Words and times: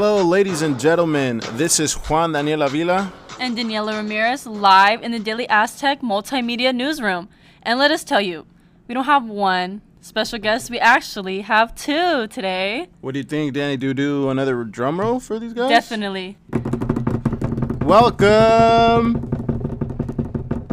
Hello, 0.00 0.22
ladies 0.22 0.62
and 0.62 0.78
gentlemen. 0.78 1.40
This 1.54 1.80
is 1.80 1.94
Juan 1.94 2.30
Daniel 2.30 2.62
Avila. 2.62 3.12
and 3.40 3.58
Daniela 3.58 3.96
Ramirez 3.96 4.46
live 4.46 5.02
in 5.02 5.10
the 5.10 5.18
Daily 5.18 5.48
Aztec 5.48 6.02
Multimedia 6.02 6.72
Newsroom. 6.72 7.28
And 7.64 7.80
let 7.80 7.90
us 7.90 8.04
tell 8.04 8.20
you, 8.20 8.46
we 8.86 8.94
don't 8.94 9.06
have 9.06 9.24
one 9.26 9.82
special 10.00 10.38
guest, 10.38 10.70
we 10.70 10.78
actually 10.78 11.40
have 11.40 11.74
two 11.74 12.28
today. 12.28 12.86
What 13.00 13.14
do 13.14 13.18
you 13.18 13.24
think, 13.24 13.54
Danny? 13.54 13.76
Do 13.76 13.92
do 13.92 14.30
another 14.30 14.62
drum 14.62 15.00
roll 15.00 15.18
for 15.18 15.40
these 15.40 15.52
guys? 15.52 15.68
Definitely. 15.68 16.36
Welcome, 17.82 19.27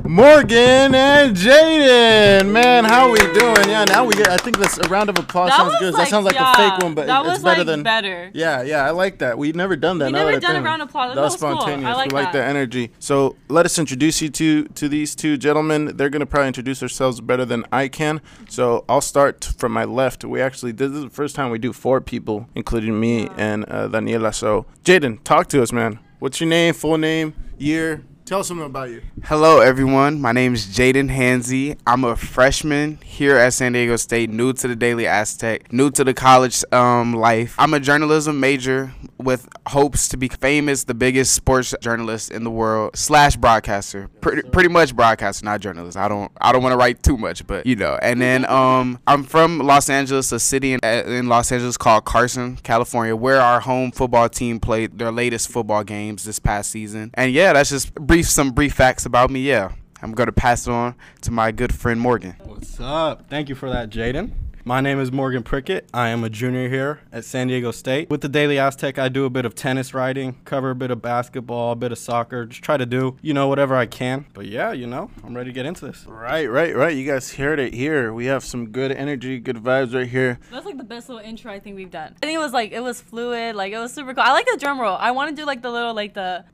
Morgan 0.07 0.93
and 0.93 1.35
Jayden. 1.35 2.51
Man, 2.51 2.85
how 2.85 3.11
we 3.11 3.17
doing? 3.17 3.67
Yeah, 3.67 3.85
now 3.85 4.05
we 4.05 4.13
get. 4.13 4.29
I 4.29 4.37
think 4.37 4.59
this 4.59 4.77
a 4.77 4.87
round 4.87 5.09
of 5.09 5.17
applause 5.17 5.49
That 5.49 5.57
sounds 5.57 5.75
good. 5.79 5.93
like- 5.93 6.03
that 6.03 6.09
sounds 6.09 6.25
like 6.25 6.35
yeah, 6.35 6.51
a 6.51 6.55
fake 6.55 6.83
one, 6.83 6.93
but 6.93 7.09
it's 7.09 7.43
better 7.43 7.61
like, 7.61 7.65
than 7.65 7.81
better. 7.81 8.29
Yeah, 8.33 8.61
yeah, 8.61 8.85
I 8.85 8.91
like 8.91 9.17
that. 9.19 9.39
We've 9.39 9.55
never 9.55 9.75
done 9.75 9.97
that. 9.97 10.05
We 10.07 10.11
now 10.11 10.19
never 10.19 10.33
that 10.33 10.41
done 10.41 10.55
a 10.57 10.61
round 10.61 10.83
of 10.83 10.89
applause. 10.89 11.15
That 11.15 11.21
was 11.21 11.33
was 11.33 11.41
cool. 11.41 11.49
I 11.49 11.53
spontaneous. 11.55 11.97
like 11.97 12.11
we 12.11 12.15
like 12.15 12.33
that. 12.33 12.39
the 12.39 12.45
energy. 12.45 12.91
So 12.99 13.35
let 13.49 13.65
us 13.65 13.79
introduce 13.79 14.21
you 14.21 14.29
to 14.29 14.65
to 14.65 14.87
these 14.87 15.15
two 15.15 15.37
gentlemen. 15.37 15.97
They're 15.97 16.09
gonna 16.11 16.27
probably 16.27 16.47
introduce 16.49 16.81
themselves 16.81 17.19
better 17.19 17.43
than 17.43 17.65
I 17.71 17.87
can. 17.87 18.21
So 18.47 18.85
I'll 18.87 19.01
start 19.01 19.43
from 19.57 19.71
my 19.71 19.85
left. 19.85 20.23
We 20.23 20.39
actually 20.39 20.73
this 20.73 20.91
is 20.91 21.01
the 21.01 21.09
first 21.09 21.35
time 21.35 21.49
we 21.49 21.57
do 21.57 21.73
four 21.73 21.99
people, 21.99 22.47
including 22.53 22.99
me 22.99 23.27
and 23.37 23.65
uh, 23.67 23.87
Daniela. 23.87 24.35
So 24.35 24.67
Jayden, 24.83 25.23
talk 25.23 25.47
to 25.47 25.63
us, 25.63 25.71
man. 25.71 25.99
What's 26.19 26.39
your 26.39 26.49
name? 26.49 26.75
Full 26.75 26.99
name? 26.99 27.33
Year? 27.57 28.03
Tell 28.25 28.39
us 28.39 28.47
something 28.47 28.65
about 28.65 28.89
you. 28.89 29.03
Hello, 29.25 29.59
everyone. 29.59 30.19
My 30.19 30.31
name 30.31 30.55
is 30.55 30.65
Jayden 30.65 31.15
Hanzy. 31.15 31.77
I'm 31.85 32.03
a 32.03 32.15
freshman 32.15 32.97
here 33.03 33.37
at 33.37 33.53
San 33.53 33.73
Diego 33.73 33.97
State, 33.97 34.31
new 34.31 34.51
to 34.51 34.67
the 34.67 34.75
Daily 34.75 35.05
Aztec, 35.05 35.71
new 35.71 35.91
to 35.91 36.03
the 36.03 36.15
college 36.15 36.63
um, 36.71 37.13
life. 37.13 37.53
I'm 37.59 37.75
a 37.75 37.79
journalism 37.79 38.39
major 38.39 38.91
with 39.19 39.47
hopes 39.67 40.07
to 40.09 40.17
be 40.17 40.27
famous, 40.27 40.83
the 40.85 40.93
biggest 40.95 41.35
sports 41.35 41.73
journalist 41.81 42.31
in 42.31 42.43
the 42.43 42.49
world 42.49 42.97
slash 42.97 43.35
broadcaster. 43.35 44.07
Pretty, 44.21 44.41
pretty 44.49 44.69
much 44.69 44.95
broadcaster, 44.95 45.45
not 45.45 45.61
journalist. 45.61 45.95
I 45.95 46.07
don't 46.07 46.31
I 46.41 46.51
don't 46.51 46.63
want 46.63 46.73
to 46.73 46.77
write 46.77 47.03
too 47.03 47.17
much, 47.17 47.45
but 47.45 47.65
you 47.65 47.75
know. 47.75 47.97
And 48.01 48.19
then 48.19 48.49
um, 48.49 48.99
I'm 49.05 49.23
from 49.23 49.59
Los 49.59 49.89
Angeles, 49.89 50.31
a 50.31 50.39
city 50.39 50.73
in, 50.73 50.79
in 50.83 51.27
Los 51.27 51.51
Angeles 51.51 51.77
called 51.77 52.05
Carson, 52.05 52.57
California, 52.57 53.15
where 53.15 53.39
our 53.39 53.59
home 53.59 53.91
football 53.91 54.29
team 54.29 54.59
played 54.59 54.97
their 54.97 55.11
latest 55.11 55.49
football 55.49 55.83
games 55.83 56.23
this 56.23 56.39
past 56.39 56.71
season. 56.71 57.11
And 57.13 57.31
yeah, 57.31 57.53
that's 57.53 57.69
just 57.69 57.93
brief 58.15 58.29
some 58.29 58.51
brief 58.51 58.73
facts 58.73 59.05
about 59.05 59.29
me. 59.29 59.41
Yeah, 59.41 59.73
I'm 60.01 60.13
gonna 60.13 60.31
pass 60.31 60.67
it 60.67 60.71
on 60.71 60.95
to 61.23 61.31
my 61.31 61.51
good 61.51 61.75
friend 61.75 61.99
Morgan. 61.99 62.37
What's 62.45 62.79
up? 62.79 63.27
Thank 63.29 63.49
you 63.49 63.55
for 63.55 63.69
that, 63.69 63.89
Jayden. 63.89 64.31
My 64.63 64.79
name 64.79 65.01
is 65.01 65.11
Morgan 65.11 65.43
Prickett. 65.43 65.89
I 65.93 66.07
am 66.07 66.23
a 66.23 66.29
junior 66.29 66.69
here 66.69 67.01
at 67.11 67.25
San 67.25 67.47
Diego 67.47 67.71
State. 67.71 68.09
With 68.09 68.21
the 68.21 68.29
Daily 68.29 68.57
Aztec, 68.57 68.97
I 68.97 69.09
do 69.09 69.25
a 69.25 69.29
bit 69.29 69.43
of 69.43 69.53
tennis 69.53 69.93
writing, 69.93 70.37
cover 70.45 70.69
a 70.69 70.75
bit 70.75 70.91
of 70.91 71.01
basketball, 71.01 71.73
a 71.73 71.75
bit 71.75 71.91
of 71.91 71.97
soccer, 71.97 72.45
just 72.45 72.63
try 72.63 72.77
to 72.77 72.85
do, 72.85 73.17
you 73.21 73.33
know, 73.33 73.49
whatever 73.49 73.75
I 73.75 73.85
can. 73.85 74.25
But 74.33 74.45
yeah, 74.45 74.71
you 74.71 74.87
know, 74.87 75.11
I'm 75.25 75.35
ready 75.35 75.49
to 75.49 75.53
get 75.53 75.65
into 75.65 75.85
this. 75.85 76.05
Right, 76.07 76.49
right, 76.49 76.73
right. 76.73 76.95
You 76.95 77.05
guys 77.05 77.33
heard 77.33 77.59
it 77.59 77.73
here. 77.73 78.13
We 78.13 78.27
have 78.27 78.45
some 78.45 78.69
good 78.69 78.93
energy, 78.93 79.39
good 79.39 79.57
vibes 79.57 79.93
right 79.93 80.07
here. 80.07 80.39
That's 80.51 80.65
like 80.65 80.77
the 80.77 80.85
best 80.85 81.09
little 81.09 81.23
intro 81.23 81.51
I 81.51 81.59
think 81.59 81.75
we've 81.75 81.91
done. 81.91 82.15
I 82.23 82.25
think 82.25 82.35
it 82.35 82.39
was 82.39 82.53
like 82.53 82.71
it 82.71 82.81
was 82.81 83.01
fluid, 83.01 83.57
like 83.57 83.73
it 83.73 83.77
was 83.77 83.93
super 83.93 84.13
cool. 84.13 84.23
I 84.25 84.31
like 84.31 84.45
the 84.45 84.57
drum 84.57 84.79
roll. 84.79 84.95
I 84.95 85.11
want 85.11 85.31
to 85.31 85.35
do 85.35 85.45
like 85.45 85.61
the 85.61 85.69
little 85.69 85.93
like 85.93 86.13
the 86.13 86.45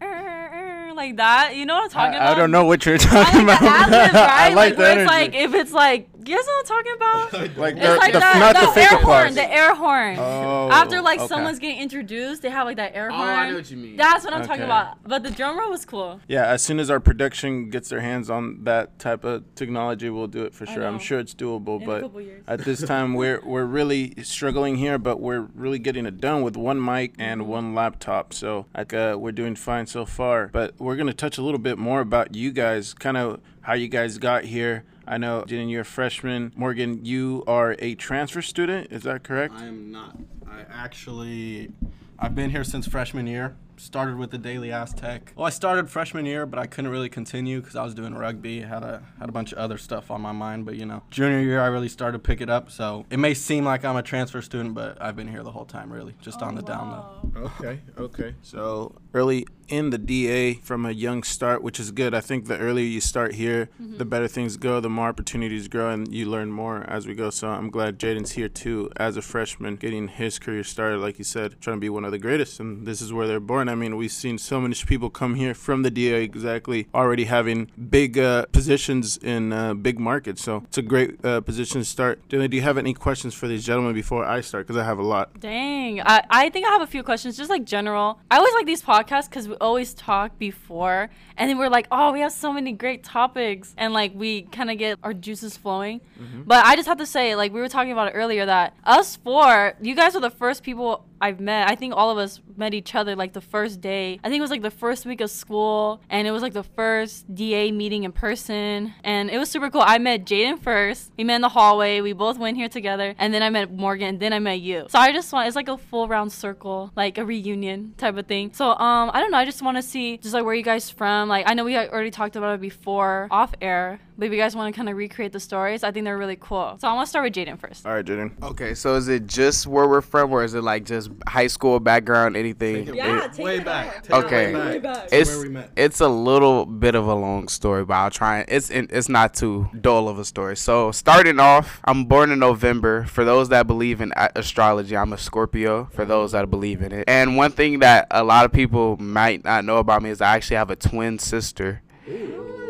like 1.02 1.18
that. 1.18 1.56
You 1.56 1.66
know 1.66 1.76
what 1.76 1.84
I'm 1.86 1.90
talking 1.90 2.14
I, 2.14 2.18
about? 2.18 2.38
I 2.38 2.40
don't 2.40 2.52
know 2.52 2.66
what 2.66 2.86
you're 2.86 2.96
I 2.96 2.98
talking 2.98 3.48
like 3.48 3.60
about. 3.62 3.92
ad-libs, 3.92 4.16
I 4.16 4.28
right? 4.48 4.56
like 4.56 4.78
where 4.78 4.92
energy. 4.92 5.02
it's 5.04 5.12
like 5.12 5.36
if 5.36 5.54
it's 5.54 5.72
like 5.74 6.10
you 6.26 6.36
guys 6.36 6.46
know 6.46 6.54
what 6.54 6.72
I'm 6.72 6.84
talking 6.84 6.94
about? 6.96 7.58
like 7.58 7.76
It's 7.78 7.86
the, 7.86 7.96
like 7.96 8.14
the, 8.14 8.20
that, 8.20 8.40
not 8.40 8.54
the, 8.56 8.72
the 8.74 8.82
air 8.82 8.98
applause. 9.00 9.24
horn, 9.24 9.34
the 9.36 9.54
air 9.54 9.76
horn. 9.76 10.16
Oh, 10.20 10.70
After 10.72 11.02
like 11.02 11.20
okay. 11.20 11.28
someone's 11.28 11.60
getting 11.60 11.80
introduced, 11.80 12.42
they 12.42 12.50
have 12.50 12.66
like 12.68 12.78
that 12.78 12.96
air 12.96 13.10
Oh, 13.12 13.16
horn. 13.16 13.30
I 13.30 13.50
know 13.50 13.56
what 13.56 13.70
you 13.72 13.78
mean. 13.78 13.96
That's 13.98 14.24
what 14.24 14.34
I'm 14.34 14.46
talking 14.46 14.64
about. 14.64 14.98
But 15.04 15.24
the 15.24 15.32
drum 15.32 15.58
roll 15.58 15.70
was 15.72 15.86
cool. 15.86 16.20
Yeah, 16.28 16.46
as 16.48 16.64
soon 16.64 16.80
as 16.80 16.90
our 16.90 17.00
production 17.00 17.70
gets 17.70 17.90
their 17.90 18.02
hands 18.02 18.30
on 18.30 18.64
that 18.64 19.00
type 19.00 19.24
of 19.24 19.44
technology, 19.56 20.10
we'll 20.10 20.28
do 20.28 20.44
it 20.44 20.54
for 20.54 20.66
sure. 20.66 20.86
I'm 20.86 21.00
sure 21.00 21.20
it's 21.20 21.34
doable, 21.34 21.78
In 21.78 21.84
a 21.84 21.86
but 21.86 22.02
couple 22.02 22.22
years. 22.22 22.44
at 22.48 22.60
this 22.62 22.82
time 22.84 23.14
we're 23.22 23.42
we're 23.46 23.66
really 23.66 24.14
struggling 24.24 24.76
here, 24.78 24.98
but 24.98 25.20
we're 25.20 25.42
really 25.56 25.80
getting 25.80 26.06
it 26.06 26.20
done 26.22 26.42
with 26.42 26.56
one 26.58 26.84
mic 26.84 27.16
and 27.20 27.42
Mm-hmm. 27.42 27.50
one 27.50 27.76
laptop. 27.76 28.34
So 28.34 28.66
like, 28.76 28.94
uh, 28.94 29.16
we're 29.20 29.32
doing 29.32 29.56
fine 29.56 29.88
so 29.88 30.06
far. 30.06 30.48
But 30.48 30.76
we're 30.80 30.96
gonna 30.96 31.14
touch 31.14 31.38
a 31.38 31.42
little 31.42 31.60
bit 31.60 31.78
more 31.78 32.02
about 32.02 32.36
you 32.36 32.52
guys, 32.52 32.94
kind 32.94 33.18
of 33.18 33.40
how 33.62 33.74
you 33.74 33.88
guys 33.88 34.18
got 34.18 34.44
here. 34.46 34.84
I 35.08 35.18
know, 35.18 35.44
Jen, 35.46 35.70
you're 35.70 35.82
a 35.82 35.86
freshman. 35.86 36.52
Morgan, 36.56 37.04
you 37.04 37.44
are 37.48 37.76
a 37.80 37.96
transfer 37.96 38.42
student. 38.42 38.92
Is 38.92 39.04
that 39.04 39.24
correct? 39.24 39.56
I 39.58 39.66
am 39.66 39.92
not. 39.92 40.16
I 40.48 40.64
actually, 40.72 41.72
I've 42.20 42.36
been 42.36 42.52
here 42.52 42.64
since 42.64 42.88
freshman 42.88 43.28
year. 43.28 43.56
Started 43.78 44.18
with 44.18 44.32
the 44.32 44.38
Daily 44.38 44.72
Aztec. 44.72 45.34
Well, 45.36 45.46
I 45.46 45.50
started 45.50 45.90
freshman 45.90 46.26
year, 46.26 46.46
but 46.46 46.60
I 46.60 46.68
couldn't 46.68 46.92
really 46.92 47.10
continue 47.10 47.62
because 47.62 47.76
I 47.76 47.84
was 47.84 47.94
doing 47.94 48.14
rugby. 48.14 48.62
Had 48.62 48.84
a 48.84 49.04
had 49.20 49.30
a 49.30 49.32
bunch 49.32 49.52
of 49.52 49.58
other 49.58 49.78
stuff 49.78 50.12
on 50.12 50.22
my 50.22 50.32
mind. 50.32 50.66
But 50.66 50.76
you 50.76 50.86
know, 50.86 51.04
junior 51.10 51.40
year 51.40 51.62
I 51.62 51.68
really 51.68 51.90
started 51.90 52.14
to 52.14 52.20
pick 52.20 52.42
it 52.42 52.50
up. 52.50 52.72
So 52.72 53.06
it 53.10 53.18
may 53.18 53.34
seem 53.34 53.66
like 53.66 53.84
I'm 53.84 53.96
a 53.96 54.04
transfer 54.04 54.42
student, 54.42 54.76
but 54.76 55.02
I've 55.02 55.16
been 55.16 55.28
here 55.28 55.44
the 55.44 55.52
whole 55.52 55.66
time, 55.66 55.92
really, 55.92 56.16
just 56.22 56.42
on 56.42 56.56
the 56.56 56.62
down 56.62 56.92
low. 56.92 57.32
Okay, 57.44 57.80
okay. 57.98 58.36
So 58.42 58.96
early 59.14 59.46
in 59.72 59.90
the 59.90 59.98
DA 59.98 60.56
from 60.56 60.86
a 60.86 60.92
young 60.92 61.24
start, 61.24 61.64
which 61.64 61.80
is 61.80 61.92
good. 61.92 62.14
I 62.14 62.20
think 62.20 62.48
the 62.48 62.58
earlier 62.58 62.86
you 62.86 63.00
start 63.00 63.36
here, 63.36 63.70
mm-hmm. 63.82 63.98
the 63.98 64.06
better 64.06 64.28
things 64.28 64.58
go, 64.58 64.82
the 64.82 64.90
more 64.90 65.08
opportunities 65.08 65.70
grow, 65.70 65.90
and 65.90 66.14
you 66.14 66.26
learn 66.26 66.52
more 66.52 66.84
as 66.90 67.08
we 67.08 67.16
go. 67.16 67.30
So 67.30 67.48
I'm 67.48 67.70
glad 67.70 67.98
Jayden's 67.98 68.32
here 68.32 68.50
too, 68.50 68.92
as 68.98 69.16
a 69.16 69.22
freshman, 69.22 69.78
getting 69.78 70.10
his 70.10 70.40
career 70.40 70.64
started, 70.64 71.00
like 71.00 71.18
you 71.18 71.24
said, 71.24 71.60
trying 71.62 71.78
to 71.78 71.82
be 71.82 71.90
one 71.90 72.04
of 72.04 72.12
the 72.12 72.20
greatest. 72.20 72.60
And 72.60 72.86
this 72.86 73.02
is 73.02 73.14
where 73.14 73.28
they're 73.28 73.40
born. 73.40 73.70
I 73.72 73.76
mean, 73.76 73.98
we've 73.98 74.12
seen 74.12 74.38
so 74.38 74.60
many 74.60 74.76
people 74.76 75.10
come 75.10 75.36
here 75.36 75.54
from 75.54 75.84
the 75.84 75.90
DA 75.90 76.24
exactly 76.24 76.88
already 76.94 77.26
having 77.26 77.72
big 77.90 78.20
uh, 78.20 78.46
positions 78.48 79.18
in 79.18 79.54
uh, 79.54 79.74
big 79.74 80.00
markets. 80.00 80.44
So 80.44 80.64
it's 80.68 80.78
a 80.78 80.82
great 80.82 81.24
uh, 81.26 81.42
position 81.42 81.82
to 81.82 81.86
start. 81.86 82.22
Dylan, 82.30 82.50
do 82.50 82.58
you 82.58 82.64
have 82.64 82.78
any 82.78 82.94
questions 82.94 83.34
for 83.34 83.48
these 83.48 83.66
gentlemen 83.66 83.94
before 83.94 84.26
I 84.26 84.42
start? 84.42 84.68
Because 84.68 84.78
I 84.78 84.84
have 84.84 85.00
a 85.00 85.04
lot. 85.04 85.40
Dang. 85.40 86.02
I, 86.02 86.24
I 86.30 86.50
think 86.50 86.68
I 86.68 86.72
have 86.72 86.82
a 86.82 86.88
few 86.88 87.04
questions, 87.04 87.38
just 87.38 87.50
like 87.50 87.64
general. 87.66 88.20
I 88.30 88.38
always 88.38 88.54
like 88.54 88.66
these 88.66 88.82
podcasts 88.82 89.30
because 89.30 89.48
we 89.48 89.56
always 89.56 89.94
talk 89.94 90.38
before, 90.38 91.10
and 91.38 91.50
then 91.50 91.58
we're 91.58 91.70
like, 91.70 91.88
oh, 91.92 92.12
we 92.12 92.20
have 92.22 92.32
so 92.32 92.52
many 92.52 92.74
great 92.74 93.04
topics, 93.04 93.74
and 93.78 93.94
like 93.94 94.12
we 94.14 94.44
kind 94.44 94.70
of 94.70 94.78
get 94.78 95.00
our 95.04 95.14
juices 95.14 95.58
flowing. 95.58 96.02
But 96.46 96.66
I 96.66 96.76
just 96.76 96.88
have 96.88 96.98
to 97.00 97.06
say, 97.06 97.36
like, 97.36 97.54
we 97.54 97.60
were 97.60 97.70
talking 97.70 97.92
about 97.92 98.10
it 98.10 98.12
earlier, 98.12 98.46
that 98.46 98.76
us 98.84 99.16
four, 99.16 99.74
you 99.82 99.96
guys 99.96 100.16
are 100.16 100.20
the 100.22 100.30
first 100.30 100.64
people 100.64 101.06
I've 101.22 101.40
met. 101.40 101.70
I 101.70 101.76
think 101.76 101.94
all 101.96 102.10
of 102.10 102.18
us 102.18 102.42
met 102.58 102.74
each 102.74 102.96
other 102.96 103.16
like 103.16 103.34
the 103.34 103.42
first 103.42 103.82
day. 103.82 104.20
I 104.24 104.30
think 104.30 104.40
it 104.40 104.42
was 104.42 104.52
like 104.52 104.62
the 104.62 104.72
first 104.72 105.06
week 105.06 105.22
of 105.22 105.30
school, 105.30 106.02
and 106.10 106.28
it 106.28 106.32
was 106.32 106.42
like 106.42 106.54
the 106.54 106.64
first 106.64 107.34
DA 107.34 107.72
meeting 107.72 108.04
in 108.04 108.12
person, 108.12 108.94
and 109.04 109.30
it 109.30 109.38
was 109.38 109.50
super 109.50 109.70
cool. 109.70 109.84
I 109.86 109.98
met 109.98 110.26
Jayden 110.26 110.60
first. 110.60 111.12
We 111.18 111.24
met 111.24 111.36
in 111.36 111.42
the 111.42 111.50
hallway. 111.50 112.02
We 112.02 112.14
both 112.14 112.38
went 112.38 112.58
here 112.58 112.70
together, 112.70 113.16
and 113.18 113.34
then 113.34 113.44
I 113.44 113.50
met 113.50 113.72
Morgan, 113.72 114.08
and 114.08 114.20
then 114.20 114.34
I 114.34 114.40
met 114.40 114.62
you. 114.62 114.88
So 114.90 115.00
I 115.00 115.12
just 115.12 115.32
want 115.32 115.48
it's 115.48 115.56
like 115.56 115.68
a 115.68 115.78
full 115.78 116.08
round 116.08 116.32
circle, 116.32 116.92
like 116.96 117.18
a 117.18 117.26
reunion 117.26 117.94
type 117.98 118.18
of 118.18 118.28
thing. 118.28 118.52
So 118.54 118.72
um, 118.72 119.12
I 119.14 119.20
don't 119.20 119.32
know. 119.32 119.38
I 119.38 119.46
just 119.46 119.62
want 119.62 119.78
to 119.78 119.84
see 119.84 120.18
just 120.18 120.34
like 120.34 120.44
where 120.44 120.56
you 120.56 120.64
guys 120.64 120.90
from. 120.90 121.30
Like 121.30 121.50
I 121.50 121.54
know 121.54 121.64
we 121.64 121.78
already 121.78 122.12
talked 122.12 122.36
about 122.36 122.56
it 122.56 122.62
before 122.62 123.28
off 123.32 123.54
air, 123.62 124.00
but 124.22 124.28
if 124.28 124.34
you 124.34 124.38
guys 124.38 124.56
want 124.56 124.72
to 124.72 124.78
kind 124.78 124.88
of 124.88 124.96
recreate 124.96 125.34
the 125.34 125.40
stories, 125.40 125.84
I 125.84 125.90
think 125.92 126.04
they're 126.04 126.16
really 126.16 126.38
cool. 126.40 126.78
So 126.80 126.88
I 126.88 126.94
want 126.94 127.08
to 127.08 127.10
start 127.10 127.24
with 127.26 127.34
Jayden 127.34 127.58
first. 127.60 127.88
All 127.88 127.94
right, 127.96 128.06
Jayden. 128.06 128.32
Okay, 128.44 128.76
so 128.76 128.94
is 128.94 129.08
it 129.08 129.26
just 129.26 129.66
where 129.66 129.88
we're 129.88 130.02
from, 130.02 130.32
or 130.32 130.44
is 130.44 130.54
it 130.54 130.62
like 130.64 130.86
just 130.86 131.10
high 131.28 131.48
school 131.48 131.80
background, 131.80 132.38
anything? 132.38 132.86
Take 132.86 132.96
it 132.96 133.40
It- 133.40 133.44
way 133.44 133.60
back. 133.62 134.04
Take 134.04 134.12
Okay. 134.26 134.54
way 134.54 134.60
Way 134.74 134.78
back. 134.78 134.96
back. 134.96 135.10
it's 135.12 135.32
where 135.32 135.40
we 135.42 135.50
met. 135.50 135.72
it's 135.76 136.02
a 136.02 136.08
little 136.08 136.68
bit 136.68 136.94
of 136.94 137.08
a 137.08 137.16
long 137.16 137.48
story, 137.48 137.84
but 137.84 137.96
I'll 137.96 138.12
try. 138.12 138.42
and- 138.42 138.50
It's 138.50 138.70
it's 138.70 139.10
not 139.10 139.34
too 139.34 139.70
dull 139.82 140.08
of 140.08 140.20
a 140.20 140.24
story. 140.26 140.56
So 140.56 140.92
starting 140.92 141.40
off, 141.40 141.82
I'm 141.86 142.06
born 142.06 142.30
in 142.32 142.38
November. 142.38 143.06
For 143.06 143.26
those 143.26 143.50
that 143.50 143.66
believe 143.66 144.02
in 144.02 144.14
astrology, 144.36 144.96
I'm 144.96 145.14
a 145.14 145.18
Scorpio. 145.18 145.90
For 145.94 146.06
those 146.06 146.34
that 146.34 146.48
believe 146.52 146.84
in 146.84 146.92
it, 146.92 147.06
and 147.08 147.38
one 147.38 147.54
thing 147.54 147.80
that 147.80 148.06
a 148.12 148.24
lot 148.24 148.46
of 148.46 148.52
people 148.52 148.98
might 149.00 149.44
not 149.44 149.66
know 149.66 149.78
about 149.78 150.04
me 150.04 150.12
is 150.12 150.22
I 150.22 150.36
actually 150.36 150.58
have 150.58 150.70
a 150.70 150.76
twin 150.76 151.18
sister. 151.18 151.82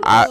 I 0.04 0.26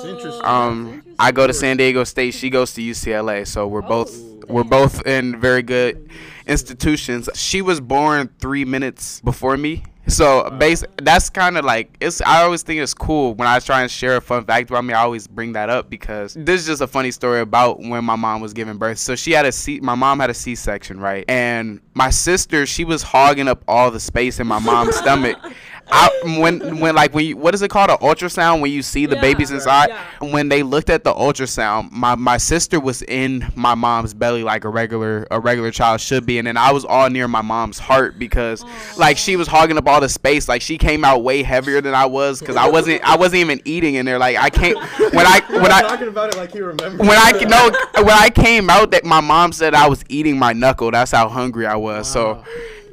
um 0.44 1.02
I 1.18 1.32
go 1.32 1.46
to 1.46 1.54
San 1.54 1.76
Diego 1.76 2.04
State. 2.04 2.34
She 2.34 2.50
goes 2.50 2.74
to 2.74 2.80
UCLA. 2.80 3.46
So 3.46 3.66
we're 3.66 3.82
both 3.82 4.12
we're 4.48 4.64
both 4.64 5.06
in 5.06 5.40
very 5.40 5.62
good 5.62 6.10
institutions. 6.46 7.28
She 7.34 7.62
was 7.62 7.80
born 7.80 8.28
three 8.38 8.64
minutes 8.64 9.20
before 9.20 9.56
me. 9.56 9.84
So 10.08 10.50
base 10.50 10.82
that's 11.00 11.30
kind 11.30 11.56
of 11.56 11.64
like 11.64 11.96
it's. 12.00 12.20
I 12.22 12.42
always 12.42 12.62
think 12.62 12.80
it's 12.80 12.94
cool 12.94 13.34
when 13.34 13.46
I 13.46 13.60
try 13.60 13.82
and 13.82 13.90
share 13.90 14.16
a 14.16 14.20
fun 14.20 14.44
fact 14.44 14.70
about 14.70 14.84
me. 14.84 14.92
I 14.92 15.02
always 15.02 15.28
bring 15.28 15.52
that 15.52 15.70
up 15.70 15.88
because 15.88 16.34
this 16.34 16.62
is 16.62 16.66
just 16.66 16.82
a 16.82 16.86
funny 16.88 17.12
story 17.12 17.40
about 17.40 17.78
when 17.78 18.04
my 18.04 18.16
mom 18.16 18.40
was 18.40 18.52
giving 18.52 18.76
birth. 18.76 18.98
So 18.98 19.14
she 19.14 19.30
had 19.32 19.46
a 19.46 19.52
C. 19.52 19.78
My 19.78 19.94
mom 19.94 20.18
had 20.18 20.30
a 20.30 20.34
C-section, 20.34 20.98
right? 20.98 21.24
And 21.28 21.80
my 21.94 22.10
sister, 22.10 22.66
she 22.66 22.84
was 22.84 23.02
hogging 23.02 23.46
up 23.46 23.62
all 23.68 23.90
the 23.90 24.00
space 24.00 24.40
in 24.40 24.46
my 24.48 24.58
mom's 24.58 24.96
stomach. 24.96 25.38
I, 25.92 26.38
when 26.38 26.78
when 26.80 26.94
like 26.94 27.12
when 27.14 27.24
you, 27.24 27.36
what 27.36 27.54
is 27.54 27.62
it 27.62 27.68
called 27.70 27.90
an 27.90 27.96
ultrasound 27.98 28.60
when 28.60 28.70
you 28.70 28.82
see 28.82 29.06
the 29.06 29.16
Yeah. 29.16 29.20
babies 29.20 29.50
inside 29.50 29.88
Yeah. 29.90 30.28
when 30.30 30.48
they 30.48 30.62
looked 30.62 30.90
at 30.90 31.04
the 31.04 31.12
ultrasound 31.12 31.90
my 31.92 32.14
my 32.14 32.36
sister 32.36 32.78
was 32.78 33.02
in 33.02 33.50
my 33.54 33.74
mom's 33.74 34.14
belly 34.14 34.42
like 34.42 34.64
a 34.64 34.68
regular 34.68 35.26
a 35.30 35.40
regular 35.40 35.70
child 35.70 36.00
should 36.00 36.26
be 36.26 36.38
and 36.38 36.46
then 36.46 36.56
I 36.56 36.72
was 36.72 36.84
all 36.84 37.08
near 37.10 37.26
my 37.28 37.42
mom's 37.42 37.78
heart 37.78 38.18
because 38.18 38.64
like 38.96 39.16
she 39.18 39.36
was 39.36 39.48
hogging 39.48 39.76
up 39.78 39.86
all 39.88 40.00
the 40.00 40.08
space 40.08 40.48
like 40.48 40.62
she 40.62 40.78
came 40.78 41.04
out 41.04 41.22
way 41.22 41.42
heavier 41.42 41.80
than 41.80 41.94
I 41.94 42.06
was 42.06 42.40
because 42.40 42.56
I 42.56 42.68
wasn't 42.68 43.02
I 43.02 43.16
wasn't 43.16 43.40
even 43.40 43.60
eating 43.64 43.94
in 43.96 44.06
there 44.06 44.18
like 44.18 44.36
I 44.36 44.50
can't 44.50 44.76
when 45.14 45.26
I 45.26 45.40
when 45.50 45.72
I 45.72 45.82
talking 45.82 46.08
about 46.08 46.34
it 46.34 46.36
like 46.36 46.54
you 46.54 46.66
remember. 46.66 46.98
when 47.02 47.16
I 47.18 47.32
no 47.48 47.70
when 48.04 48.14
I 48.16 48.30
came 48.30 48.70
out 48.70 48.90
that 48.92 49.04
my 49.04 49.20
mom 49.20 49.52
said 49.52 49.74
I 49.74 49.88
was 49.88 50.04
eating 50.08 50.38
my 50.38 50.52
knuckle. 50.52 50.90
That's 50.90 51.10
how 51.10 51.28
hungry 51.28 51.66
I 51.66 51.76
was. 51.76 52.08
So 52.10 52.44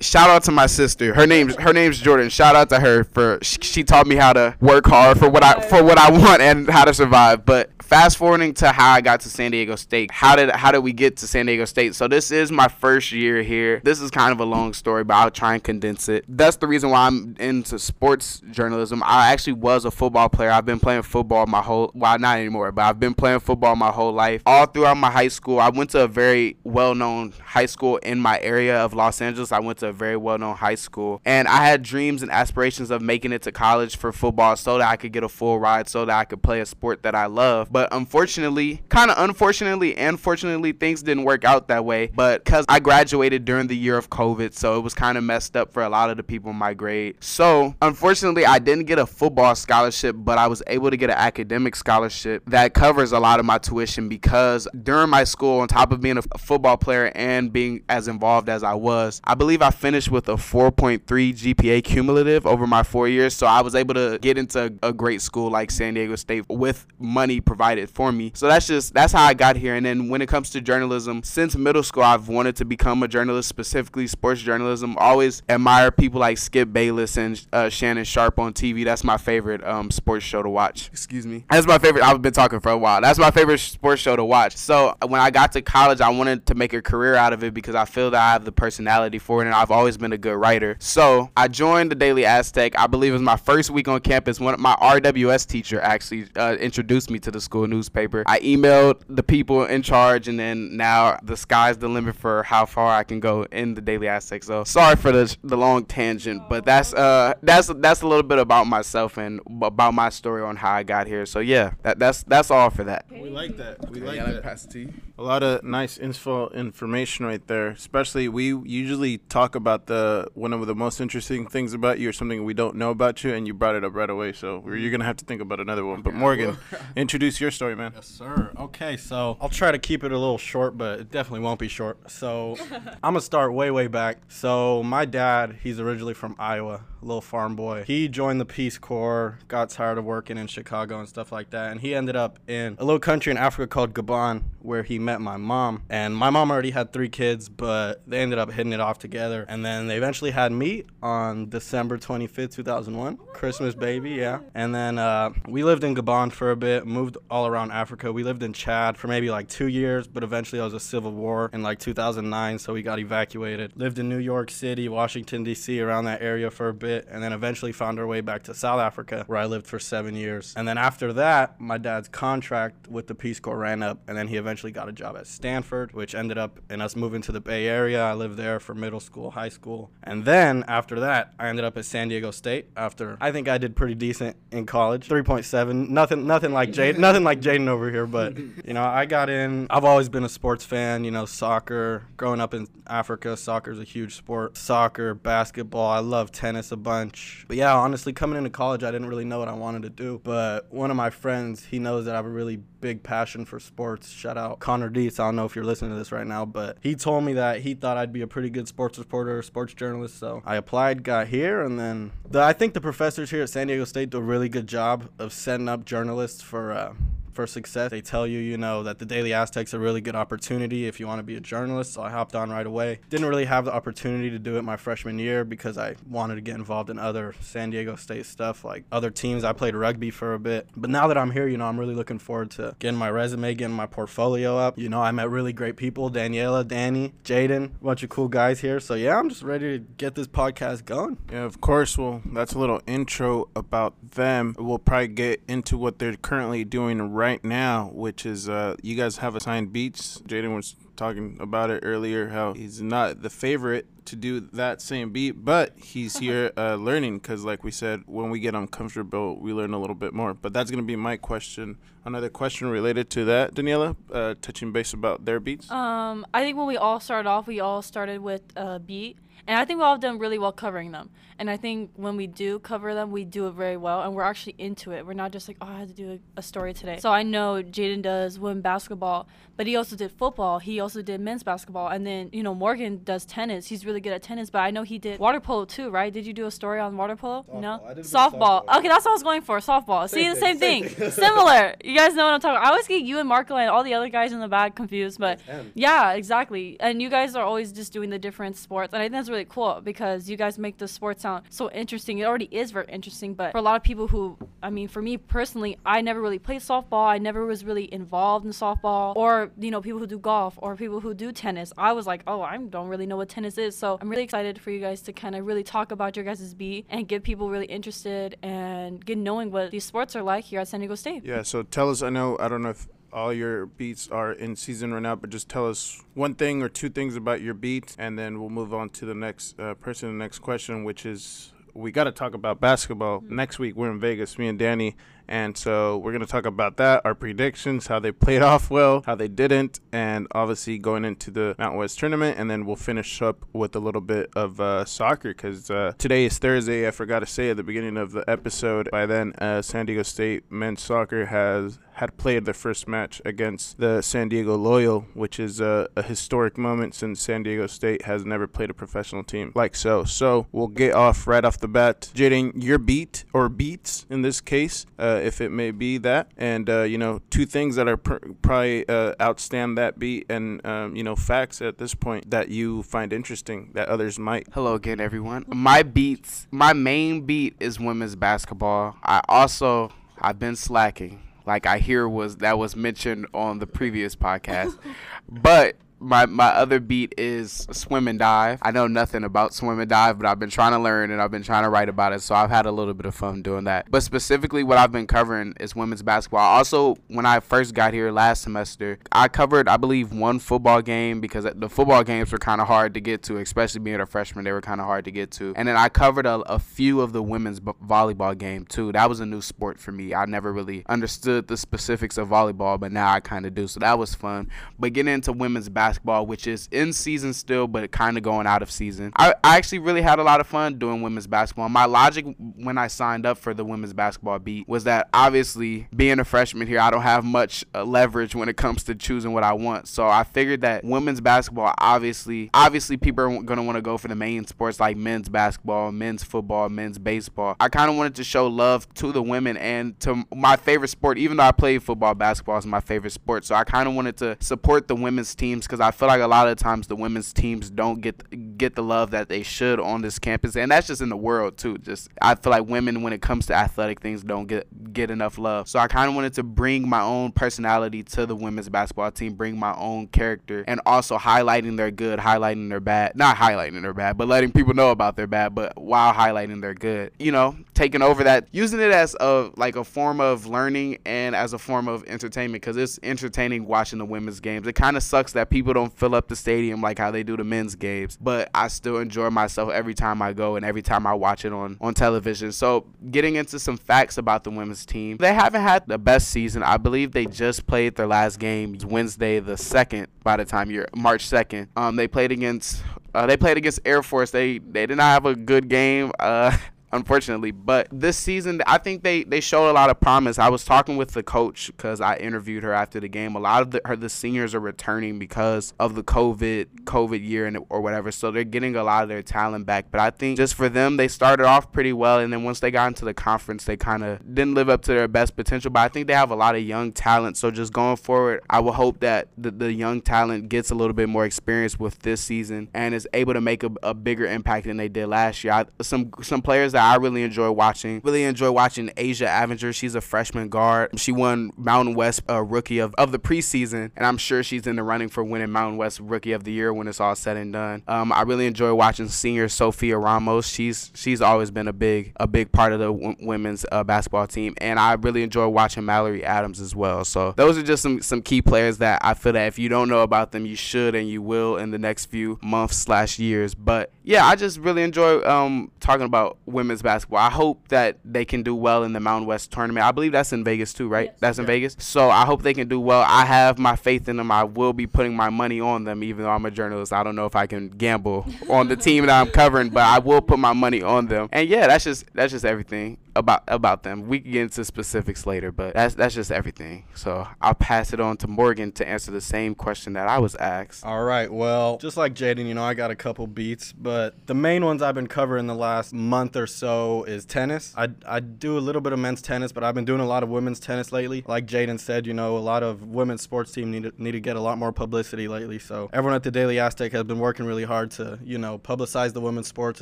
shout 0.02 0.30
out 0.30 0.44
to 0.46 0.52
my 0.52 0.66
sister. 0.66 1.14
Her 1.14 1.28
name's 1.28 1.56
her 1.56 1.74
name's 1.74 2.00
Jordan. 2.00 2.30
Shout 2.30 2.56
out 2.56 2.70
to 2.70 2.80
her 2.80 3.04
for 3.04 3.40
she, 3.42 3.58
she 3.62 3.84
taught 3.84 4.08
me 4.08 4.16
how 4.16 4.34
to 4.34 4.56
work 4.60 4.86
hard 4.88 5.20
for 5.20 5.30
what 5.30 5.44
I 5.44 5.62
for 5.62 5.84
what 5.84 5.98
I 5.98 6.12
want 6.18 6.42
and 6.42 6.70
how 6.70 6.86
to 6.86 6.94
survive. 6.94 7.46
But 7.46 7.72
fast 7.88 8.18
forwarding 8.18 8.54
to 8.54 8.72
how 8.72 8.92
I 8.92 9.02
got 9.02 9.22
to 9.22 9.30
San 9.30 9.52
Diego 9.52 9.76
State. 9.76 10.12
How 10.12 10.36
did 10.36 10.52
how 10.52 10.72
did 10.72 10.80
we 10.80 10.94
get 10.94 11.18
to 11.18 11.28
San 11.28 11.46
Diego 11.46 11.66
State? 11.66 11.96
So 11.96 12.08
this 12.08 12.32
is 12.32 12.52
my 12.52 12.68
first 12.68 13.12
year 13.12 13.42
here. 13.42 13.82
This 13.84 14.02
is 14.02 14.12
kind 14.12 14.32
of 14.32 14.40
a 14.40 14.46
long 14.46 14.74
story, 14.74 15.04
but 15.04 15.16
I'll 15.16 15.32
try 15.32 15.54
and 15.54 15.64
condense 15.64 16.10
it. 16.10 16.26
That's 16.28 16.58
the 16.58 16.68
reason 16.68 16.90
why 16.90 17.08
I'm 17.08 17.36
into 17.40 17.80
sports 17.80 18.42
journalism. 18.52 19.02
I 19.06 19.32
actually 19.32 19.54
was 19.54 19.86
a 19.86 19.92
football 19.92 20.30
player. 20.30 20.52
I've 20.52 20.66
been 20.66 20.80
playing 20.80 21.04
football 21.04 21.46
my 21.46 21.62
whole 21.62 21.92
well 21.94 22.20
not 22.20 22.38
anymore, 22.38 22.72
but 22.72 22.84
I've 22.84 23.00
been 23.00 23.14
playing 23.14 23.40
football 23.40 23.76
my 23.76 23.92
whole 23.92 24.12
life. 24.12 24.42
All 24.46 24.66
throughout 24.66 24.98
my 24.98 25.10
high 25.10 25.30
school, 25.30 25.60
I 25.60 25.70
went 25.70 25.92
to 25.92 26.04
a 26.04 26.08
very 26.08 26.58
well-known 26.64 27.34
high 27.44 27.66
school 27.66 27.98
in 27.98 28.20
my 28.20 28.40
area 28.42 28.78
of 28.84 28.94
Los 28.94 29.22
Angeles. 29.22 29.52
I 29.52 29.60
went 29.60 29.80
to 29.80 29.87
a 29.88 29.94
very 29.94 30.18
well-known 30.18 30.56
high 30.56 30.76
school, 30.76 31.22
and 31.26 31.48
I 31.48 31.66
had 31.66 31.82
dreams 31.82 32.22
and 32.22 32.32
aspirations 32.32 32.92
of 32.92 33.02
making 33.02 33.32
it 33.32 33.42
to 33.44 33.52
college 33.52 33.98
for 33.98 34.12
football 34.12 34.56
so 34.56 34.78
that 34.78 34.88
I 34.88 34.96
could 34.96 35.12
get 35.12 35.24
a 35.24 35.30
full 35.30 35.60
ride, 35.60 35.88
so 35.88 36.06
that 36.06 36.16
I 36.16 36.26
could 36.26 36.44
play 36.44 36.62
a 36.62 36.66
sport 36.66 37.04
that 37.04 37.16
I 37.16 37.26
love. 37.26 37.72
But 37.72 37.90
unfortunately, 37.92 38.82
kind 38.90 39.12
of 39.12 39.18
unfortunately 39.18 39.98
and 39.98 40.20
fortunately, 40.20 40.72
things 40.72 41.04
didn't 41.04 41.24
work 41.24 41.44
out 41.44 41.68
that 41.70 41.86
way. 41.86 42.08
But 42.08 42.44
because 42.44 42.66
I 42.70 42.80
graduated 42.80 43.46
during 43.46 43.68
the 43.68 43.78
year 43.78 43.98
of 43.98 44.10
COVID, 44.10 44.54
so 44.54 44.78
it 44.78 44.82
was 44.82 44.94
kind 44.94 45.18
of 45.18 45.24
messed 45.24 45.56
up 45.56 45.72
for 45.72 45.84
a 45.84 45.90
lot 45.90 46.10
of 46.10 46.18
the 46.18 46.24
people 46.24 46.52
in 46.52 46.58
my 46.58 46.74
grade. 46.74 47.16
So 47.20 47.76
unfortunately, 47.82 48.46
I 48.46 48.60
didn't 48.60 48.86
get 48.86 49.00
a 49.00 49.06
football 49.06 49.56
scholarship, 49.56 50.16
but 50.18 50.38
I 50.38 50.48
was 50.48 50.62
able 50.68 50.90
to 50.90 50.98
get 50.98 51.10
an 51.10 51.18
academic 51.18 51.76
scholarship 51.76 52.44
that 52.48 52.74
covers 52.74 53.12
a 53.12 53.20
lot 53.20 53.40
of 53.40 53.46
my 53.46 53.58
tuition 53.58 54.10
because 54.10 54.68
during 54.84 55.10
my 55.10 55.24
school, 55.24 55.60
on 55.60 55.68
top 55.68 55.92
of 55.92 56.02
being 56.02 56.18
a 56.18 56.22
football 56.38 56.78
player 56.78 57.12
and 57.16 57.52
being 57.52 57.84
as 57.90 58.08
involved 58.08 58.50
as 58.50 58.64
I 58.64 58.74
was, 58.74 59.22
I 59.24 59.36
believe 59.36 59.62
I 59.62 59.70
finished 59.78 60.10
with 60.10 60.28
a 60.30 60.34
4.3 60.34 61.02
GPA 61.04 61.84
cumulative 61.84 62.46
over 62.46 62.68
my 62.68 62.84
four 62.84 63.08
years. 63.08 63.34
So 63.34 63.48
I 63.48 63.62
was 63.62 63.76
able 63.76 63.94
to 63.94 64.20
get 64.22 64.38
into 64.38 64.74
a 64.84 64.92
great 64.92 65.22
school 65.22 65.50
like 65.50 65.72
San 65.72 65.94
Diego 65.94 66.16
State 66.16 66.46
with 66.50 66.86
money 67.00 67.40
provided 67.40 67.90
for 67.90 68.12
me. 68.12 68.32
So 68.36 68.48
that's 68.48 68.68
just 68.68 68.94
that's 68.94 69.14
how 69.14 69.24
I 69.24 69.34
got 69.34 69.56
here. 69.56 69.76
And 69.76 69.86
then 69.86 70.10
when 70.10 70.22
it 70.22 70.28
comes 70.28 70.50
to 70.52 70.62
journalism, 70.62 71.24
since 71.24 71.56
middle 71.56 71.84
school, 71.84 72.04
I've 72.04 72.28
wanted 72.28 72.56
to 72.58 72.66
become 72.66 73.04
a 73.04 73.08
journalist, 73.08 73.50
specifically 73.50 74.08
sports 74.08 74.42
journalism. 74.42 74.98
Always 74.98 75.44
admire 75.48 75.92
people 75.92 76.20
like 76.20 76.38
Skip 76.38 76.74
Bayless 76.74 77.18
and 77.18 77.46
uh, 77.54 77.70
Shannon 77.70 78.04
Sharpe 78.04 78.40
on 78.40 78.54
TV. 78.54 78.84
That's 78.84 79.04
my 79.04 79.18
favorite 79.18 79.64
um, 79.64 79.92
sports 79.92 80.26
show 80.26 80.42
to 80.42 80.50
watch. 80.50 80.90
Excuse 80.92 81.26
me. 81.26 81.46
That's 81.50 81.68
my 81.68 81.78
favorite. 81.78 82.04
I've 82.04 82.22
been 82.22 82.34
talking 82.34 82.60
for 82.60 82.72
a 82.72 82.78
while. 82.78 83.02
That's 83.02 83.20
my 83.20 83.32
favorite 83.32 83.60
sports 83.60 84.02
show 84.02 84.16
to 84.16 84.26
watch. 84.26 84.58
So 84.58 84.96
when 85.06 85.22
I 85.22 85.30
got 85.30 85.52
to 85.54 85.62
college, 85.62 86.02
I 86.02 86.10
wanted 86.10 86.46
to 86.48 86.56
make 86.56 86.74
a 86.74 86.82
career 86.82 87.16
out 87.16 87.34
of 87.34 87.44
it 87.44 87.54
because 87.54 87.76
I 87.76 87.86
feel 87.86 88.12
that 88.12 88.22
I 88.22 88.32
have 88.34 88.46
the 88.46 88.52
personality 88.52 89.20
for 89.20 89.42
it, 89.42 89.46
and 89.46 89.56
I've 89.68 89.72
always 89.72 89.98
been 89.98 90.14
a 90.14 90.18
good 90.18 90.36
writer. 90.38 90.78
So 90.80 91.30
I 91.36 91.50
joined 91.50 91.92
the 91.92 91.96
Daily 91.96 92.26
Aztec. 92.26 92.80
I 92.80 92.88
believe 92.88 93.10
it 93.12 93.14
was 93.16 93.22
my 93.22 93.36
first 93.36 93.70
week 93.70 93.90
on 93.90 94.00
campus. 94.00 94.40
One 94.40 94.54
of 94.54 94.62
my 94.62 94.76
RWS 94.76 95.46
teacher 95.46 95.82
actually 95.82 96.28
uh, 96.38 96.56
introduced 96.56 97.10
me 97.10 97.20
to 97.20 97.32
the 97.32 97.42
school 97.42 97.68
newspaper. 97.68 98.24
I 98.28 98.40
emailed 98.40 99.02
the 99.10 99.24
people 99.24 99.66
in 99.66 99.82
charge, 99.82 100.30
and 100.30 100.40
then 100.40 100.78
now 100.78 101.20
the 101.22 101.36
sky's 101.36 101.78
the 101.78 101.90
limit 101.90 102.16
for 102.16 102.44
how 102.44 102.66
far 102.66 102.96
I 102.96 103.04
can 103.04 103.20
go 103.20 103.44
in 103.52 103.74
the 103.74 103.82
Daily 103.82 104.08
Aztec. 104.08 104.46
So 104.46 104.64
sorry 104.64 104.96
for 104.96 105.12
the 105.12 105.36
the 105.44 105.58
long 105.58 105.84
tangent, 105.84 106.48
but 106.48 106.64
that's 106.64 106.94
uh 106.94 107.34
that's 107.44 107.68
that's 107.68 108.04
a 108.04 108.08
little 108.08 108.24
bit 108.24 108.40
about 108.40 108.68
myself 108.68 109.18
and 109.18 109.42
about 109.62 109.94
my 109.94 110.08
story 110.08 110.44
on 110.44 110.56
how 110.56 110.72
I 110.72 110.84
got 110.84 111.08
here. 111.08 111.26
So 111.26 111.40
yeah, 111.40 111.72
that, 111.84 112.00
that's 112.00 112.24
that's 112.24 112.52
all 112.52 112.70
for 112.70 112.86
that. 112.86 113.06
We 113.12 113.30
like 113.30 113.58
that. 113.58 113.90
We 113.92 114.00
like 114.00 114.16
Yeah, 114.16 114.32
that. 114.32 114.44
pass 114.44 114.64
it 114.64 114.72
to 114.72 114.80
you. 114.80 114.94
A 115.18 115.24
lot 115.24 115.44
of 115.44 115.62
nice 115.66 115.98
info 115.98 116.48
information 116.52 117.26
right 117.26 117.46
there. 117.48 117.68
Especially 117.68 118.30
we 118.30 118.56
usually 118.56 119.18
talk 119.18 119.56
about 119.58 119.88
the 119.88 120.30
one 120.34 120.54
of 120.54 120.66
the 120.66 120.76
most 120.76 121.02
interesting 121.02 121.46
things 121.46 121.74
about 121.74 122.00
you 122.00 122.08
or 122.08 122.14
something 122.14 122.46
we 122.46 122.54
don't 122.54 122.76
know 122.76 122.92
about 122.92 123.24
you, 123.24 123.34
and 123.34 123.46
you 123.46 123.54
brought 123.54 123.76
it 123.76 123.84
up 123.84 123.94
right 123.94 124.10
away. 124.10 124.32
So 124.32 124.64
you're 124.66 124.92
gonna 124.92 125.04
have 125.04 125.18
to 125.18 125.26
think 125.26 125.42
about 125.42 125.60
another 125.60 125.86
one. 125.86 126.02
But 126.02 126.14
Morgan, 126.14 126.58
introduce 126.96 127.42
your 127.42 127.52
story, 127.52 127.76
man. 127.76 127.92
Yes, 127.96 128.08
sir. 128.08 128.52
Okay, 128.58 128.96
so 128.96 129.38
I'll 129.42 129.50
try 129.50 129.72
to 129.72 129.80
keep 129.80 130.06
it 130.06 130.12
a 130.14 130.18
little 130.18 130.38
short, 130.38 130.78
but 130.78 131.02
it 131.02 131.12
definitely 131.12 131.42
won't 131.42 131.60
be 131.60 131.68
short. 131.68 132.10
So 132.10 132.56
I'm 133.04 133.14
gonna 133.14 133.22
start 133.22 133.54
way, 133.54 133.70
way 133.72 133.88
back. 133.88 134.20
So 134.30 134.84
my 134.84 135.04
dad, 135.04 135.58
he's 135.62 135.80
originally 135.80 136.14
from 136.14 136.36
Iowa, 136.40 136.86
a 137.02 137.06
little 137.06 137.22
farm 137.22 137.56
boy. 137.56 137.84
He 137.86 138.08
joined 138.08 138.40
the 138.40 138.46
Peace 138.46 138.78
Corps, 138.78 139.40
got 139.48 139.70
tired 139.70 139.98
of 139.98 140.06
working 140.06 140.38
in 140.38 140.48
Chicago 140.48 141.00
and 141.00 141.10
stuff 141.10 141.32
like 141.32 141.50
that, 141.50 141.72
and 141.72 141.82
he 141.82 141.94
ended 141.94 142.16
up 142.16 142.40
in 142.48 142.78
a 142.80 142.86
little 142.86 143.00
country 143.00 143.32
in 143.32 143.38
Africa 143.38 143.68
called 143.68 143.94
Gabon, 143.94 144.44
where 144.68 144.84
he 144.84 145.00
met 145.00 145.22
my 145.22 145.38
mom. 145.38 145.82
And 145.90 146.16
my 146.16 146.30
mom 146.30 146.52
already 146.52 146.72
had 146.72 146.92
three 146.92 147.08
kids, 147.08 147.48
but 147.48 148.02
they 148.06 148.20
ended 148.20 148.38
up 148.38 148.52
hitting 148.52 148.74
it 148.74 148.82
off 148.82 149.00
together. 149.00 149.46
And 149.48 149.66
then 149.66 149.88
they 149.88 149.96
eventually 149.96 150.32
had 150.32 150.52
me 150.52 150.84
on 151.02 151.50
December 151.50 151.98
25th, 151.98 152.54
2001, 152.54 153.18
Christmas 153.34 153.74
baby, 153.74 154.12
yeah. 154.12 154.42
And 154.54 154.76
then 154.76 155.00
uh, 155.00 155.32
we 155.48 155.64
lived 155.64 155.86
in 155.86 155.96
Gabon 155.96 156.34
for 156.34 156.52
a 156.52 156.58
bit, 156.58 156.86
moved 156.86 157.18
all 157.32 157.48
around 157.48 157.72
Africa. 157.72 158.12
We 158.12 158.24
lived 158.24 158.44
in 158.44 158.52
Chad 158.52 158.98
for 158.98 159.08
maybe 159.08 159.32
like 159.32 159.48
two 159.48 159.68
years, 159.68 160.06
but 160.06 160.22
eventually 160.22 160.58
there 160.58 160.66
was 160.66 160.74
a 160.74 160.80
civil 160.82 161.14
war 161.14 161.50
in 161.54 161.64
like 161.64 161.80
2009, 161.80 162.60
so 162.60 162.74
we 162.74 162.82
got 162.82 163.00
evacuated. 163.00 163.72
Lived 163.78 164.00
in 164.00 164.10
New 164.10 164.20
York 164.20 164.52
City, 164.52 164.90
Washington, 164.90 165.46
D.C., 165.46 165.80
around 165.80 166.06
that 166.06 166.22
area 166.22 166.52
for 166.52 166.68
a 166.68 166.74
bit, 166.74 167.08
and 167.10 167.24
then 167.24 167.32
eventually 167.32 167.72
found 167.72 168.00
our 168.00 168.08
way 168.08 168.20
back 168.20 168.44
to 168.44 168.54
South 168.54 168.82
Africa, 168.82 169.24
where 169.28 169.40
I 169.40 169.46
lived 169.46 169.66
for 169.66 169.80
seven 169.80 170.14
years. 170.14 170.54
And 170.58 170.68
then 170.68 170.78
after 170.78 171.14
that, 171.14 171.62
my 171.62 171.78
dad's 171.78 172.10
contract 172.10 172.90
with 172.90 173.08
the 173.08 173.16
Peace 173.16 173.40
Corps 173.40 173.58
ran 173.58 173.82
up, 173.82 174.00
and 174.10 174.18
then 174.18 174.28
he 174.28 174.36
eventually 174.36 174.57
got 174.64 174.90
a 174.90 174.92
job 174.92 175.16
at 175.18 175.28
Stanford, 175.28 175.94
which 175.94 176.16
ended 176.16 176.38
up 176.38 176.60
in 176.70 176.82
us 176.82 176.96
moving 176.96 177.22
to 177.24 177.32
the 177.32 177.40
Bay 177.40 177.68
Area. 177.68 178.04
I 178.04 178.14
lived 178.14 178.38
there 178.38 178.60
for 178.60 178.74
middle 178.74 179.00
school, 179.00 179.32
high 179.32 179.50
school. 179.50 179.92
And 180.04 180.26
then 180.26 180.64
after 180.68 181.00
that, 181.02 181.34
I 181.40 181.48
ended 181.48 181.66
up 181.66 181.78
at 181.78 181.86
San 181.86 182.08
Diego 182.08 182.32
State 182.32 182.68
after 182.76 183.18
I 183.22 183.32
think 183.32 183.48
I 183.48 183.58
did 183.58 183.76
pretty 183.76 183.96
decent 183.96 184.38
in 184.52 184.66
college. 184.66 185.08
3.7. 185.08 185.90
Nothing 185.90 186.28
nothing 186.28 186.54
like 186.54 186.72
Jayden, 186.72 186.98
nothing 187.08 187.24
like 187.24 187.42
Jayden 187.42 187.68
over 187.68 187.90
here, 187.92 188.06
but 188.06 188.38
you 188.38 188.74
know, 188.74 188.84
I 188.84 189.06
got 189.06 189.30
in 189.30 189.68
I've 189.70 189.86
always 189.86 190.10
been 190.10 190.24
a 190.24 190.30
sports 190.30 190.66
fan, 190.66 191.04
you 191.04 191.12
know, 191.12 191.26
soccer. 191.26 192.04
Growing 192.18 192.42
up 192.42 192.54
in 192.54 192.68
Africa, 192.88 193.38
soccer's 193.38 193.80
a 193.80 193.84
huge 193.84 194.16
sport. 194.16 194.58
Soccer, 194.58 195.14
basketball, 195.14 195.90
I 195.90 196.00
love 196.00 196.32
tennis 196.32 196.72
a 196.72 196.78
bunch. 196.78 197.46
But 197.48 197.58
yeah, 197.58 197.76
honestly 197.76 198.14
coming 198.14 198.38
into 198.38 198.50
college 198.50 198.84
I 198.84 198.92
didn't 198.92 199.08
really 199.08 199.26
know 199.26 199.40
what 199.40 199.48
I 199.48 199.54
wanted 199.54 199.84
to 199.84 199.90
do. 199.90 200.22
But 200.24 200.72
one 200.72 200.92
of 200.92 200.98
my 200.98 201.10
friends, 201.10 201.66
he 201.66 201.80
knows 201.80 202.06
that 202.06 202.14
I 202.14 202.18
have 202.18 202.26
a 202.26 202.30
really 202.30 202.58
big 202.80 203.04
passion 203.04 203.46
for 203.46 203.60
sports. 203.60 204.10
Shout 204.10 204.38
out 204.38 204.60
Connor 204.60 204.90
Dietz. 204.90 205.20
I 205.20 205.26
don't 205.26 205.36
know 205.36 205.46
if 205.46 205.56
you're 205.56 205.66
listening 205.66 205.92
to 205.92 205.98
this 205.98 206.12
right 206.12 206.28
now, 206.28 206.46
but 206.46 206.78
he 206.82 206.96
told 206.96 207.24
me 207.24 207.34
that 207.34 207.62
he 207.62 207.74
thought 207.74 207.98
I'd 207.98 208.14
be 208.14 208.22
a 208.22 208.28
pretty 208.28 208.50
good 208.50 208.68
sports 208.68 208.98
reporter, 208.98 209.42
sports 209.42 209.74
journalist. 209.74 210.20
So 210.20 210.42
I 210.46 210.56
applied, 210.56 211.04
got 211.04 211.28
here, 211.28 211.62
and 211.62 211.80
then 211.80 212.12
the, 212.30 212.42
I 212.42 212.54
think 212.54 212.74
the 212.74 212.82
professors 212.82 213.30
here 213.30 213.44
at 213.44 213.50
San 213.50 213.68
Diego 213.68 213.86
State 213.86 214.10
do 214.10 214.18
a 214.18 214.22
really 214.22 214.50
good 214.50 214.68
job 214.68 215.10
of 215.20 215.34
setting 215.34 215.68
up 215.68 215.86
journalists 215.86 216.42
for. 216.42 216.72
Uh, 216.72 216.94
for 217.38 217.46
success. 217.46 217.92
They 217.92 218.02
tell 218.02 218.26
you, 218.26 218.40
you 218.40 218.58
know, 218.58 218.82
that 218.82 218.98
the 218.98 219.06
Daily 219.06 219.30
Aztec's 219.30 219.72
a 219.76 219.80
really 219.80 220.02
good 220.02 220.16
opportunity 220.16 220.88
if 220.88 221.00
you 221.00 221.06
want 221.06 221.20
to 221.20 221.24
be 221.24 221.36
a 221.36 221.40
journalist. 221.40 221.94
So 221.94 222.02
I 222.02 222.10
hopped 222.10 222.36
on 222.36 222.50
right 222.50 222.66
away. 222.66 223.00
Didn't 223.10 223.28
really 223.28 223.46
have 223.46 223.66
the 223.66 223.74
opportunity 223.74 224.32
to 224.32 224.40
do 224.40 224.58
it 224.58 224.64
my 224.64 224.76
freshman 224.76 225.20
year 225.20 225.46
because 225.46 225.78
I 225.78 225.98
wanted 226.10 226.36
to 226.36 226.42
get 226.42 226.56
involved 226.56 226.90
in 226.90 226.98
other 226.98 227.36
San 227.40 227.70
Diego 227.70 227.96
State 227.96 228.26
stuff, 228.26 228.66
like 228.66 228.86
other 228.92 229.12
teams. 229.12 229.44
I 229.44 229.54
played 229.54 229.76
rugby 229.76 230.10
for 230.10 230.34
a 230.34 230.40
bit. 230.40 230.68
But 230.76 230.90
now 230.90 231.08
that 231.08 231.18
I'm 231.18 231.30
here, 231.30 231.48
you 231.48 231.58
know, 231.58 231.66
I'm 231.66 231.80
really 231.80 231.94
looking 231.94 232.18
forward 232.18 232.50
to 232.52 232.76
getting 232.80 232.98
my 232.98 233.12
resume, 233.12 233.54
getting 233.54 233.76
my 233.76 233.86
portfolio 233.86 234.58
up. 234.58 234.80
You 234.80 234.90
know, 234.90 235.04
I 235.04 235.12
met 235.12 235.30
really 235.30 235.54
great 235.54 235.78
people 235.78 236.10
Daniela, 236.10 236.68
Danny, 236.68 237.14
Jayden, 237.24 237.66
a 237.66 237.86
bunch 237.86 238.02
of 238.02 238.10
cool 238.10 238.30
guys 238.30 238.62
here. 238.62 238.80
So 238.80 238.96
yeah, 238.96 239.16
I'm 239.16 239.30
just 239.30 239.44
ready 239.44 239.78
to 239.78 239.86
get 239.98 240.16
this 240.16 240.28
podcast 240.28 240.86
going. 240.86 241.20
Yeah, 241.32 241.44
of 241.44 241.62
course. 241.62 242.00
Well, 242.00 242.24
that's 242.26 242.54
a 242.54 242.60
little 242.60 242.82
intro 242.88 243.48
about 243.56 243.94
them. 244.02 244.56
We'll 244.58 244.80
probably 244.80 245.10
get 245.10 245.44
into 245.48 245.78
what 245.78 246.00
they're 246.00 246.16
currently 246.16 246.64
doing 246.64 247.14
right 247.14 247.27
now, 247.44 247.92
which 247.94 248.26
is 248.26 248.48
uh, 248.50 248.76
you 248.82 248.96
guys 248.96 249.18
have 249.18 249.36
assigned 249.36 249.74
beats. 249.74 250.22
Jayden 250.28 250.56
was 250.56 250.76
talking 250.96 251.38
about 251.40 251.70
it 251.70 251.82
earlier, 251.84 252.30
how 252.30 252.54
he's 252.54 252.82
not 252.82 253.22
the 253.22 253.30
favorite 253.30 253.86
to 254.06 254.16
do 254.16 254.40
that 254.40 254.82
same 254.82 255.12
beat, 255.12 255.44
but 255.44 255.74
he's 255.78 256.18
here 256.20 256.52
uh, 256.58 256.76
learning 256.76 257.20
because, 257.20 257.44
like 257.44 257.64
we 257.64 257.72
said, 257.72 258.04
when 258.06 258.30
we 258.30 258.40
get 258.40 258.56
uncomfortable, 258.56 259.40
we 259.40 259.54
learn 259.54 259.74
a 259.74 259.80
little 259.80 259.96
bit 259.96 260.14
more. 260.14 260.34
But 260.34 260.54
that's 260.54 260.72
going 260.72 260.84
to 260.84 260.88
be 260.88 260.96
my 260.96 261.18
question. 261.18 261.78
Another 262.06 262.30
question 262.30 262.70
related 262.70 263.10
to 263.12 263.26
that, 263.26 263.54
Daniela, 263.54 263.96
uh, 264.12 264.36
touching 264.42 264.72
base 264.72 264.94
about 264.94 265.26
their 265.26 265.40
beats. 265.40 265.70
Um, 265.70 266.26
I 266.34 266.42
think 266.42 266.58
when 266.58 266.68
we 266.68 266.78
all 266.78 267.00
started 267.00 267.28
off, 267.28 267.48
we 267.48 267.60
all 267.60 267.82
started 267.82 268.22
with 268.22 268.44
a 268.56 268.80
beat, 268.80 269.18
And 269.46 269.60
I 269.60 269.66
think 269.66 269.80
we 269.80 269.86
all 269.86 269.98
done 269.98 270.18
really 270.20 270.38
well 270.40 270.52
covering 270.52 270.92
them. 270.92 271.10
And 271.40 271.50
I 271.52 271.58
think 271.58 271.92
when 271.96 272.18
we 272.18 272.26
do 272.26 272.58
cover 272.58 272.96
them, 272.96 273.12
we 273.12 273.24
do 273.24 273.48
it 273.48 273.52
very 273.52 273.78
well, 273.78 274.02
and 274.02 274.16
we're 274.16 274.24
actually 274.24 274.56
into 274.58 274.92
it. 274.92 275.06
We're 275.06 275.14
not 275.14 275.32
just 275.32 275.48
like, 275.48 275.58
oh, 275.62 275.68
I 275.68 275.78
had 275.80 275.88
to 275.90 275.94
do 275.94 276.14
a, 276.14 276.40
a 276.40 276.42
story 276.42 276.74
today. 276.74 276.98
So 277.00 277.12
I 277.12 277.22
know 277.22 277.62
Jayden 277.62 278.02
does 278.02 278.40
women 278.40 278.62
basketball, 278.62 279.28
but 279.56 279.68
he 279.68 279.76
also 279.76 279.96
did 279.96 280.12
football. 280.12 280.58
He 280.58 280.80
also 280.80 281.04
did 281.04 281.22
men's 281.22 281.44
basketball, 281.44 281.90
and 281.90 282.08
then 282.08 282.32
you 282.34 282.42
know 282.42 282.56
Morgan 282.56 283.02
does 283.04 283.24
tennis. 283.24 283.68
He's 283.68 283.86
really 283.86 284.02
good 284.02 284.14
at 284.14 284.24
tennis, 284.24 284.50
but 284.50 284.60
I 284.60 284.72
know 284.72 284.82
he 284.82 284.98
did 284.98 285.20
water 285.20 285.40
polo 285.40 285.66
too, 285.66 285.92
right? 285.92 286.12
Did 286.12 286.26
you 286.26 286.34
do 286.34 286.48
a 286.48 286.52
story 286.52 286.80
on 286.80 286.98
water 286.98 287.16
polo? 287.16 287.44
Softball. 287.48 287.62
No, 287.62 287.82
softball. 287.98 288.32
softball. 288.66 288.78
Okay, 288.80 288.88
that's 288.88 289.06
what 289.06 289.12
I 289.12 289.14
was 289.14 289.24
going 289.24 289.42
for. 289.44 289.60
Softball. 289.60 290.10
See, 290.10 290.24
Same 290.24 290.34
the 290.34 290.40
thing, 290.40 290.58
same 290.60 290.60
thing. 290.60 290.90
thing. 290.90 291.12
Similar. 291.24 291.76
You 291.84 291.96
guys 291.96 292.16
know 292.16 292.26
what 292.26 292.34
I'm 292.34 292.40
talking. 292.40 292.58
about. 292.58 292.66
I 292.66 292.70
always 292.70 292.88
get 292.88 293.04
you 293.04 293.20
and 293.20 293.30
Marco 293.30 293.56
and 293.58 293.70
all 293.70 293.84
the 293.84 293.94
other 293.94 294.10
guys 294.10 294.34
in 294.34 294.40
the 294.40 294.48
back 294.48 294.74
confused, 294.76 295.20
but 295.20 295.40
yeah, 295.76 296.14
exactly. 296.14 296.78
And 296.80 297.00
you 297.00 297.10
guys 297.12 297.36
are 297.36 297.44
always 297.46 297.72
just 297.72 297.94
doing 297.94 298.10
the 298.10 298.18
different 298.20 298.58
sports, 298.58 298.92
and 298.94 299.02
I 299.02 299.06
think 299.06 299.14
that's 299.14 299.27
really 299.30 299.46
cool 299.46 299.82
because 299.84 300.30
you 300.30 300.38
guys 300.38 300.58
make 300.58 300.78
the 300.78 300.88
sport 300.88 301.20
sound 301.22 301.46
so 301.50 301.70
interesting. 301.72 302.20
It 302.20 302.26
already 302.26 302.50
is 302.52 302.72
very 302.72 302.88
interesting, 302.90 303.34
but 303.34 303.52
for 303.52 303.58
a 303.58 303.62
lot 303.62 303.76
of 303.76 303.84
people 303.84 304.08
who, 304.08 304.38
I 304.62 304.70
mean, 304.70 304.88
for 304.88 305.02
me 305.02 305.18
personally, 305.18 305.78
I 305.86 306.02
never 306.02 306.22
really 306.22 306.40
played 306.40 306.62
softball. 306.62 307.08
I 307.08 307.18
never 307.18 307.46
was 307.46 307.64
really 307.64 307.92
involved 307.94 308.46
in 308.46 308.52
softball, 308.52 309.16
or 309.16 309.52
you 309.60 309.72
know, 309.72 309.82
people 309.82 310.00
who 310.00 310.08
do 310.08 310.20
golf 310.20 310.58
or 310.62 310.76
people 310.76 311.00
who 311.00 311.14
do 311.14 311.32
tennis. 311.32 311.74
I 311.78 311.94
was 311.94 312.08
like, 312.08 312.24
oh, 312.28 312.42
I 312.42 312.58
don't 312.58 312.88
really 312.88 313.06
know 313.06 313.18
what 313.18 313.30
tennis 313.30 313.58
is, 313.58 313.78
so 313.78 313.98
I'm 314.02 314.10
really 314.10 314.24
excited 314.24 314.60
for 314.60 314.72
you 314.72 314.80
guys 314.80 315.02
to 315.04 315.14
kind 315.14 315.36
of 315.36 315.46
really 315.46 315.64
talk 315.64 315.92
about 315.92 316.16
your 316.16 316.26
guys' 316.26 316.54
beat 316.54 316.86
and 316.90 317.08
get 317.08 317.24
people 317.24 317.50
really 317.50 317.66
interested 317.66 318.38
and 318.44 319.04
get 319.06 319.18
knowing 319.18 319.52
what 319.52 319.72
these 319.72 319.86
sports 319.86 320.16
are 320.16 320.24
like 320.24 320.46
here 320.46 320.60
at 320.60 320.68
San 320.68 320.80
Diego 320.80 320.96
State. 320.96 321.26
Yeah, 321.26 321.44
so 321.44 321.64
tell 321.64 321.90
us. 321.90 322.02
I 322.02 322.10
know 322.10 322.38
I 322.40 322.48
don't 322.48 322.62
know 322.62 322.70
if 322.70 322.88
all 323.12 323.34
your 323.34 323.66
beats 323.66 324.10
are 324.10 324.32
in 324.32 324.56
season 324.56 324.94
right 324.94 325.02
now, 325.02 325.16
but 325.16 325.30
just 325.30 325.50
tell 325.50 325.70
us 325.70 326.04
one 326.14 326.36
thing 326.36 326.62
or 326.62 326.70
two 326.70 326.90
things 326.90 327.16
about 327.16 327.42
your 327.42 327.54
beat, 327.54 327.96
and 327.98 328.18
then 328.18 328.40
we'll 328.40 328.50
move 328.50 328.74
on 328.74 328.90
to 328.92 329.06
the 329.06 329.16
next 329.16 329.60
uh, 329.60 329.74
person, 329.76 330.10
the 330.10 330.24
next 330.24 330.40
question, 330.40 330.84
which 330.84 331.06
is 331.06 331.54
we 331.74 331.92
got 331.92 332.06
to 332.06 332.12
talk 332.12 332.34
about 332.34 332.60
basketball. 332.60 333.24
Next 333.28 333.60
week 333.60 333.76
we're 333.76 333.92
in 333.92 334.00
Vegas, 334.00 334.38
me 334.38 334.48
and 334.48 334.58
Danny, 334.58 334.96
and 335.28 335.58
so 335.58 335.98
we're 335.98 336.12
gonna 336.12 336.26
talk 336.26 336.46
about 336.46 336.78
that, 336.78 337.02
our 337.06 337.16
predictions, 337.16 337.88
how 337.88 338.00
they 338.00 338.12
played 338.12 338.42
off 338.52 338.70
well, 338.70 339.04
how 339.06 339.16
they 339.16 339.28
didn't, 339.28 339.80
and 339.92 340.28
obviously 340.32 340.78
going 340.78 341.06
into 341.06 341.32
the 341.32 341.56
Mountain 341.58 341.80
West 341.80 342.00
tournament, 342.00 342.38
and 342.40 342.50
then 342.50 342.66
we'll 342.66 342.76
finish 342.76 343.22
up 343.22 343.46
with 343.54 343.76
a 343.76 343.80
little 343.80 344.02
bit 344.02 344.30
of 344.36 344.60
uh, 344.60 344.86
soccer 344.86 345.30
because 345.30 345.70
uh, 345.70 345.94
today 345.98 346.26
is 346.26 346.38
Thursday. 346.38 346.88
I 346.88 346.92
forgot 346.92 347.20
to 347.20 347.26
say 347.26 347.50
at 347.50 347.58
the 347.58 347.64
beginning 347.64 347.98
of 347.98 348.12
the 348.12 348.24
episode. 348.30 348.90
By 348.92 349.06
then, 349.06 349.34
uh, 349.40 349.62
San 349.62 349.86
Diego 349.86 350.04
State 350.04 350.52
men's 350.52 350.82
soccer 350.82 351.26
has 351.26 351.80
had 351.98 352.16
played 352.16 352.46
their 352.46 352.54
first 352.54 352.88
match 352.88 353.20
against 353.26 353.80
the 353.80 354.04
San 354.04 354.30
Diego 354.30 354.56
Loyal, 354.56 355.08
which 355.16 355.40
is 355.40 355.60
a, 355.60 355.90
a 355.96 356.04
historic 356.04 356.56
moment 356.56 356.94
since 356.94 357.20
San 357.20 357.42
Diego 357.42 357.66
State 357.66 358.04
has 358.04 358.24
never 358.24 358.46
played 358.46 358.70
a 358.70 358.74
professional 358.74 359.24
team 359.24 359.52
like 359.56 359.76
so. 359.76 360.04
So 360.04 360.46
we'll 360.52 360.68
get 360.68 360.94
off 360.94 361.26
right 361.26 361.44
off 361.44 361.58
the 361.58 361.68
bat. 361.68 362.10
Jayden, 362.14 362.52
your 362.64 362.78
beat 362.78 363.26
or 363.34 363.50
beats 363.50 364.06
in 364.12 364.22
this 364.22 364.42
case, 364.42 364.86
uh, 365.00 365.17
if 365.24 365.42
it 365.42 365.52
may 365.52 365.72
be 365.72 365.98
that, 366.00 366.32
and 366.38 366.70
uh, 366.70 366.84
you 366.84 366.98
know 366.98 367.22
two 367.30 367.46
things 367.46 367.76
that 367.76 367.88
are 367.88 367.98
pr- 367.98 368.18
probably 368.42 368.88
uh, 368.88 369.16
outstand 369.20 369.76
that 369.76 370.00
beat, 370.00 370.26
and 370.30 370.66
um, 370.66 370.96
you 370.96 371.04
know 371.04 371.16
facts 371.16 371.62
at 371.62 371.78
this 371.78 371.94
point 371.94 372.30
that 372.32 372.50
you 372.50 372.84
find 372.84 373.14
interesting 373.14 373.72
that 373.74 373.88
others 373.90 374.18
might. 374.20 374.48
Hello 374.54 374.76
again, 374.76 375.00
everyone. 375.00 375.46
My 375.48 375.84
beats, 375.84 376.48
my 376.52 376.74
main 376.74 377.22
beat 377.26 377.56
is 377.60 377.80
women's 377.80 378.16
basketball. 378.16 378.98
I 379.04 379.22
also, 379.28 379.92
I've 380.20 380.40
been 380.40 380.56
slacking, 380.56 381.22
like 381.46 381.66
I 381.66 381.80
hear 381.80 382.08
was 382.08 382.38
that 382.38 382.58
was 382.58 382.76
mentioned 382.76 383.28
on 383.34 383.60
the 383.60 383.68
previous 383.68 384.16
podcast, 384.16 384.78
but. 385.30 385.76
My, 386.00 386.26
my 386.26 386.48
other 386.48 386.80
beat 386.80 387.14
is 387.18 387.68
swim 387.72 388.08
and 388.08 388.20
dive. 388.20 388.60
I 388.62 388.72
know 388.72 388.88
nothing 388.88 389.24
about 389.24 389.54
swim 389.54 389.80
and 389.80 389.90
dive, 389.90 390.20
but 390.20 390.28
I've 390.28 390.40
been 390.40 390.50
trying 390.50 390.74
to 390.74 390.80
learn 390.80 391.12
and 391.12 391.22
I've 391.22 391.32
been 391.32 391.44
trying 391.44 391.64
to 391.64 391.70
write 391.70 391.90
about 391.90 392.14
it. 392.14 392.22
So 392.22 392.36
I've 392.36 392.50
had 392.50 392.66
a 392.66 392.72
little 392.72 392.94
bit 392.94 393.06
of 393.06 393.16
fun 393.16 393.42
doing 393.42 393.64
that. 393.64 393.90
But 393.90 394.04
specifically, 394.04 394.64
what 394.64 394.78
I've 394.78 394.92
been 394.92 395.08
covering 395.08 395.56
is 395.60 395.76
women's 395.76 396.04
basketball. 396.04 396.42
Also, 396.42 396.98
when 397.08 397.26
I 397.26 397.40
first 397.40 397.74
got 397.74 397.94
here 397.94 398.12
last 398.12 398.44
semester, 398.44 399.00
I 399.12 399.28
covered, 399.28 399.68
I 399.68 399.78
believe, 399.78 400.14
one 400.14 400.40
football 400.40 400.82
game 400.82 401.20
because 401.20 401.48
the 401.56 401.70
football 401.70 402.04
games 402.04 402.32
were 402.32 402.38
kind 402.38 402.62
of 402.62 402.68
hard 402.68 402.94
to 402.94 403.02
get 403.02 403.24
to, 403.24 403.38
especially 403.38 403.80
being 403.80 404.00
a 404.00 404.06
freshman. 404.06 404.46
They 404.46 404.52
were 404.52 404.62
kind 404.62 404.80
of 404.80 404.86
hard 404.86 405.06
to 405.06 405.12
get 405.12 405.32
to. 405.32 405.54
And 405.56 405.68
then 405.68 405.78
I 405.78 405.90
covered 405.90 406.26
a, 406.26 406.36
a 406.42 406.60
few 406.60 407.02
of 407.02 407.12
the 407.12 407.24
women's 407.24 407.60
b- 407.60 407.72
volleyball 407.84 408.38
game 408.38 408.66
too. 408.66 408.92
That 408.92 409.10
was 409.10 409.20
a 409.20 409.26
new 409.26 409.42
sport 409.42 409.80
for 409.80 409.92
me. 409.92 410.14
I 410.14 410.26
never 410.26 410.54
really 410.54 410.84
understood 410.88 411.48
the 411.48 411.58
specifics 411.58 412.18
of 412.18 412.30
volleyball, 412.30 412.80
but 412.80 412.92
now 412.92 413.12
I 413.12 413.20
kind 413.20 413.46
of 413.46 413.56
do. 413.56 413.68
So 413.68 413.80
that 413.80 413.98
was 413.98 414.14
fun. 414.14 414.52
But 414.78 414.94
getting 414.94 415.14
into 415.14 415.34
women's 415.34 415.70
basketball, 415.70 415.87
which 415.96 416.48
is 416.48 416.68
in 416.72 416.94
season 416.94 417.34
still, 417.34 417.68
but 417.68 417.92
kind 417.92 418.18
of 418.18 418.24
going 418.24 418.48
out 418.48 418.62
of 418.62 418.72
season, 418.72 419.12
I, 419.16 419.34
I 419.44 419.58
actually 419.58 419.80
really 419.80 420.02
had 420.02 420.20
a 420.20 420.24
lot 420.24 420.40
of 420.40 420.48
fun 420.48 420.78
doing 420.80 421.02
women's 421.02 421.28
basketball. 421.28 421.70
My 421.70 421.86
logic 421.86 422.26
when 422.38 422.78
I 422.78 422.88
signed 422.88 423.26
up 423.26 423.38
for 423.38 423.54
the 423.54 423.64
women's 423.66 423.94
basketball 423.94 424.40
beat 424.40 424.68
was 424.68 424.84
that 424.86 425.10
obviously 425.14 425.88
being 425.96 426.20
a 426.20 426.26
freshman 426.26 426.68
here, 426.68 426.80
I 426.80 426.90
don't 426.90 427.02
have 427.02 427.24
much 427.24 427.66
uh, 427.74 427.84
leverage 427.84 428.36
when 428.36 428.50
it 428.50 428.58
comes 428.58 428.84
to 428.84 428.96
choosing 428.96 429.34
what 429.34 429.44
I 429.44 429.54
want. 429.54 429.88
So 429.88 430.08
I 430.08 430.24
figured 430.24 430.62
that 430.62 430.84
women's 430.84 431.22
basketball, 431.22 431.74
obviously, 431.78 432.50
obviously 432.54 432.98
people 432.98 433.26
are 433.26 433.44
going 433.44 433.58
to 433.58 433.64
want 433.64 433.78
to 433.78 433.82
go 433.82 433.98
for 433.98 434.08
the 434.08 434.16
main 434.16 434.46
sports 434.46 434.80
like 434.80 434.98
men's 434.98 435.30
basketball, 435.30 435.92
men's 435.92 436.24
football, 436.24 436.70
men's 436.70 436.98
baseball. 436.98 437.56
I 437.60 437.70
kind 437.70 437.90
of 437.90 437.98
wanted 437.98 438.16
to 438.16 438.24
show 438.24 438.48
love 438.48 438.92
to 438.96 439.12
the 439.12 439.22
women 439.22 439.58
and 439.58 440.00
to 440.02 440.24
my 440.36 440.56
favorite 440.56 440.90
sport, 440.90 441.18
even 441.18 441.38
though 441.38 441.44
I 441.44 441.52
played 441.52 441.84
football, 441.84 442.14
basketball 442.14 442.58
is 442.58 442.66
my 442.66 442.82
favorite 442.82 443.12
sport. 443.12 443.46
So 443.46 443.56
I 443.56 443.64
kind 443.64 443.88
of 443.88 443.96
wanted 443.96 444.18
to 444.18 444.38
support 444.40 444.88
the 444.88 444.96
women's 444.96 445.36
teams 445.36 445.66
because 445.66 445.77
I 445.80 445.92
feel 445.92 446.08
like 446.08 446.22
a 446.22 446.28
lot 446.28 446.48
of 446.48 446.58
times 446.58 446.88
the 446.88 446.96
women's 446.96 447.34
teams 447.34 447.70
don't 447.70 448.02
get 448.02 448.24
get 448.58 448.76
the 448.76 448.84
love 448.84 449.12
that 449.12 449.30
they 449.30 449.44
should 449.44 449.80
on 449.80 450.02
this 450.02 450.20
campus, 450.20 450.56
and 450.56 450.72
that's 450.72 450.88
just 450.88 451.02
in 451.02 451.10
the 451.10 451.18
world 451.18 451.58
too. 451.58 451.78
Just 451.78 452.10
I 452.22 452.36
feel 452.36 452.52
like 452.52 452.68
women, 452.68 453.02
when 453.02 453.14
it 453.14 453.22
comes 453.22 453.46
to 453.48 453.56
athletic 453.56 454.02
things, 454.02 454.24
don't 454.24 454.48
get 454.48 454.68
get 454.94 455.12
enough 455.12 455.38
love. 455.38 455.68
So 455.68 455.80
I 455.80 455.88
kind 455.88 456.10
of 456.10 456.16
wanted 456.16 456.34
to 456.34 456.44
bring 456.44 456.88
my 456.88 457.02
own 457.02 457.32
personality 457.32 458.04
to 458.04 458.26
the 458.26 458.36
women's 458.36 458.70
basketball 458.70 459.12
team, 459.12 459.34
bring 459.34 459.58
my 459.58 459.76
own 459.76 460.08
character, 460.08 460.64
and 460.68 460.82
also 460.86 461.18
highlighting 461.18 461.78
their 461.78 461.92
good, 461.92 462.20
highlighting 462.20 462.70
their 462.70 462.80
bad, 462.80 463.16
not 463.16 463.38
highlighting 463.38 463.82
their 463.82 463.94
bad, 463.94 464.18
but 464.18 464.28
letting 464.28 464.52
people 464.52 464.74
know 464.74 464.92
about 464.92 465.16
their 465.16 465.28
bad, 465.28 465.56
but 465.56 465.80
while 465.80 466.14
highlighting 466.14 466.62
their 466.62 466.74
good. 466.74 467.12
You 467.20 467.32
know, 467.32 467.56
taking 467.74 468.02
over 468.02 468.24
that, 468.24 468.48
using 468.52 468.80
it 468.80 468.92
as 468.92 469.16
a 469.20 469.52
like 469.56 469.76
a 469.76 469.84
form 469.84 470.20
of 470.20 470.46
learning 470.46 471.00
and 471.06 471.36
as 471.36 471.54
a 471.54 471.60
form 471.60 471.88
of 471.88 472.04
entertainment 472.08 472.62
because 472.62 472.78
it's 472.78 473.00
entertaining 473.04 473.66
watching 473.66 474.00
the 474.00 474.06
women's 474.06 474.40
games. 474.40 474.68
It 474.68 474.74
kind 474.74 474.98
of 474.98 475.04
sucks 475.04 475.34
that 475.34 475.50
people 475.50 475.74
don't 475.74 475.94
fill 475.94 476.16
up 476.16 476.28
the 476.28 476.36
stadium 476.36 476.82
like 476.82 476.98
how 476.98 477.12
they 477.12 477.24
do 477.24 477.38
the 477.38 477.44
men's 477.44 477.76
games, 477.76 478.18
but 478.20 478.47
I 478.54 478.68
still 478.68 478.98
enjoy 478.98 479.30
myself 479.30 479.72
every 479.72 479.94
time 479.94 480.22
I 480.22 480.34
go 480.34 480.56
and 480.56 480.66
every 480.66 480.82
time 480.82 481.06
I 481.08 481.14
watch 481.14 481.46
it 481.46 481.54
on 481.54 481.78
on 481.82 481.94
television. 481.94 482.52
So 482.52 482.86
getting 483.12 483.36
into 483.36 483.60
some 483.60 483.78
facts 483.78 484.18
about 484.18 484.44
the 484.44 484.52
women's 484.52 484.86
team, 484.86 485.18
they 485.18 485.34
haven't 485.34 485.62
had 485.62 485.88
the 485.88 485.98
best 485.98 486.30
season. 486.30 486.64
I 486.64 486.78
believe 486.78 487.12
they 487.12 487.26
just 487.26 487.68
played 487.68 487.96
their 487.96 488.08
last 488.08 488.40
game 488.40 488.78
Wednesday 488.86 489.40
the 489.40 489.58
second. 489.58 490.08
By 490.24 490.38
the 490.38 490.46
time 490.46 490.70
you're 490.72 490.88
March 490.96 491.26
second, 491.26 491.70
um, 491.76 491.96
they 491.96 492.08
played 492.08 492.32
against 492.32 492.84
uh, 493.14 493.26
they 493.26 493.38
played 493.38 493.58
against 493.58 493.80
Air 493.86 494.04
Force. 494.04 494.32
They 494.32 494.60
they 494.60 494.86
did 494.86 494.98
not 494.98 495.14
have 495.14 495.26
a 495.26 495.36
good 495.36 495.70
game. 495.70 496.12
Uh, 496.20 496.56
unfortunately. 496.98 497.52
But 497.52 497.88
this 497.92 498.18
season, 498.18 498.62
I 498.68 498.78
think 498.78 499.04
they, 499.04 499.24
they 499.24 499.40
showed 499.40 499.70
a 499.70 499.74
lot 499.74 499.90
of 499.90 500.00
promise. 500.00 500.38
I 500.38 500.50
was 500.50 500.66
talking 500.66 500.98
with 500.98 501.12
the 501.12 501.24
coach 501.24 501.68
because 501.68 502.02
I 502.02 502.18
interviewed 502.18 502.64
her 502.64 502.74
after 502.74 503.00
the 503.00 503.08
game. 503.08 503.36
A 503.36 503.40
lot 503.40 503.62
of 503.62 503.72
the, 503.72 503.82
her 503.86 503.96
the 503.96 504.10
seniors 504.10 504.54
are 504.54 504.60
returning 504.60 505.20
because 505.20 505.74
of 505.80 505.96
the 505.96 506.04
COVID 506.04 506.84
COVID 506.84 507.26
year 507.26 507.46
and 507.46 507.58
or 507.70 507.82
whatever, 507.82 508.12
so 508.12 508.32
they're 508.32 508.44
getting 508.44 508.76
a 508.76 508.84
lot 508.84 509.04
of 509.04 509.10
their 509.10 509.24
talent 509.24 509.66
back. 509.66 509.92
But 509.92 510.02
I 510.02 510.10
think 510.10 510.38
just 510.38 510.56
for 510.56 510.70
them, 510.70 510.98
they 510.98 511.08
started 511.08 511.46
off 511.46 511.72
pretty 511.72 511.94
well, 511.94 512.20
and 512.20 512.32
then 512.34 512.44
once 512.44 512.60
they 512.60 512.72
got 512.72 512.88
into 512.88 513.06
the 513.06 513.14
conference, 513.14 513.66
they 513.66 513.78
kind 513.78 514.04
of 514.04 514.20
didn't 514.34 514.56
live 514.56 514.70
up 514.70 514.82
to 514.84 514.94
their 514.94 515.08
best 515.08 515.36
potential. 515.36 515.72
But 515.72 515.82
I 515.82 515.88
think 515.88 516.08
they 516.08 516.14
have 516.14 516.32
a 516.32 516.36
lot 516.36 516.56
of 516.56 516.62
young 516.62 516.92
talent. 516.92 517.38
So 517.38 517.52
just 517.52 517.72
going 517.72 517.98
forward, 517.98 518.42
I 518.50 518.60
will 518.60 518.74
hope 518.74 519.00
that 519.02 519.30
the, 519.38 519.52
the 519.52 519.72
young 519.72 520.02
talent 520.02 520.50
gets 520.50 520.72
a 520.72 520.76
little 520.76 520.94
bit 520.94 521.10
more 521.10 521.26
experience 521.26 521.80
with 521.80 522.00
this 522.00 522.22
season 522.22 522.70
and 522.74 522.94
is 522.94 523.08
able 523.14 523.34
to 523.34 523.42
make 523.42 523.64
a, 523.64 523.72
a 523.84 523.94
bigger 523.94 524.26
impact 524.26 524.66
than 524.66 524.78
they 524.78 524.90
did 524.90 525.08
last 525.08 525.44
year. 525.44 525.54
I, 525.54 525.66
some 525.82 526.12
some 526.22 526.42
players 526.42 526.72
that 526.72 526.84
I 526.88 526.96
really 526.96 527.24
enjoy 527.24 527.52
watching. 527.52 528.02
Really 528.04 528.24
enjoy 528.24 528.52
watching 528.52 528.92
Asia 528.96 529.26
Avinger. 529.26 529.76
She's 529.76 529.94
a 529.96 530.02
freshman 530.02 530.48
guard. 530.48 530.98
She 531.00 531.12
won 531.12 531.52
Mountain 531.58 531.96
West 531.96 532.22
uh, 532.30 532.42
Rookie 532.42 532.80
of, 532.80 532.96
of 532.98 533.12
the 533.12 533.20
preseason, 533.20 533.92
and 533.98 534.06
I'm 534.06 534.18
sure 534.18 534.42
she's 534.42 534.66
in 534.66 534.78
the 534.78 534.84
running 534.84 535.10
for 535.10 535.24
winning 535.24 535.52
Mountain 535.52 535.78
West 535.78 536.00
Rookie 536.00 536.32
of 536.32 536.44
the 536.44 536.52
Year 536.52 536.74
when 536.74 536.88
it's 536.88 537.02
all 537.02 537.16
said 537.16 537.36
and 537.38 537.52
done. 537.52 537.84
Um, 537.88 538.12
I 538.12 538.22
really 538.22 538.46
enjoy 538.46 538.74
watching 538.74 539.08
senior 539.10 539.50
Sophia 539.50 539.98
Ramos. 539.98 540.48
She's 540.48 540.92
she's 540.94 541.22
always 541.22 541.52
been 541.52 541.68
a 541.68 541.74
big 541.74 542.14
a 542.18 542.28
big 542.28 542.52
part 542.52 542.74
of 542.74 542.80
the 542.80 542.92
w- 542.92 543.16
women's 543.20 543.66
uh, 543.72 543.84
basketball 543.84 544.28
team, 544.28 544.54
and 544.60 544.80
I 544.80 544.94
really 544.94 545.24
enjoy 545.24 545.48
watching 545.48 545.86
Mallory 545.86 546.24
Adams 546.24 546.60
as 546.60 546.76
well. 546.76 547.04
So 547.04 547.34
those 547.34 547.58
are 547.58 547.64
just 547.64 547.84
some 547.84 548.02
some 548.02 548.22
key 548.22 548.42
players 548.42 548.78
that 548.80 549.02
I 549.04 549.14
feel 549.14 549.34
that 549.34 549.48
if 549.48 549.60
you 549.60 549.70
don't 549.70 549.90
know 549.90 550.04
about 550.04 550.32
them, 550.32 550.46
you 550.46 550.56
should 550.56 550.96
and 550.96 551.10
you 551.10 551.22
will 551.22 551.58
in 551.58 551.72
the 551.72 551.80
next 551.80 552.06
few 552.06 552.40
months 552.42 552.78
slash 552.78 553.20
years. 553.20 553.54
But 553.56 553.92
yeah, 554.04 554.26
I 554.26 554.36
just 554.36 554.58
really 554.60 554.84
enjoy 554.84 555.22
um, 555.28 555.72
talking 555.80 556.06
about 556.06 556.38
women 556.46 556.67
women's 556.68 556.82
basketball. 556.82 557.20
I 557.20 557.30
hope 557.30 557.70
that 557.70 557.98
they 558.04 558.26
can 558.26 558.44
do 558.44 558.54
well 558.54 558.84
in 558.84 558.92
the 558.92 559.00
Mountain 559.00 559.26
West 559.26 559.52
tournament. 559.52 559.86
I 559.86 559.92
believe 559.92 560.12
that's 560.12 560.34
in 560.34 560.44
Vegas 560.44 560.74
too, 560.74 560.90
right? 560.90 561.10
Yes. 561.12 561.18
That's 561.20 561.40
in 561.40 561.46
Vegas. 561.46 561.78
So 561.80 562.10
I 562.10 562.26
hope 562.26 562.44
they 562.44 562.54
can 562.54 562.68
do 562.68 562.80
well. 562.80 563.04
I 563.08 563.26
have 563.26 563.58
my 563.58 563.76
faith 563.78 564.10
in 564.10 564.18
them. 564.18 564.32
I 564.32 564.44
will 564.44 564.74
be 564.74 564.86
putting 564.86 565.16
my 565.16 565.30
money 565.30 565.62
on 565.62 565.86
them, 565.86 566.04
even 566.04 566.24
though 566.24 566.30
I'm 566.30 566.46
a 566.46 566.52
journalist. 566.52 566.92
I 566.92 567.04
don't 567.04 567.16
know 567.16 567.26
if 567.26 567.36
I 567.36 567.48
can 567.48 567.70
gamble 567.70 568.26
on 568.50 568.68
the 568.68 568.76
team 568.76 569.06
that 569.06 569.22
I'm 569.22 569.32
covering, 569.32 569.70
but 569.70 569.84
I 569.84 570.00
will 570.00 570.22
put 570.22 570.40
my 570.40 570.54
money 570.54 570.82
on 570.82 571.08
them. 571.08 571.30
And 571.32 571.48
yeah, 571.48 571.68
that's 571.68 571.86
just 571.86 572.06
that's 572.14 572.34
just 572.34 572.44
everything 572.44 572.98
about 573.18 573.44
about 573.48 573.84
them. 573.84 574.08
We 574.08 574.20
can 574.20 574.32
get 574.32 574.42
into 574.44 574.66
specifics 574.66 575.26
later, 575.26 575.52
but 575.52 575.74
that's 575.74 575.96
that's 575.96 576.16
just 576.16 576.32
everything. 576.32 576.86
So 576.96 577.28
I'll 577.42 577.56
pass 577.56 577.94
it 577.94 578.00
on 578.00 578.18
to 578.18 578.28
Morgan 578.28 578.72
to 578.74 578.88
answer 578.88 579.12
the 579.12 579.22
same 579.22 579.56
question 579.56 579.94
that 579.94 580.08
I 580.08 580.20
was 580.20 580.36
asked. 580.36 580.86
All 580.86 581.04
right. 581.04 581.32
Well, 581.32 581.78
just 581.78 581.98
like 581.98 582.14
Jayden, 582.14 582.48
you 582.48 582.54
know, 582.54 582.64
I 582.64 582.74
got 582.74 582.92
a 582.92 582.96
couple 582.96 583.28
beats, 583.28 583.74
but 583.74 584.28
the 584.28 584.36
main 584.36 584.64
ones 584.66 584.82
I've 584.82 584.96
been 584.96 585.08
covering 585.08 585.48
the 585.48 585.56
last 585.56 585.94
month 585.94 586.36
or 586.36 586.48
so 586.48 587.04
is 587.04 587.26
tennis. 587.26 587.74
I, 587.76 587.90
I 588.06 588.20
do 588.20 588.58
a 588.58 588.60
little 588.60 588.82
bit 588.82 588.94
of 588.94 589.00
men's 589.00 589.22
tennis, 589.22 589.52
but 589.52 589.64
I've 589.64 589.76
been 589.76 589.86
doing 589.86 590.02
a 590.02 590.06
lot 590.06 590.24
of 590.24 590.30
women's 590.30 590.60
tennis 590.60 590.92
lately. 590.92 591.24
Like 591.28 591.48
Jayden 591.48 591.80
said, 591.80 592.06
you 592.08 592.14
know, 592.14 592.38
a 592.38 592.40
lot 592.40 592.64
of 592.64 592.84
women's 592.84 593.22
sports 593.22 593.52
team 593.52 593.72
need 593.72 593.84
to, 593.84 593.94
need 593.98 594.12
to 594.12 594.20
get 594.20 594.36
a 594.36 594.42
lot 594.42 594.58
more 594.58 594.72
publicity 594.72 595.28
lately. 595.28 595.60
So 595.60 595.90
everyone 595.94 596.16
at 596.16 596.24
the 596.24 596.32
Daily 596.32 596.60
Aztec 596.60 596.92
has 596.92 597.04
been 597.04 597.20
working 597.20 597.46
really 597.46 597.64
hard 597.64 597.92
to, 597.92 598.20
you 598.24 598.38
know, 598.38 598.58
publicize 598.58 599.14
the 599.14 599.22
women's 599.22 599.48
sports, 599.48 599.82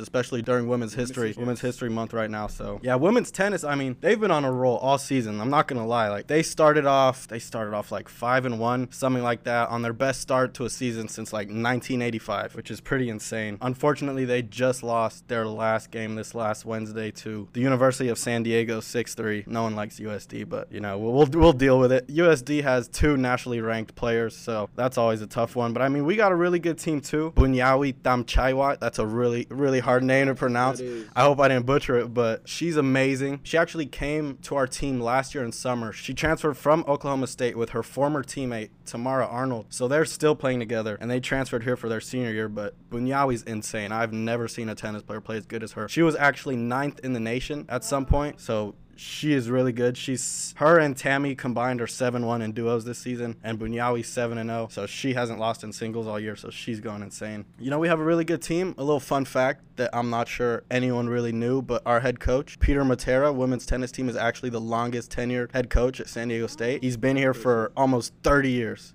especially 0.00 0.42
during 0.42 0.68
Women's 0.68 0.94
History, 0.94 1.34
Women's 1.36 1.60
History 1.60 1.90
Month 1.90 2.12
right 2.12 2.30
now. 2.30 2.46
So 2.46 2.80
yeah, 2.82 2.94
women's 2.94 3.25
tennis. 3.30 3.64
I 3.64 3.74
mean, 3.74 3.96
they've 4.00 4.18
been 4.18 4.30
on 4.30 4.44
a 4.44 4.52
roll 4.52 4.76
all 4.78 4.98
season. 4.98 5.40
I'm 5.40 5.50
not 5.50 5.68
gonna 5.68 5.86
lie. 5.86 6.08
Like 6.08 6.26
they 6.26 6.42
started 6.42 6.86
off, 6.86 7.28
they 7.28 7.38
started 7.38 7.74
off 7.74 7.92
like 7.92 8.08
five 8.08 8.44
and 8.44 8.58
one, 8.58 8.90
something 8.92 9.22
like 9.22 9.44
that, 9.44 9.68
on 9.68 9.82
their 9.82 9.92
best 9.92 10.20
start 10.20 10.54
to 10.54 10.64
a 10.64 10.70
season 10.70 11.08
since 11.08 11.32
like 11.32 11.48
1985, 11.48 12.54
which 12.54 12.70
is 12.70 12.80
pretty 12.80 13.08
insane. 13.08 13.58
Unfortunately, 13.60 14.24
they 14.24 14.42
just 14.42 14.82
lost 14.82 15.28
their 15.28 15.46
last 15.46 15.90
game 15.90 16.14
this 16.14 16.34
last 16.34 16.64
Wednesday 16.64 17.10
to 17.10 17.48
the 17.52 17.60
University 17.60 18.08
of 18.08 18.18
San 18.18 18.42
Diego 18.42 18.80
6-3. 18.80 19.46
No 19.46 19.62
one 19.62 19.74
likes 19.74 19.98
USD, 19.98 20.48
but 20.48 20.70
you 20.70 20.80
know 20.80 20.98
we'll 20.98 21.12
we'll, 21.12 21.26
we'll 21.26 21.52
deal 21.52 21.78
with 21.78 21.92
it. 21.92 22.06
USD 22.08 22.62
has 22.62 22.88
two 22.88 23.16
nationally 23.16 23.60
ranked 23.60 23.94
players, 23.94 24.36
so 24.36 24.68
that's 24.74 24.98
always 24.98 25.22
a 25.22 25.26
tough 25.26 25.56
one. 25.56 25.72
But 25.72 25.82
I 25.82 25.88
mean, 25.88 26.04
we 26.04 26.16
got 26.16 26.32
a 26.32 26.36
really 26.36 26.58
good 26.58 26.78
team 26.78 27.00
too. 27.00 27.32
Bunyawi 27.36 27.94
Thamchaiwat, 27.94 28.80
that's 28.80 28.98
a 28.98 29.06
really 29.06 29.46
really 29.50 29.80
hard 29.80 30.02
name 30.02 30.26
to 30.26 30.34
pronounce. 30.34 30.80
I 31.14 31.22
hope 31.22 31.40
I 31.40 31.48
didn't 31.48 31.66
butcher 31.66 31.98
it, 31.98 32.14
but 32.14 32.48
she's 32.48 32.76
amazing. 32.76 33.15
She 33.42 33.56
actually 33.56 33.86
came 33.86 34.38
to 34.42 34.56
our 34.56 34.66
team 34.66 35.00
last 35.00 35.34
year 35.34 35.44
in 35.44 35.52
summer. 35.52 35.92
She 35.92 36.14
transferred 36.14 36.56
from 36.56 36.84
Oklahoma 36.86 37.26
State 37.26 37.56
with 37.56 37.70
her 37.70 37.82
former 37.82 38.22
teammate 38.22 38.70
Tamara 38.84 39.26
Arnold. 39.26 39.66
So 39.70 39.88
they're 39.88 40.04
still 40.04 40.34
playing 40.34 40.60
together, 40.60 40.96
and 41.00 41.10
they 41.10 41.20
transferred 41.20 41.64
here 41.64 41.76
for 41.76 41.88
their 41.88 42.00
senior 42.00 42.32
year. 42.32 42.48
But 42.48 42.74
Bunyawi's 42.90 43.42
insane. 43.42 43.92
I've 43.92 44.12
never 44.12 44.48
seen 44.48 44.68
a 44.68 44.74
tennis 44.74 45.02
player 45.02 45.20
play 45.20 45.36
as 45.36 45.46
good 45.46 45.62
as 45.62 45.72
her. 45.72 45.88
She 45.88 46.02
was 46.02 46.16
actually 46.16 46.56
ninth 46.56 47.00
in 47.02 47.12
the 47.12 47.20
nation 47.20 47.66
at 47.68 47.84
some 47.84 48.06
point. 48.06 48.40
So 48.40 48.74
she 48.96 49.32
is 49.32 49.50
really 49.50 49.72
good. 49.72 49.96
She's 49.96 50.54
her 50.56 50.78
and 50.78 50.96
Tammy 50.96 51.34
combined 51.34 51.80
are 51.80 51.86
seven 51.86 52.26
one 52.26 52.42
in 52.42 52.52
duos 52.52 52.84
this 52.84 52.98
season, 52.98 53.36
and 53.42 53.58
Bunyawi 53.58 54.04
seven 54.04 54.38
and 54.38 54.50
zero. 54.50 54.68
So 54.70 54.86
she 54.86 55.14
hasn't 55.14 55.38
lost 55.38 55.64
in 55.64 55.72
singles 55.72 56.06
all 56.06 56.18
year. 56.18 56.36
So 56.36 56.50
she's 56.50 56.80
going 56.80 57.02
insane. 57.02 57.44
You 57.58 57.70
know, 57.70 57.78
we 57.78 57.88
have 57.88 58.00
a 58.00 58.04
really 58.04 58.24
good 58.24 58.42
team. 58.42 58.74
A 58.78 58.84
little 58.84 59.00
fun 59.00 59.24
fact 59.24 59.62
that 59.76 59.90
I'm 59.92 60.10
not 60.10 60.28
sure 60.28 60.64
anyone 60.70 61.08
really 61.08 61.32
knew, 61.32 61.62
but 61.62 61.82
our 61.86 62.00
head 62.00 62.20
coach 62.20 62.58
Peter 62.58 62.82
Mattera, 62.82 63.34
women's 63.34 63.66
tennis 63.66 63.92
team, 63.92 64.08
is 64.08 64.16
actually 64.16 64.50
the 64.50 64.60
longest 64.60 65.10
tenured 65.10 65.52
head 65.52 65.70
coach 65.70 66.00
at 66.00 66.08
San 66.08 66.28
Diego 66.28 66.46
State. 66.46 66.82
He's 66.82 66.96
been 66.96 67.16
here 67.16 67.34
for 67.34 67.72
almost 67.76 68.12
30 68.22 68.50
years 68.50 68.94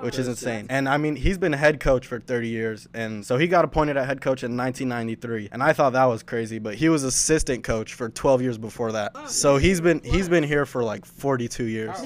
which 0.00 0.18
is 0.18 0.28
insane. 0.28 0.66
And 0.70 0.88
I 0.88 0.96
mean, 0.96 1.16
he's 1.16 1.38
been 1.38 1.52
head 1.52 1.80
coach 1.80 2.06
for 2.06 2.20
30 2.20 2.48
years, 2.48 2.88
and 2.94 3.24
so 3.24 3.36
he 3.36 3.46
got 3.46 3.64
appointed 3.64 3.96
at 3.96 4.06
head 4.06 4.20
coach 4.20 4.42
in 4.42 4.56
1993, 4.56 5.48
and 5.52 5.62
I 5.62 5.72
thought 5.72 5.92
that 5.94 6.04
was 6.04 6.22
crazy. 6.22 6.58
But 6.58 6.74
he 6.74 6.88
was 6.88 7.04
assistant 7.04 7.64
coach 7.64 7.94
for 7.94 8.08
12 8.08 8.42
years 8.42 8.58
before 8.58 8.92
that, 8.92 9.28
so 9.28 9.56
he's 9.56 9.80
been 9.80 10.00
he's 10.04 10.28
been 10.28 10.44
here 10.44 10.66
for 10.66 10.82
like 10.82 11.04
42 11.04 11.64
years. 11.64 11.96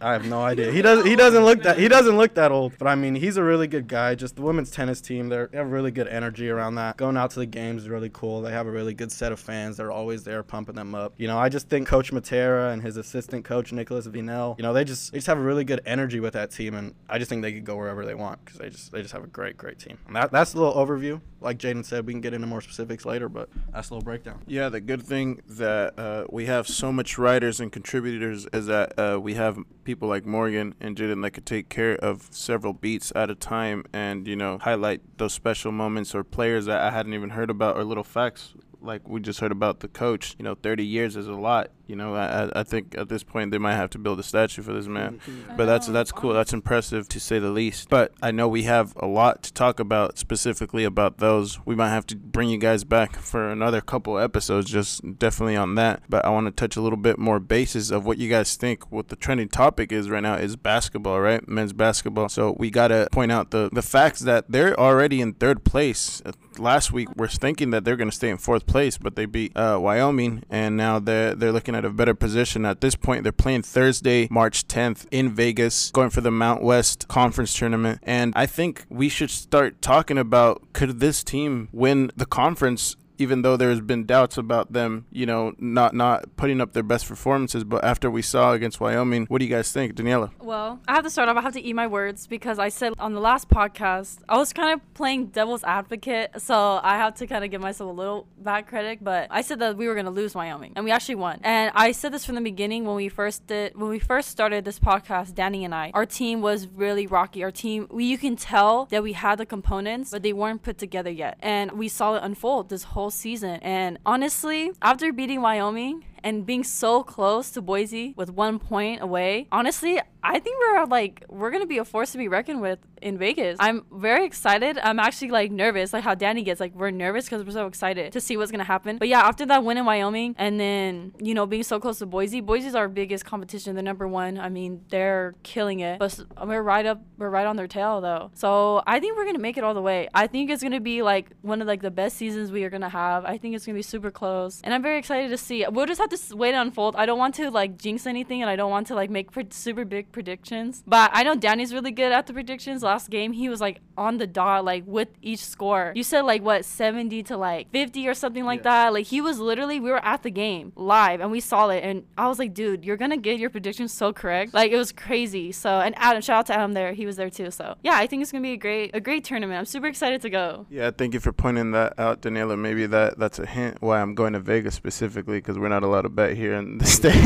I 0.00 0.12
have 0.12 0.26
no 0.26 0.42
idea. 0.42 0.72
He 0.72 0.82
doesn't 0.82 1.06
he 1.06 1.16
doesn't 1.16 1.44
look 1.44 1.62
that 1.62 1.78
he 1.78 1.88
doesn't 1.88 2.16
look 2.16 2.34
that 2.34 2.52
old, 2.52 2.72
but 2.78 2.88
I 2.88 2.94
mean, 2.94 3.14
he's 3.14 3.36
a 3.36 3.42
really 3.42 3.66
good 3.66 3.88
guy. 3.88 4.14
Just 4.14 4.36
the 4.36 4.42
women's 4.42 4.70
tennis 4.70 5.00
team, 5.00 5.28
they're, 5.28 5.48
they 5.48 5.58
have 5.58 5.70
really 5.70 5.90
good 5.90 6.08
energy 6.08 6.48
around 6.48 6.76
that. 6.76 6.96
Going 6.96 7.16
out 7.16 7.30
to 7.30 7.40
the 7.40 7.46
games 7.46 7.82
is 7.82 7.88
really 7.88 8.10
cool. 8.12 8.42
They 8.42 8.52
have 8.52 8.66
a 8.66 8.70
really 8.70 8.94
good 8.94 9.12
set 9.12 9.32
of 9.32 9.40
fans. 9.40 9.76
They're 9.76 9.92
always 9.92 10.24
there 10.24 10.42
pumping 10.42 10.74
them 10.74 10.94
up. 10.94 11.14
You 11.16 11.28
know, 11.28 11.38
I 11.38 11.48
just 11.48 11.68
think 11.68 11.88
Coach 11.88 12.12
Mattera 12.12 12.72
and 12.72 12.82
his 12.82 12.96
assistant 12.96 13.44
coach 13.44 13.72
Nicholas 13.72 14.06
Vinel, 14.06 14.56
you 14.58 14.62
know, 14.62 14.72
they 14.72 14.84
just 14.84 15.12
they 15.12 15.18
just 15.18 15.26
have 15.26 15.38
a 15.38 15.42
really 15.42 15.64
good 15.64 15.80
energy 15.86 16.20
with 16.20 16.34
that 16.34 16.50
team, 16.50 16.74
and 16.74 16.94
I 17.12 17.18
just 17.18 17.28
think 17.28 17.42
they 17.42 17.52
could 17.52 17.64
go 17.64 17.76
wherever 17.76 18.06
they 18.06 18.14
want 18.14 18.42
because 18.42 18.58
they 18.58 18.70
just 18.70 18.90
they 18.90 19.02
just 19.02 19.12
have 19.12 19.22
a 19.22 19.26
great 19.26 19.58
great 19.58 19.78
team. 19.78 19.98
And 20.06 20.16
that 20.16 20.32
that's 20.32 20.54
a 20.54 20.58
little 20.58 20.74
overview. 20.74 21.20
Like 21.42 21.58
Jayden 21.58 21.84
said, 21.84 22.06
we 22.06 22.14
can 22.14 22.22
get 22.22 22.32
into 22.32 22.46
more 22.46 22.62
specifics 22.62 23.04
later, 23.04 23.28
but 23.28 23.50
that's 23.70 23.90
a 23.90 23.94
little 23.94 24.04
breakdown. 24.04 24.40
Yeah, 24.46 24.70
the 24.70 24.80
good 24.80 25.02
thing 25.02 25.42
that 25.48 25.98
uh, 25.98 26.24
we 26.30 26.46
have 26.46 26.66
so 26.66 26.90
much 26.90 27.18
writers 27.18 27.60
and 27.60 27.70
contributors 27.70 28.46
is 28.54 28.66
that 28.66 28.98
uh, 28.98 29.20
we 29.20 29.34
have 29.34 29.58
people 29.84 30.08
like 30.08 30.24
Morgan 30.24 30.74
and 30.80 30.96
Jaden 30.96 31.20
that 31.22 31.32
could 31.32 31.44
take 31.44 31.68
care 31.68 31.96
of 31.96 32.28
several 32.30 32.72
beats 32.72 33.12
at 33.14 33.28
a 33.28 33.34
time 33.34 33.84
and, 33.92 34.26
you 34.26 34.36
know, 34.36 34.58
highlight 34.58 35.02
those 35.18 35.32
special 35.32 35.72
moments 35.72 36.14
or 36.14 36.24
players 36.24 36.64
that 36.66 36.80
I 36.80 36.92
hadn't 36.92 37.12
even 37.12 37.30
heard 37.30 37.50
about 37.50 37.76
or 37.76 37.84
little 37.84 38.04
facts 38.04 38.54
like 38.82 39.08
we 39.08 39.20
just 39.20 39.40
heard 39.40 39.52
about 39.52 39.80
the 39.80 39.88
coach. 39.88 40.34
You 40.38 40.44
know, 40.44 40.54
30 40.54 40.84
years 40.84 41.16
is 41.16 41.28
a 41.28 41.32
lot. 41.32 41.70
You 41.86 41.96
know, 41.96 42.14
I, 42.14 42.60
I 42.60 42.62
think 42.62 42.96
at 42.96 43.08
this 43.08 43.22
point 43.22 43.50
they 43.50 43.58
might 43.58 43.74
have 43.74 43.90
to 43.90 43.98
build 43.98 44.18
a 44.18 44.22
statue 44.22 44.62
for 44.62 44.72
this 44.72 44.86
man. 44.86 45.18
Mm-hmm. 45.18 45.56
But 45.56 45.66
that's 45.66 45.88
that's 45.88 46.12
cool. 46.12 46.32
That's 46.32 46.52
impressive 46.52 47.08
to 47.08 47.20
say 47.20 47.38
the 47.38 47.50
least. 47.50 47.90
But 47.90 48.12
I 48.22 48.30
know 48.30 48.48
we 48.48 48.62
have 48.62 48.94
a 48.96 49.06
lot 49.06 49.42
to 49.42 49.52
talk 49.52 49.78
about 49.78 50.18
specifically 50.18 50.84
about 50.84 51.18
those. 51.18 51.64
We 51.66 51.74
might 51.74 51.90
have 51.90 52.06
to 52.06 52.16
bring 52.16 52.48
you 52.48 52.58
guys 52.58 52.84
back 52.84 53.16
for 53.16 53.50
another 53.50 53.80
couple 53.80 54.18
episodes, 54.18 54.70
just 54.70 55.18
definitely 55.18 55.56
on 55.56 55.74
that. 55.74 56.02
But 56.08 56.24
I 56.24 56.30
want 56.30 56.46
to 56.46 56.52
touch 56.52 56.76
a 56.76 56.80
little 56.80 56.96
bit 56.96 57.18
more 57.18 57.40
basis 57.40 57.90
of 57.90 58.06
what 58.06 58.18
you 58.18 58.30
guys 58.30 58.56
think. 58.56 58.90
What 58.90 59.08
the 59.08 59.16
trending 59.16 59.48
topic 59.48 59.92
is 59.92 60.08
right 60.08 60.22
now 60.22 60.36
is 60.36 60.56
basketball, 60.56 61.20
right? 61.20 61.46
Men's 61.46 61.72
basketball. 61.72 62.28
So 62.28 62.56
we 62.58 62.70
gotta 62.70 63.08
point 63.12 63.32
out 63.32 63.50
the 63.50 63.68
the 63.72 63.82
facts 63.82 64.20
that 64.20 64.46
they're 64.48 64.78
already 64.78 65.20
in 65.20 65.34
third 65.34 65.64
place. 65.64 66.22
Last 66.58 66.92
week 66.92 67.08
we're 67.16 67.28
thinking 67.28 67.70
that 67.70 67.84
they're 67.84 67.96
gonna 67.96 68.12
stay 68.12 68.30
in 68.30 68.38
fourth 68.38 68.66
place, 68.66 68.98
but 68.98 69.16
they 69.16 69.26
beat 69.26 69.56
uh, 69.56 69.78
Wyoming, 69.80 70.44
and 70.50 70.76
now 70.76 70.98
they're 70.98 71.34
they're 71.34 71.52
looking 71.52 71.74
at 71.74 71.84
a 71.84 71.90
better 71.90 72.14
position. 72.14 72.64
At 72.64 72.80
this 72.80 72.94
point, 72.94 73.22
they're 73.22 73.32
playing 73.32 73.62
Thursday, 73.62 74.28
March 74.30 74.66
10th 74.68 75.06
in 75.10 75.34
Vegas, 75.34 75.90
going 75.90 76.10
for 76.10 76.20
the 76.20 76.30
Mount 76.30 76.62
West 76.62 77.08
Conference 77.08 77.56
tournament. 77.56 78.00
And 78.02 78.32
I 78.36 78.46
think 78.46 78.84
we 78.88 79.08
should 79.08 79.30
start 79.30 79.82
talking 79.82 80.18
about 80.18 80.72
could 80.72 81.00
this 81.00 81.22
team 81.24 81.68
win 81.72 82.10
the 82.16 82.26
conference 82.26 82.96
even 83.18 83.42
though 83.42 83.56
there's 83.56 83.80
been 83.80 84.04
doubts 84.04 84.36
about 84.36 84.72
them, 84.72 85.06
you 85.10 85.26
know, 85.26 85.54
not 85.58 85.94
not 85.94 86.36
putting 86.36 86.60
up 86.60 86.72
their 86.72 86.82
best 86.82 87.06
performances. 87.06 87.64
But 87.64 87.84
after 87.84 88.10
we 88.10 88.22
saw 88.22 88.52
against 88.52 88.80
Wyoming, 88.80 89.26
what 89.26 89.38
do 89.38 89.44
you 89.44 89.50
guys 89.50 89.72
think, 89.72 89.94
Daniela? 89.94 90.30
Well, 90.40 90.80
I 90.88 90.94
have 90.94 91.04
to 91.04 91.10
start 91.10 91.28
off. 91.28 91.36
I 91.36 91.42
have 91.42 91.54
to 91.54 91.60
eat 91.60 91.74
my 91.74 91.86
words 91.86 92.26
because 92.26 92.58
I 92.58 92.68
said 92.68 92.94
on 92.98 93.14
the 93.14 93.20
last 93.20 93.48
podcast 93.48 94.18
I 94.28 94.36
was 94.38 94.52
kind 94.52 94.72
of 94.74 94.94
playing 94.94 95.26
devil's 95.26 95.64
advocate, 95.64 96.30
so 96.40 96.80
I 96.82 96.96
have 96.96 97.14
to 97.16 97.26
kind 97.26 97.44
of 97.44 97.50
give 97.50 97.60
myself 97.60 97.90
a 97.90 97.92
little 97.92 98.26
bad 98.38 98.66
credit. 98.66 99.02
But 99.02 99.28
I 99.30 99.42
said 99.42 99.60
that 99.60 99.76
we 99.76 99.86
were 99.88 99.94
gonna 99.94 100.10
lose 100.10 100.34
Wyoming, 100.34 100.72
and 100.76 100.84
we 100.84 100.90
actually 100.90 101.16
won. 101.16 101.40
And 101.42 101.70
I 101.74 101.92
said 101.92 102.12
this 102.12 102.24
from 102.24 102.34
the 102.34 102.40
beginning 102.40 102.84
when 102.84 102.96
we 102.96 103.08
first 103.08 103.46
did 103.46 103.76
when 103.76 103.90
we 103.90 103.98
first 103.98 104.30
started 104.30 104.64
this 104.64 104.78
podcast. 104.78 105.34
Danny 105.34 105.64
and 105.64 105.74
I, 105.74 105.90
our 105.94 106.06
team 106.06 106.40
was 106.40 106.66
really 106.66 107.06
rocky. 107.06 107.42
Our 107.44 107.50
team, 107.50 107.86
we, 107.90 108.04
you 108.04 108.18
can 108.18 108.36
tell 108.36 108.86
that 108.86 109.02
we 109.02 109.12
had 109.12 109.38
the 109.38 109.46
components, 109.46 110.10
but 110.10 110.22
they 110.22 110.32
weren't 110.32 110.62
put 110.62 110.78
together 110.78 111.10
yet, 111.10 111.38
and 111.40 111.72
we 111.72 111.88
saw 111.88 112.16
it 112.16 112.22
unfold 112.22 112.68
this 112.68 112.82
whole 112.82 113.11
season. 113.12 113.60
And 113.62 113.98
honestly, 114.04 114.72
after 114.80 115.12
beating 115.12 115.42
Wyoming 115.42 116.04
and 116.24 116.46
being 116.46 116.64
so 116.64 117.02
close 117.02 117.50
to 117.50 117.62
Boise 117.62 118.14
with 118.16 118.30
one 118.30 118.58
point 118.58 119.02
away, 119.02 119.48
honestly, 119.52 120.00
I 120.24 120.38
think 120.38 120.58
we're 120.60 120.84
like 120.86 121.24
we're 121.28 121.50
gonna 121.50 121.66
be 121.66 121.78
a 121.78 121.84
force 121.84 122.12
to 122.12 122.18
be 122.18 122.28
reckoned 122.28 122.60
with 122.60 122.78
in 123.00 123.18
Vegas. 123.18 123.56
I'm 123.58 123.84
very 123.92 124.24
excited. 124.24 124.78
I'm 124.78 125.00
actually 125.00 125.30
like 125.30 125.50
nervous, 125.50 125.92
like 125.92 126.04
how 126.04 126.14
Danny 126.14 126.42
gets. 126.42 126.60
Like 126.60 126.74
we're 126.74 126.90
nervous 126.90 127.24
because 127.24 127.44
we're 127.44 127.52
so 127.52 127.66
excited 127.66 128.12
to 128.12 128.20
see 128.20 128.36
what's 128.36 128.52
gonna 128.52 128.64
happen. 128.64 128.98
But 128.98 129.08
yeah, 129.08 129.20
after 129.20 129.44
that 129.46 129.64
win 129.64 129.78
in 129.78 129.84
Wyoming, 129.84 130.36
and 130.38 130.60
then 130.60 131.12
you 131.18 131.34
know 131.34 131.46
being 131.46 131.64
so 131.64 131.80
close 131.80 131.98
to 131.98 132.06
Boise, 132.06 132.40
Boise's 132.40 132.74
our 132.74 132.88
biggest 132.88 133.24
competition. 133.24 133.74
They're 133.74 133.82
number 133.82 134.06
one. 134.06 134.38
I 134.38 134.48
mean, 134.48 134.82
they're 134.90 135.34
killing 135.42 135.80
it. 135.80 135.98
But 135.98 136.18
we're 136.44 136.62
right 136.62 136.86
up, 136.86 137.02
we're 137.18 137.30
right 137.30 137.46
on 137.46 137.56
their 137.56 137.68
tail 137.68 138.00
though. 138.00 138.30
So 138.34 138.82
I 138.86 139.00
think 139.00 139.16
we're 139.16 139.26
gonna 139.26 139.40
make 139.40 139.58
it 139.58 139.64
all 139.64 139.74
the 139.74 139.82
way. 139.82 140.08
I 140.14 140.28
think 140.28 140.50
it's 140.50 140.62
gonna 140.62 140.80
be 140.80 141.02
like 141.02 141.30
one 141.42 141.60
of 141.60 141.66
like 141.66 141.82
the 141.82 141.90
best 141.90 142.16
seasons 142.16 142.52
we 142.52 142.62
are 142.62 142.70
gonna 142.70 142.88
have. 142.88 143.24
I 143.24 143.38
think 143.38 143.56
it's 143.56 143.66
gonna 143.66 143.76
be 143.76 143.82
super 143.82 144.12
close, 144.12 144.60
and 144.62 144.72
I'm 144.72 144.82
very 144.82 144.98
excited 144.98 145.30
to 145.30 145.36
see. 145.36 145.66
We'll 145.68 145.86
just 145.86 146.00
have 146.00 146.10
to 146.10 146.36
wait 146.36 146.52
to 146.52 146.60
unfold. 146.60 146.94
I 146.96 147.06
don't 147.06 147.18
want 147.18 147.34
to 147.36 147.50
like 147.50 147.76
jinx 147.76 148.06
anything, 148.06 148.40
and 148.40 148.48
I 148.48 148.54
don't 148.54 148.70
want 148.70 148.86
to 148.86 148.94
like 148.94 149.10
make 149.10 149.30
super 149.50 149.84
big 149.84 150.11
predictions. 150.12 150.82
But 150.86 151.10
I 151.12 151.22
know 151.22 151.34
Danny's 151.34 151.72
really 151.72 151.90
good 151.90 152.12
at 152.12 152.26
the 152.26 152.32
predictions. 152.32 152.82
Last 152.82 153.10
game, 153.10 153.32
he 153.32 153.48
was 153.48 153.60
like 153.60 153.80
on 153.96 154.18
the 154.18 154.26
dot, 154.26 154.64
like 154.64 154.84
with 154.86 155.08
each 155.22 155.44
score. 155.44 155.92
You 155.94 156.02
said 156.02 156.22
like 156.22 156.42
what, 156.42 156.64
70 156.64 157.22
to 157.24 157.36
like 157.36 157.70
50 157.70 158.08
or 158.08 158.14
something 158.14 158.44
like 158.44 158.62
that. 158.62 158.92
Like 158.92 159.06
he 159.06 159.20
was 159.20 159.38
literally, 159.38 159.80
we 159.80 159.90
were 159.90 160.04
at 160.04 160.22
the 160.22 160.30
game 160.30 160.72
live 160.76 161.20
and 161.20 161.30
we 161.30 161.40
saw 161.40 161.68
it. 161.68 161.84
And 161.84 162.04
I 162.16 162.28
was 162.28 162.38
like, 162.38 162.54
dude, 162.54 162.84
you're 162.84 162.96
going 162.96 163.10
to 163.10 163.16
get 163.16 163.38
your 163.38 163.50
predictions 163.50 163.92
so 163.92 164.12
correct. 164.12 164.54
Like 164.54 164.70
it 164.72 164.76
was 164.76 164.92
crazy. 164.92 165.52
So, 165.52 165.80
and 165.80 165.94
Adam, 165.98 166.22
shout 166.22 166.38
out 166.38 166.46
to 166.46 166.54
Adam 166.54 166.72
there. 166.72 166.92
He 166.92 167.06
was 167.06 167.16
there 167.16 167.30
too. 167.30 167.50
So 167.50 167.76
yeah, 167.82 167.94
I 167.94 168.06
think 168.06 168.22
it's 168.22 168.32
going 168.32 168.42
to 168.42 168.46
be 168.46 168.54
a 168.54 168.58
great, 168.58 168.90
a 168.94 169.00
great 169.00 169.24
tournament. 169.24 169.58
I'm 169.58 169.64
super 169.64 169.86
excited 169.86 170.22
to 170.22 170.30
go. 170.30 170.66
Yeah, 170.70 170.90
thank 170.90 171.14
you 171.14 171.20
for 171.20 171.32
pointing 171.32 171.72
that 171.72 171.98
out, 171.98 172.22
Daniela. 172.22 172.58
Maybe 172.58 172.86
that 172.86 173.18
that's 173.18 173.38
a 173.38 173.46
hint 173.46 173.78
why 173.80 174.00
I'm 174.00 174.14
going 174.14 174.32
to 174.34 174.40
Vegas 174.40 174.74
specifically 174.74 175.38
because 175.38 175.58
we're 175.58 175.68
not 175.68 175.82
allowed 175.82 176.02
to 176.02 176.08
bet 176.08 176.36
here 176.36 176.54
in 176.54 176.78
the 176.78 176.86
state. 176.98 177.12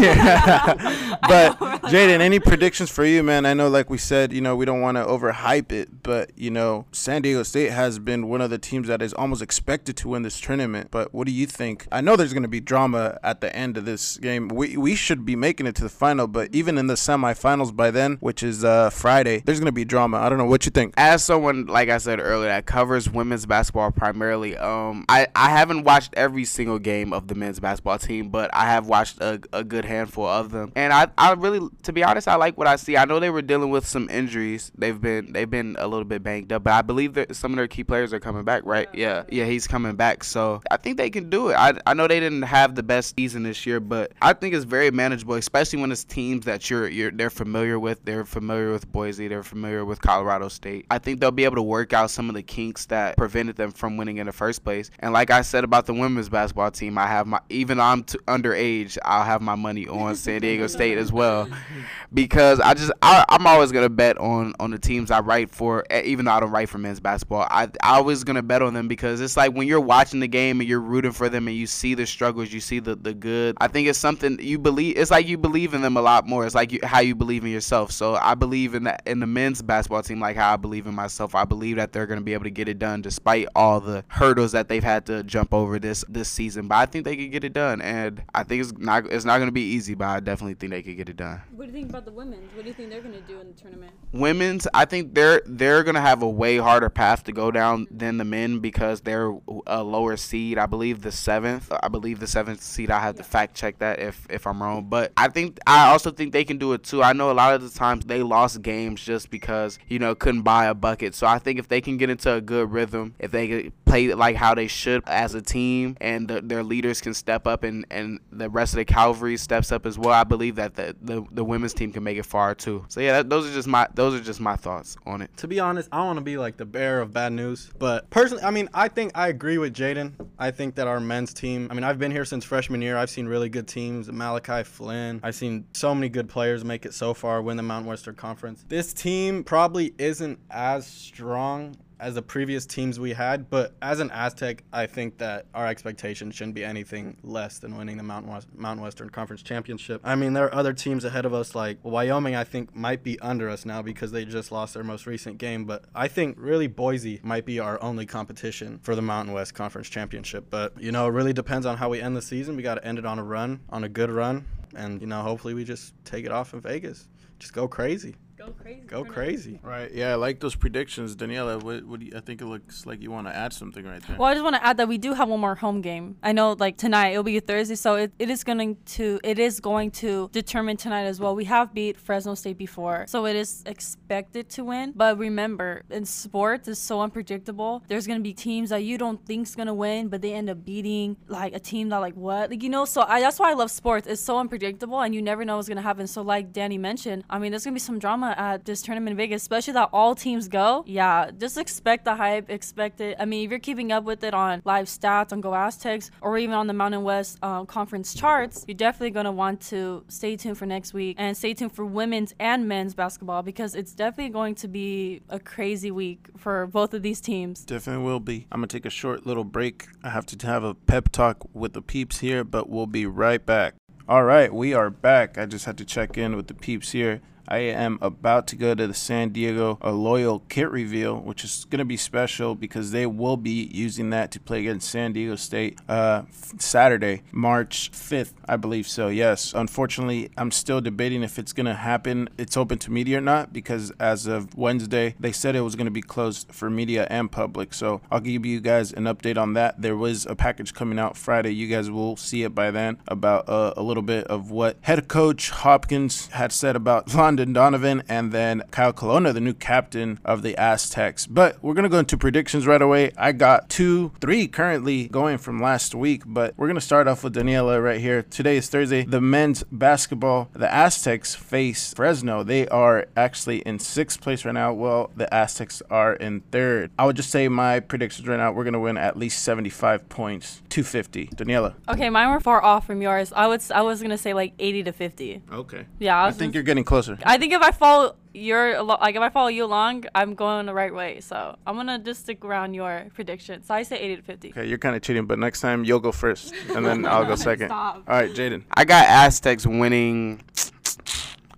but 1.29 1.59
Jayden, 1.91 2.21
any 2.21 2.39
predictions 2.39 2.76
for 2.85 3.07
you, 3.07 3.23
man? 3.23 3.47
I 3.47 3.55
know, 3.55 3.69
like 3.69 3.89
we 3.89 3.97
said, 3.97 4.33
you 4.33 4.43
know, 4.43 4.55
we 4.55 4.67
don't 4.67 4.83
want 4.83 4.99
to 4.99 5.05
overhype 5.05 5.73
it, 5.73 6.03
but 6.03 6.31
you 6.37 6.51
know, 6.51 6.85
San 6.93 7.23
Diego 7.23 7.43
State 7.43 7.73
has 7.73 7.99
been 7.99 8.29
one 8.29 8.43
of 8.43 8.51
the 8.51 8.59
teams 8.59 8.89
that 8.89 9.01
is 9.01 9.15
almost 9.15 9.41
expected 9.41 9.97
to 9.97 10.09
win 10.09 10.23
this 10.23 10.39
tournament. 10.39 10.91
But 10.91 11.15
what 11.15 11.27
do 11.27 11.33
you 11.33 11.47
think? 11.47 11.87
I 11.91 12.03
know 12.03 12.17
there's 12.17 12.35
going 12.35 12.43
to 12.43 12.49
be 12.49 12.61
drama 12.61 13.19
at 13.23 13.41
the 13.41 13.55
end 13.57 13.79
of 13.79 13.87
this 13.87 14.19
game. 14.19 14.49
We 14.49 14.77
we 14.77 14.95
should 14.95 15.25
be 15.25 15.37
making 15.37 15.67
it 15.67 15.75
to 15.77 15.83
the 15.83 15.89
final, 15.89 16.27
but 16.27 16.55
even 16.55 16.77
in 16.77 16.87
the 16.87 16.95
semifinals 16.95 17.75
by 17.75 17.91
then, 17.91 18.19
which 18.21 18.43
is 18.43 18.63
uh, 18.63 18.91
Friday, 18.91 19.43
there's 19.47 19.59
going 19.59 19.67
to 19.67 19.73
be 19.73 19.87
drama. 19.87 20.19
I 20.19 20.29
don't 20.29 20.39
know 20.39 20.45
what 20.45 20.67
you 20.67 20.71
think. 20.71 20.93
As 20.99 21.25
someone, 21.25 21.67
like 21.67 21.89
I 21.89 21.97
said 21.97 22.21
earlier, 22.21 22.49
that 22.49 22.67
covers 22.67 23.09
women's 23.09 23.47
basketball 23.47 23.91
primarily, 23.91 24.57
um, 24.57 25.07
I 25.09 25.29
I 25.35 25.49
haven't 25.49 25.85
watched 25.85 26.13
every 26.15 26.45
single 26.45 26.79
game 26.79 27.15
of 27.15 27.29
the 27.29 27.35
men's 27.35 27.59
basketball 27.59 27.99
team, 27.99 28.29
but 28.29 28.51
I 28.53 28.67
have 28.67 28.87
watched 28.87 29.19
a, 29.21 29.41
a 29.53 29.65
good 29.65 29.87
handful 29.87 30.27
of 30.27 30.51
them, 30.51 30.73
and 30.77 30.93
I 30.93 31.09
I 31.17 31.33
really, 31.33 31.69
to 31.85 31.93
be 31.93 32.05
honest, 32.05 32.29
I 32.29 32.35
like 32.37 32.59
what 32.59 32.66
I 32.67 32.77
see. 32.77 32.97
I 32.97 33.05
know 33.05 33.21
they 33.21 33.31
were 33.31 33.43
dealing 33.43 33.71
with 33.71 33.87
some 33.87 34.09
injuries. 34.11 34.73
They've 34.77 35.01
been 35.01 35.33
they've 35.33 35.49
been 35.49 35.77
a 35.79 35.87
little 35.87 36.05
bit 36.05 36.23
banged 36.23 36.53
up, 36.53 36.65
but 36.65 36.73
I 36.73 36.83
believe 36.83 37.15
that 37.15 37.37
some 37.37 37.53
of 37.53 37.57
their 37.57 37.69
key 37.69 37.85
players 37.85 38.13
are 38.13 38.21
coming 38.21 38.45
back, 38.45 38.63
right? 38.65 38.89
Yeah, 38.93 39.25
yeah, 39.31 39.45
he's 39.45 39.67
coming 39.67 39.97
back. 39.97 40.25
So 40.25 40.63
I 40.71 40.77
think 40.77 40.97
they 40.97 41.11
can 41.11 41.31
do 41.31 41.51
it. 41.51 41.55
I, 41.55 41.75
I 41.87 41.95
know 41.95 42.07
they 42.07 42.21
didn't 42.21 42.43
have 42.43 42.75
the 42.75 42.83
best 42.83 43.15
season 43.17 43.43
this 43.43 43.67
year, 43.67 43.81
but 43.81 44.13
I 44.21 44.33
think 44.33 44.55
it's 44.55 44.65
very 44.65 44.91
manageable, 44.91 45.35
especially 45.35 45.81
when 45.81 45.93
it's 45.93 46.05
teams 46.05 46.45
that 46.47 46.69
you're 46.71 46.89
you're 46.89 47.11
they're 47.11 47.31
familiar 47.31 47.79
with. 47.79 48.05
They're 48.05 48.25
familiar 48.25 48.73
with 48.73 48.91
Boise. 48.91 49.29
They're 49.29 49.43
familiar 49.43 49.85
with 49.85 50.01
Colorado 50.01 50.49
State. 50.49 50.87
I 50.91 50.99
think 50.99 51.21
they'll 51.21 51.31
be 51.31 51.45
able 51.45 51.57
to 51.57 51.63
work 51.63 51.93
out 51.93 52.11
some 52.11 52.29
of 52.29 52.35
the 52.35 52.43
kinks 52.43 52.87
that 52.87 53.17
prevented 53.17 53.57
them 53.57 53.73
from 53.73 53.97
winning 53.97 54.19
in 54.19 54.27
the 54.27 54.33
first 54.33 54.65
place. 54.65 54.91
And 55.01 55.13
like 55.13 55.31
I 55.31 55.43
said 55.43 55.65
about 55.65 55.87
the 55.87 55.95
women's 55.95 56.29
basketball 56.29 56.71
team, 56.71 56.99
I 56.99 57.07
have 57.07 57.27
my 57.27 57.41
even 57.49 57.79
though 57.79 57.85
I'm 57.85 58.05
underage, 58.05 58.99
I'll 59.05 59.25
have 59.25 59.43
my 59.43 59.55
money 59.55 59.87
on 59.87 60.17
San 60.17 60.41
Diego 60.41 60.67
State 60.67 60.99
as 60.99 61.13
well, 61.13 61.49
because 62.15 62.56
I 62.61 62.75
just 62.75 62.93
I, 63.03 63.25
I'm 63.29 63.47
always 63.47 63.73
gonna 63.73 63.89
bet 63.89 64.19
on 64.19 64.55
on 64.61 64.71
the 64.71 64.79
teams 64.79 65.11
I 65.11 65.21
write 65.21 65.51
for, 65.51 65.85
even 65.93 66.25
though 66.25 66.33
I 66.33 66.41
don't 66.41 66.51
write 66.51 66.69
for 66.69 66.79
men's 66.79 67.01
basketball. 67.01 67.47
I 67.51 67.69
I 67.83 67.97
always 67.97 68.25
gonna 68.25 68.43
bet 68.43 68.63
on 68.63 68.75
them 68.75 68.89
because 68.89 69.21
it's 69.21 69.37
like 69.37 69.53
when 69.53 69.69
you're 69.69 69.81
watching 69.81 70.21
the 70.21 70.29
game 70.29 70.61
and 70.61 70.69
you're 70.69 70.81
rooting 70.81 71.13
for 71.13 71.29
them 71.29 71.49
and 71.49 71.57
you 71.57 71.67
see 71.67 71.95
the 71.95 72.07
struggles, 72.07 72.53
you 72.53 72.61
see 72.61 72.81
the 72.81 72.95
the 72.95 73.15
good. 73.15 73.57
I 73.61 73.69
think 73.69 73.89
it's 73.89 73.99
something 73.99 74.39
you 74.41 74.59
believe. 74.59 74.97
It's 74.97 75.11
like 75.11 75.27
you 75.27 75.39
believe 75.39 75.75
in 75.75 75.83
them 75.83 75.97
a 75.97 76.03
lot 76.03 76.27
more. 76.27 76.47
It's 76.47 76.55
like 76.55 76.73
you, 76.73 76.81
how 76.83 77.01
you 77.01 77.15
believe 77.15 77.45
in 77.45 77.51
yourself. 77.51 77.93
So 77.93 78.15
I 78.15 78.35
believe 78.35 78.75
in 78.75 78.85
that 78.85 79.03
in 79.07 79.21
the 79.21 79.27
men's 79.27 79.63
basketball 79.63 80.03
team 80.03 80.21
like 80.21 80.37
how 80.37 80.53
I 80.53 80.57
believe 80.57 80.87
in 80.87 80.95
myself. 80.95 81.35
I 81.35 81.45
believe 81.45 81.77
that 81.77 81.93
they're 81.93 82.07
gonna 82.07 82.21
be 82.21 82.33
able 82.33 82.45
to 82.45 82.51
get 82.51 82.69
it 82.69 82.79
done 82.79 83.03
despite 83.03 83.49
all 83.55 83.81
the 83.81 84.05
hurdles 84.09 84.53
that 84.53 84.69
they've 84.69 84.83
had 84.83 85.07
to 85.07 85.23
jump 85.23 85.53
over 85.55 85.79
this 85.79 86.05
this 86.09 86.29
season. 86.29 86.69
But 86.69 86.77
I 86.77 86.87
think 86.87 87.05
they 87.05 87.17
can 87.17 87.31
get 87.31 87.45
it 87.45 87.53
done, 87.53 87.81
and 87.83 88.23
I 88.35 88.43
think 88.43 88.63
it's 88.63 88.73
not 88.77 89.07
it's 89.07 89.25
not 89.25 89.39
gonna 89.39 89.53
be 89.53 89.73
easy, 89.73 89.95
but 89.95 90.07
I 90.07 90.21
definitely 90.21 90.55
think 90.55 90.71
they 90.73 90.83
could 90.83 90.97
get 90.97 91.09
it 91.09 91.17
done. 91.17 91.43
What 91.55 91.65
do 91.65 91.67
you 91.67 91.73
think 91.73 91.91
about 91.91 92.05
the 92.05 92.13
women's? 92.47 92.57
What 92.57 92.63
do 92.63 92.69
you 92.69 92.75
think 92.75 92.91
they're 92.91 93.01
going 93.01 93.15
to 93.15 93.21
do 93.21 93.41
in 93.41 93.49
the 93.49 93.55
tournament? 93.61 93.93
women's 94.13 94.67
i 94.73 94.85
think 94.85 95.15
they're 95.15 95.43
they're 95.47 95.83
gonna 95.83 96.01
have 96.01 96.23
a 96.23 96.29
way 96.29 96.57
harder 96.57 96.89
path 96.89 97.25
to 97.25 97.33
go 97.33 97.51
down 97.51 97.87
than 97.91 98.17
the 98.19 98.25
men 98.25 98.61
because 98.61 99.01
they're 99.03 99.35
a 99.67 99.83
lower 99.83 100.17
seed 100.17 100.59
i 100.59 100.67
believe 100.67 101.03
the 101.03 101.13
seventh 101.13 101.73
i 101.83 101.89
believe 101.89 102.19
the 102.21 102.27
seventh 102.27 102.63
seed 102.63 102.91
i 102.91 102.99
have 102.99 103.17
to 103.17 103.23
fact 103.23 103.55
check 103.55 103.79
that 103.79 103.99
if 103.99 104.27
if 104.31 104.47
i'm 104.47 104.63
wrong 104.63 104.87
but 104.89 105.13
i 105.17 105.29
think 105.29 105.59
i 105.67 105.89
also 105.89 106.11
think 106.11 106.33
they 106.33 106.45
can 106.45 106.57
do 106.57 106.73
it 106.73 106.83
too 106.83 107.03
i 107.03 107.13
know 107.13 107.31
a 107.31 107.35
lot 107.35 107.55
of 107.55 107.63
the 107.63 107.79
times 107.79 108.05
they 108.07 108.23
lost 108.23 108.63
games 108.63 109.03
just 109.03 109.31
because 109.31 109.79
you 109.89 109.99
know 109.99 110.15
couldn't 110.15 110.43
buy 110.43 110.67
a 110.67 110.75
bucket 110.75 111.15
so 111.15 111.27
i 111.27 111.39
think 111.39 111.59
if 111.59 111.69
they 111.69 111.81
can 111.81 111.97
get 111.97 112.09
into 112.09 112.33
a 112.33 112.41
good 112.41 112.71
rhythm 112.71 113.15
if 113.19 113.31
they 113.31 113.71
play 113.85 114.13
like 114.15 114.37
how 114.37 114.55
they 114.55 114.67
should 114.67 115.03
as 115.07 115.35
a 115.35 115.43
team 115.43 115.97
and 116.01 116.29
the, 116.29 116.41
their 116.41 116.63
leaders 116.63 117.01
can 117.01 117.13
step 117.13 117.47
up 117.47 117.65
and 117.65 117.85
and 117.91 118.21
the 118.33 118.49
rest 118.49 118.73
of 118.73 118.79
the 118.79 118.85
cavalry 118.85 119.37
steps 119.37 119.73
up 119.73 119.85
as 119.85 119.99
well 119.99 120.15
i 120.15 120.25
believe 120.25 120.57
that 120.57 120.75
the 120.75 120.97
the, 121.03 121.25
the 121.33 121.45
women's 121.45 121.75
team 121.75 121.93
can 121.93 122.03
make 122.03 122.17
it 122.17 122.26
far 122.27 122.55
too 122.55 122.85
so 122.89 123.01
yeah 123.01 123.13
that, 123.13 123.31
those 123.31 123.49
are 123.49 123.55
just 123.55 123.69
my 123.69 123.87
those 123.95 124.15
are 124.15 124.23
just 124.23 124.41
my 124.41 124.57
thoughts 124.57 124.97
on 125.07 125.23
it 125.23 125.31
To 125.37 125.49
be 125.49 125.61
honest, 125.61 125.89
I 125.93 125.99
don't 125.99 126.07
want 126.07 126.17
to 126.19 126.25
be 126.25 126.37
like 126.39 126.57
the 126.57 126.65
bearer 126.65 127.01
of 127.01 127.13
bad 127.13 127.33
news, 127.33 127.71
but 127.79 128.09
personally, 128.11 128.43
I 128.43 128.51
mean, 128.51 128.69
I 128.75 128.89
think 128.89 129.13
I 129.15 129.29
agree 129.29 129.59
with 129.59 129.75
Jayden. 129.75 130.13
I 130.39 130.51
think 130.51 130.75
that 130.77 130.87
our 130.87 131.01
men's 131.01 131.33
team, 131.35 131.69
I 131.71 131.75
mean, 131.75 131.85
I've 131.85 131.99
been 131.99 132.11
here 132.11 132.25
since 132.25 132.45
freshman 132.45 132.83
year. 132.83 132.97
I've 132.97 133.11
seen 133.11 133.27
really 133.27 133.49
good 133.49 133.69
teams, 133.69 134.11
Malachi 134.11 134.65
Flynn. 134.65 135.21
I've 135.23 135.35
seen 135.35 135.67
so 135.73 135.95
many 135.95 136.09
good 136.09 136.29
players 136.29 136.65
make 136.65 136.87
it 136.87 136.95
so 136.95 137.15
far, 137.15 137.43
win 137.43 137.57
the 137.57 137.63
Mountain 137.63 137.89
Western 137.89 138.15
Conference. 138.15 138.65
This 138.69 138.93
team 138.93 139.45
probably 139.45 139.95
isn't 139.99 140.39
as 140.51 140.87
strong 140.87 141.77
as 141.99 142.15
the 142.15 142.23
previous 142.23 142.67
teams 142.67 143.01
we 143.01 143.13
had, 143.13 143.49
but 143.49 143.75
as 143.81 144.01
an 144.01 144.11
Aztec, 144.11 144.65
I 144.73 144.87
think 144.87 145.19
that 145.19 145.47
our 145.55 145.67
expectation 145.67 146.31
shouldn't 146.31 146.55
be 146.55 146.65
anything 146.65 147.17
less 147.23 147.59
than 147.59 147.77
winning 147.77 147.97
the 147.97 148.03
Mountain, 148.03 148.33
West, 148.33 148.49
Mountain 148.55 148.83
Western 148.83 149.09
Conference 149.09 149.43
Championship. 149.43 150.01
I 150.05 150.15
mean, 150.15 150.35
there 150.35 150.45
are 150.45 150.55
other 150.55 150.73
teams 150.73 151.05
ahead 151.05 151.25
of 151.25 151.33
us, 151.33 151.55
like 151.55 151.79
Wyoming, 151.83 152.35
I 152.35 152.45
think 152.45 152.75
might 152.75 153.03
be 153.03 153.19
under 153.21 153.49
us 153.49 153.65
now 153.65 153.81
because 153.81 154.13
they 154.13 154.25
just 154.25 154.53
lost 154.53 154.75
their 154.75 154.85
most 154.85 155.07
recent 155.07 155.39
game, 155.39 155.65
but 155.65 155.85
I 155.95 156.09
think 156.09 156.37
really 156.39 156.67
Boise 156.67 157.21
might 157.23 157.47
be 157.47 157.61
our 157.61 157.83
only 157.83 158.05
competition 158.05 158.79
for 158.83 158.95
the 158.95 159.03
Mountain 159.03 159.33
West 159.33 159.55
Conference 159.55 159.89
Championship. 159.89 160.47
But, 160.51 160.81
you 160.81 160.93
know, 160.93 161.07
it 161.07 161.11
really 161.11 161.33
depends 161.33 161.65
on 161.65 161.79
how 161.79 161.89
we 161.89 162.01
end 162.01 162.17
the 162.17 162.23
season. 162.23 162.57
We 162.57 162.63
got 162.63 162.75
to 162.75 162.87
end 162.87 162.99
it 162.99 163.07
on 163.07 163.19
a 163.19 163.25
run, 163.25 163.61
on 163.71 163.85
a 163.85 163.89
good 163.89 164.11
run, 164.11 164.45
and, 164.75 165.01
you 165.01 165.07
know, 165.07 165.23
hopefully 165.23 165.55
we 165.55 165.65
just 165.65 165.95
take 166.05 166.27
it 166.27 166.33
off 166.33 166.53
in 166.53 166.61
Vegas. 166.61 167.09
Just 167.39 167.53
go 167.53 167.69
crazy. 167.69 168.17
Go 168.47 168.53
crazy. 168.53 168.81
Go 168.87 169.05
crazy. 169.05 169.61
Right. 169.63 169.93
Yeah, 169.93 170.13
I 170.13 170.15
like 170.15 170.41
those 170.41 170.55
predictions, 170.55 171.17
Daniela. 171.17 171.63
What, 171.63 171.85
what 171.85 172.01
do 172.01 172.07
you, 172.07 172.13
I 172.17 172.21
think 172.21 172.41
it 172.41 172.47
looks 172.47 172.87
like 172.87 173.03
you 173.03 173.11
want 173.11 173.27
to 173.27 173.35
add 173.35 173.53
something 173.53 173.85
right 173.85 174.03
there. 174.07 174.17
Well, 174.17 174.29
I 174.29 174.35
just 174.35 174.45
want 174.45 174.57
to 174.57 174.65
add 174.65 174.77
that 174.77 174.89
we 174.89 174.99
do 174.99 175.15
have 175.15 175.29
one 175.29 175.41
more 175.41 175.55
home 175.55 175.81
game. 175.81 176.17
I 176.23 176.33
know, 176.33 176.53
like 176.53 176.77
tonight, 176.77 177.11
it'll 177.11 177.23
be 177.23 177.41
Thursday, 177.41 177.75
so 177.75 177.97
it, 177.97 178.13
it 178.19 178.31
is 178.31 178.45
going 178.45 178.77
to 178.87 179.19
it 179.25 179.39
is 179.39 179.61
going 179.61 179.91
to 179.93 180.29
determine 180.33 180.77
tonight 180.77 181.05
as 181.05 181.19
well. 181.21 181.35
We 181.35 181.45
have 181.47 181.75
beat 181.75 181.99
Fresno 181.99 182.35
State 182.35 182.59
before, 182.59 183.07
so 183.09 183.27
it 183.27 183.37
is 183.37 183.63
expected 183.67 184.49
to 184.51 184.65
win. 184.65 184.93
But 184.95 185.19
remember, 185.19 185.83
in 185.91 186.05
sports, 186.05 186.69
it's 186.69 186.81
so 186.81 187.01
unpredictable. 187.01 187.83
There's 187.89 188.07
going 188.07 188.19
to 188.19 188.23
be 188.23 188.33
teams 188.33 188.71
that 188.71 188.85
you 188.85 188.99
don't 188.99 189.25
think's 189.27 189.55
going 189.55 189.67
to 189.67 189.75
win, 189.75 190.09
but 190.09 190.23
they 190.23 190.33
end 190.33 190.49
up 190.51 190.65
beating 190.65 191.17
like 191.27 191.55
a 191.55 191.61
team 191.61 191.89
that 191.89 191.99
like 191.99 192.15
what, 192.15 192.51
like 192.51 192.63
you 192.63 192.69
know. 192.69 192.85
So 192.85 193.03
I, 193.03 193.21
that's 193.21 193.39
why 193.39 193.51
I 193.51 193.55
love 193.55 193.71
sports. 193.71 194.07
It's 194.07 194.23
so 194.23 194.39
unpredictable, 194.39 195.01
and 195.01 195.15
you 195.15 195.23
never 195.23 195.45
know 195.45 195.57
what's 195.57 195.69
going 195.69 195.77
to 195.77 195.83
happen. 195.83 196.07
So 196.07 196.23
like 196.23 196.53
Danny 196.53 196.79
mentioned, 196.79 197.25
I 197.29 197.39
mean, 197.39 197.51
there's 197.51 197.65
going 197.65 197.75
to 197.75 197.77
be 197.77 197.81
some 197.81 197.99
drama 197.99 198.35
at 198.37 198.65
this 198.65 198.83
tournament 198.83 199.13
in 199.13 199.17
Vegas, 199.17 199.43
especially 199.43 199.75
that 199.75 199.91
all 199.93 200.15
teams 200.15 200.49
go. 200.49 200.85
Yeah, 200.87 201.31
just 201.37 201.59
expect 201.59 202.05
the 202.05 202.15
hype. 202.15 202.51
Expect 202.51 203.01
it. 203.01 203.17
I 203.19 203.25
mean, 203.25 203.45
if 203.45 203.51
you're 203.51 203.59
keeping 203.59 203.93
up 203.93 204.05
with 204.05 204.23
it 204.25 204.35
on 204.35 204.63
live 204.65 204.87
stats 204.87 205.33
on 205.33 205.41
Go 205.41 205.55
Aztecs 205.55 206.11
or 206.21 206.39
even 206.39 206.55
on 206.55 206.67
the 206.67 206.73
Mountain 206.73 207.03
West 207.03 207.43
um, 207.43 207.67
Conference 207.67 208.15
charts, 208.15 208.65
you're 208.69 208.77
definitely 208.77 209.11
going 209.11 209.25
to 209.25 209.33
want 209.33 209.61
to 209.63 210.05
stay 210.09 210.37
tuned 210.37 210.59
for 210.59 210.67
next 210.67 210.95
week 210.95 211.17
and 211.19 211.37
stay 211.37 211.55
tuned 211.55 211.73
for 211.73 211.85
women's 211.85 212.35
and 212.39 212.69
men's 212.69 212.95
basketball 212.95 213.43
because 213.43 213.75
it's 213.75 213.93
definitely 213.93 214.33
going 214.33 214.55
to 214.57 214.69
be 214.69 215.23
a 215.29 215.41
crazy 215.41 215.91
week 215.91 216.29
for 216.37 216.67
both 216.67 216.95
of 216.95 217.03
these 217.03 217.21
teams. 217.21 217.65
Definitely 217.65 218.05
will 218.05 218.21
be. 218.21 218.47
I'm 218.53 218.61
going 218.61 218.69
to 218.69 218.77
take 218.77 218.87
a 218.87 218.91
short 218.91 219.27
little 219.27 219.45
break. 219.45 219.87
I 220.03 220.11
have 220.11 220.27
to 220.27 220.47
have 220.47 220.65
a 220.65 220.75
pep 220.75 221.11
talk 221.11 221.49
with 221.55 221.73
the 221.73 221.83
peeps 221.83 222.21
here, 222.21 222.45
but 222.45 222.69
we'll 222.69 222.87
be 222.87 223.07
right 223.07 223.45
back. 223.45 223.75
All 224.09 224.23
right, 224.23 224.53
we 224.53 224.73
are 224.73 224.89
back. 224.89 225.37
I 225.37 225.47
just 225.47 225.65
had 225.65 225.77
to 225.79 225.85
check 225.85 226.17
in 226.17 226.37
with 226.37 226.47
the 226.47 226.55
peeps 226.55 226.93
here. 226.93 227.21
I 227.49 227.59
am 227.59 227.99
about 228.03 228.47
to 228.49 228.57
go 228.57 228.75
to 228.75 228.87
the 228.87 228.95
San 228.95 229.31
Diego 229.31 229.79
Loyal 229.85 230.41
kit 230.49 230.71
reveal, 230.71 231.17
which 231.17 231.45
is 231.45 231.65
going 231.71 231.79
to 231.79 231.85
be 231.85 231.97
special 231.97 232.55
because 232.55 232.91
they 232.91 233.07
will 233.07 233.37
be 233.37 233.71
using 233.73 234.11
that 234.11 234.31
to 234.33 234.41
play 234.41 234.61
against 234.61 234.89
San 234.89 235.13
Diego 235.13 235.37
State 235.37 235.79
uh, 235.89 236.23
Saturday, 236.59 237.23
March 237.33 237.91
5th, 237.93 238.33
I 238.49 238.57
believe 238.57 238.89
so. 238.89 239.09
Yes, 239.09 239.53
unfortunately, 239.55 240.31
I'm 240.37 240.51
still 240.51 240.81
debating 240.81 241.23
if 241.23 241.39
it's 241.39 241.53
going 241.53 241.67
to 241.67 241.75
happen. 241.75 242.29
It's 242.37 242.57
open 242.57 242.79
to 242.79 242.91
media 242.91 243.19
or 243.19 243.21
not 243.21 243.53
because 243.53 243.93
as 244.01 244.27
of 244.27 244.57
Wednesday, 244.57 245.15
they 245.21 245.33
said 245.33 245.55
it 245.55 245.61
was 245.61 245.77
going 245.77 245.87
to 245.87 245.91
be 245.93 246.03
closed 246.03 246.53
for 246.53 246.69
media 246.69 247.07
and 247.11 247.31
public. 247.31 247.75
So 247.75 248.01
I'll 248.11 248.21
give 248.21 248.45
you 248.45 248.61
guys 248.61 248.93
an 248.93 249.05
update 249.05 249.37
on 249.39 249.53
that. 249.55 249.81
There 249.81 249.97
was 249.97 250.27
a 250.27 250.35
package 250.35 250.75
coming 250.75 250.99
out 250.99 251.17
Friday. 251.17 251.51
You 251.51 251.69
guys 251.69 251.91
will 251.91 252.17
see 252.17 252.43
it 252.43 252.55
by 252.55 252.71
then 252.71 252.99
about 253.07 253.49
uh, 253.49 253.75
a 253.77 253.83
little 253.83 254.03
bit 254.03 254.27
of 254.27 254.51
what 254.51 254.79
head 254.83 255.07
coach 255.09 255.51
Hopkins 255.51 256.29
had 256.29 256.53
said 256.53 256.75
about 256.75 257.15
Landon 257.15 257.36
Donovan, 257.45 258.03
and 258.09 258.33
then 258.33 258.63
Kyle 258.71 258.93
Colonna, 258.93 259.33
the 259.33 259.41
new 259.41 259.53
captain 259.55 260.19
of 260.25 260.43
the 260.43 260.57
Aztecs. 260.57 261.27
But 261.27 261.63
we're 261.63 261.75
gonna 261.75 261.89
go 261.89 261.99
into 261.99 262.17
predictions 262.17 262.67
right 262.67 262.81
away. 262.81 263.13
I 263.17 263.33
got 263.33 263.69
two, 263.69 264.13
three 264.21 264.49
currently 264.49 265.09
going 265.09 265.39
from 265.39 265.61
last 265.61 265.95
week, 265.95 266.23
but 266.27 266.55
we're 266.57 266.69
gonna 266.69 266.81
start 266.81 267.09
off 267.09 267.23
with 267.25 267.35
Daniela 267.35 267.83
right 267.83 268.01
here. 268.01 268.23
Today 268.23 268.57
is 268.57 268.69
Thursday. 268.69 269.05
The 269.05 269.21
men's 269.21 269.63
basketball, 269.71 270.49
the 270.53 270.73
Aztecs 270.73 271.35
face 271.35 271.93
Fresno. 271.95 272.43
They 272.43 272.67
are 272.69 273.07
actually 273.17 273.59
in 273.59 273.79
sixth 273.79 274.21
place 274.21 274.45
right 274.45 274.55
now. 274.55 274.73
Well, 274.73 275.11
the 275.17 275.33
Aztecs 275.33 275.83
are 275.91 276.15
in 276.15 276.41
third. 276.53 276.91
I 276.99 277.07
would 277.07 277.17
just 277.17 277.31
say 277.31 277.49
my 277.49 277.81
predictions 277.81 278.27
right 278.29 278.37
now, 278.37 278.53
we're 278.53 278.65
gonna 278.65 278.81
win 278.81 278.97
at 278.97 279.17
least 279.17 279.43
75 279.43 280.09
points, 280.09 280.63
250. 280.69 281.27
Daniela. 281.29 281.75
Okay, 281.89 282.11
mine 282.11 282.31
were 282.31 282.41
far 282.41 282.63
off 282.63 282.87
from 282.87 283.03
yours. 283.03 283.33
I 283.35 283.47
would 283.47 283.63
I 283.73 283.83
was 283.83 284.03
gonna 284.03 284.19
say 284.19 284.35
like 284.35 284.53
80 284.59 284.85
to 284.85 284.93
50. 284.93 285.43
Okay. 285.53 285.87
Yeah, 285.99 286.17
I, 286.17 286.29
I 286.29 286.31
think 286.33 286.55
you're 286.55 286.63
getting 286.63 286.85
closer. 286.85 287.19
I 287.27 287.39
think 287.39 287.53
if 287.53 287.63
I 287.63 287.71
follow 287.73 288.17
your 288.33 288.75
alo- 288.77 288.99
like 289.01 289.15
if 289.17 289.23
I 289.23 289.29
follow 289.31 289.49
you 289.49 289.65
along, 289.65 290.05
I'm 290.15 290.35
going 290.35 290.67
the 290.67 290.75
right 290.75 290.95
way. 290.95 291.21
So 291.21 291.57
I'm 291.67 291.75
gonna 291.77 291.99
just 291.99 292.21
stick 292.21 292.45
around 292.45 292.75
your 292.75 293.07
prediction. 293.15 293.63
So 293.63 293.75
I 293.75 293.83
say 293.83 293.99
80 293.99 294.17
to 294.17 294.23
50. 294.23 294.51
Okay, 294.51 294.67
you're 294.67 294.79
kind 294.79 294.95
of 294.97 295.03
cheating, 295.03 295.27
but 295.27 295.39
next 295.39 295.61
time 295.61 295.85
you'll 295.85 296.01
go 296.01 296.13
first, 296.13 296.55
and 296.75 296.85
then 296.85 297.05
I'll 297.07 297.25
go 297.25 297.35
second. 297.51 297.69
Stop. 297.69 298.05
All 298.09 298.15
right, 298.17 298.31
Jayden. 298.31 298.63
I 298.73 298.85
got 298.85 299.07
Aztecs 299.07 299.67
winning. 299.67 300.43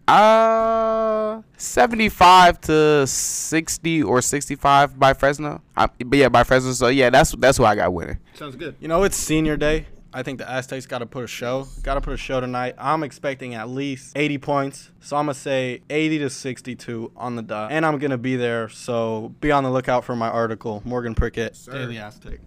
Uh, 0.08 1.42
75 1.58 2.62
to 2.62 3.06
60 3.06 4.02
or 4.04 4.22
65 4.22 4.98
by 4.98 5.12
Fresno. 5.12 5.60
I, 5.76 5.86
but 5.86 6.18
yeah, 6.18 6.30
by 6.30 6.44
Fresno. 6.44 6.72
So 6.72 6.88
yeah, 6.88 7.10
that's 7.10 7.32
that's 7.32 7.58
who 7.58 7.64
I 7.66 7.74
got 7.74 7.92
winning. 7.92 8.16
Sounds 8.32 8.56
good. 8.56 8.74
You 8.80 8.88
know, 8.88 9.02
it's 9.02 9.18
senior 9.18 9.58
day. 9.58 9.86
I 10.12 10.22
think 10.22 10.38
the 10.38 10.50
Aztecs 10.50 10.86
got 10.86 10.98
to 10.98 11.06
put 11.06 11.24
a 11.24 11.26
show. 11.26 11.66
Got 11.82 11.94
to 11.94 12.00
put 12.00 12.14
a 12.14 12.16
show 12.16 12.40
tonight. 12.40 12.74
I'm 12.78 13.02
expecting 13.02 13.54
at 13.54 13.68
least 13.68 14.16
80 14.16 14.38
points. 14.38 14.90
So 15.00 15.16
I'm 15.16 15.26
going 15.26 15.34
to 15.34 15.40
say 15.40 15.82
80 15.90 16.20
to 16.20 16.30
62 16.30 17.12
on 17.16 17.36
the 17.36 17.42
dot. 17.42 17.72
And 17.72 17.84
I'm 17.84 17.98
going 17.98 18.10
to 18.10 18.18
be 18.18 18.36
there. 18.36 18.68
So 18.70 19.34
be 19.40 19.52
on 19.52 19.64
the 19.64 19.70
lookout 19.70 20.04
for 20.04 20.16
my 20.16 20.28
article. 20.28 20.82
Morgan 20.84 21.14
Prickett, 21.14 21.58
Daily 21.70 21.98
Aztec. 21.98 22.40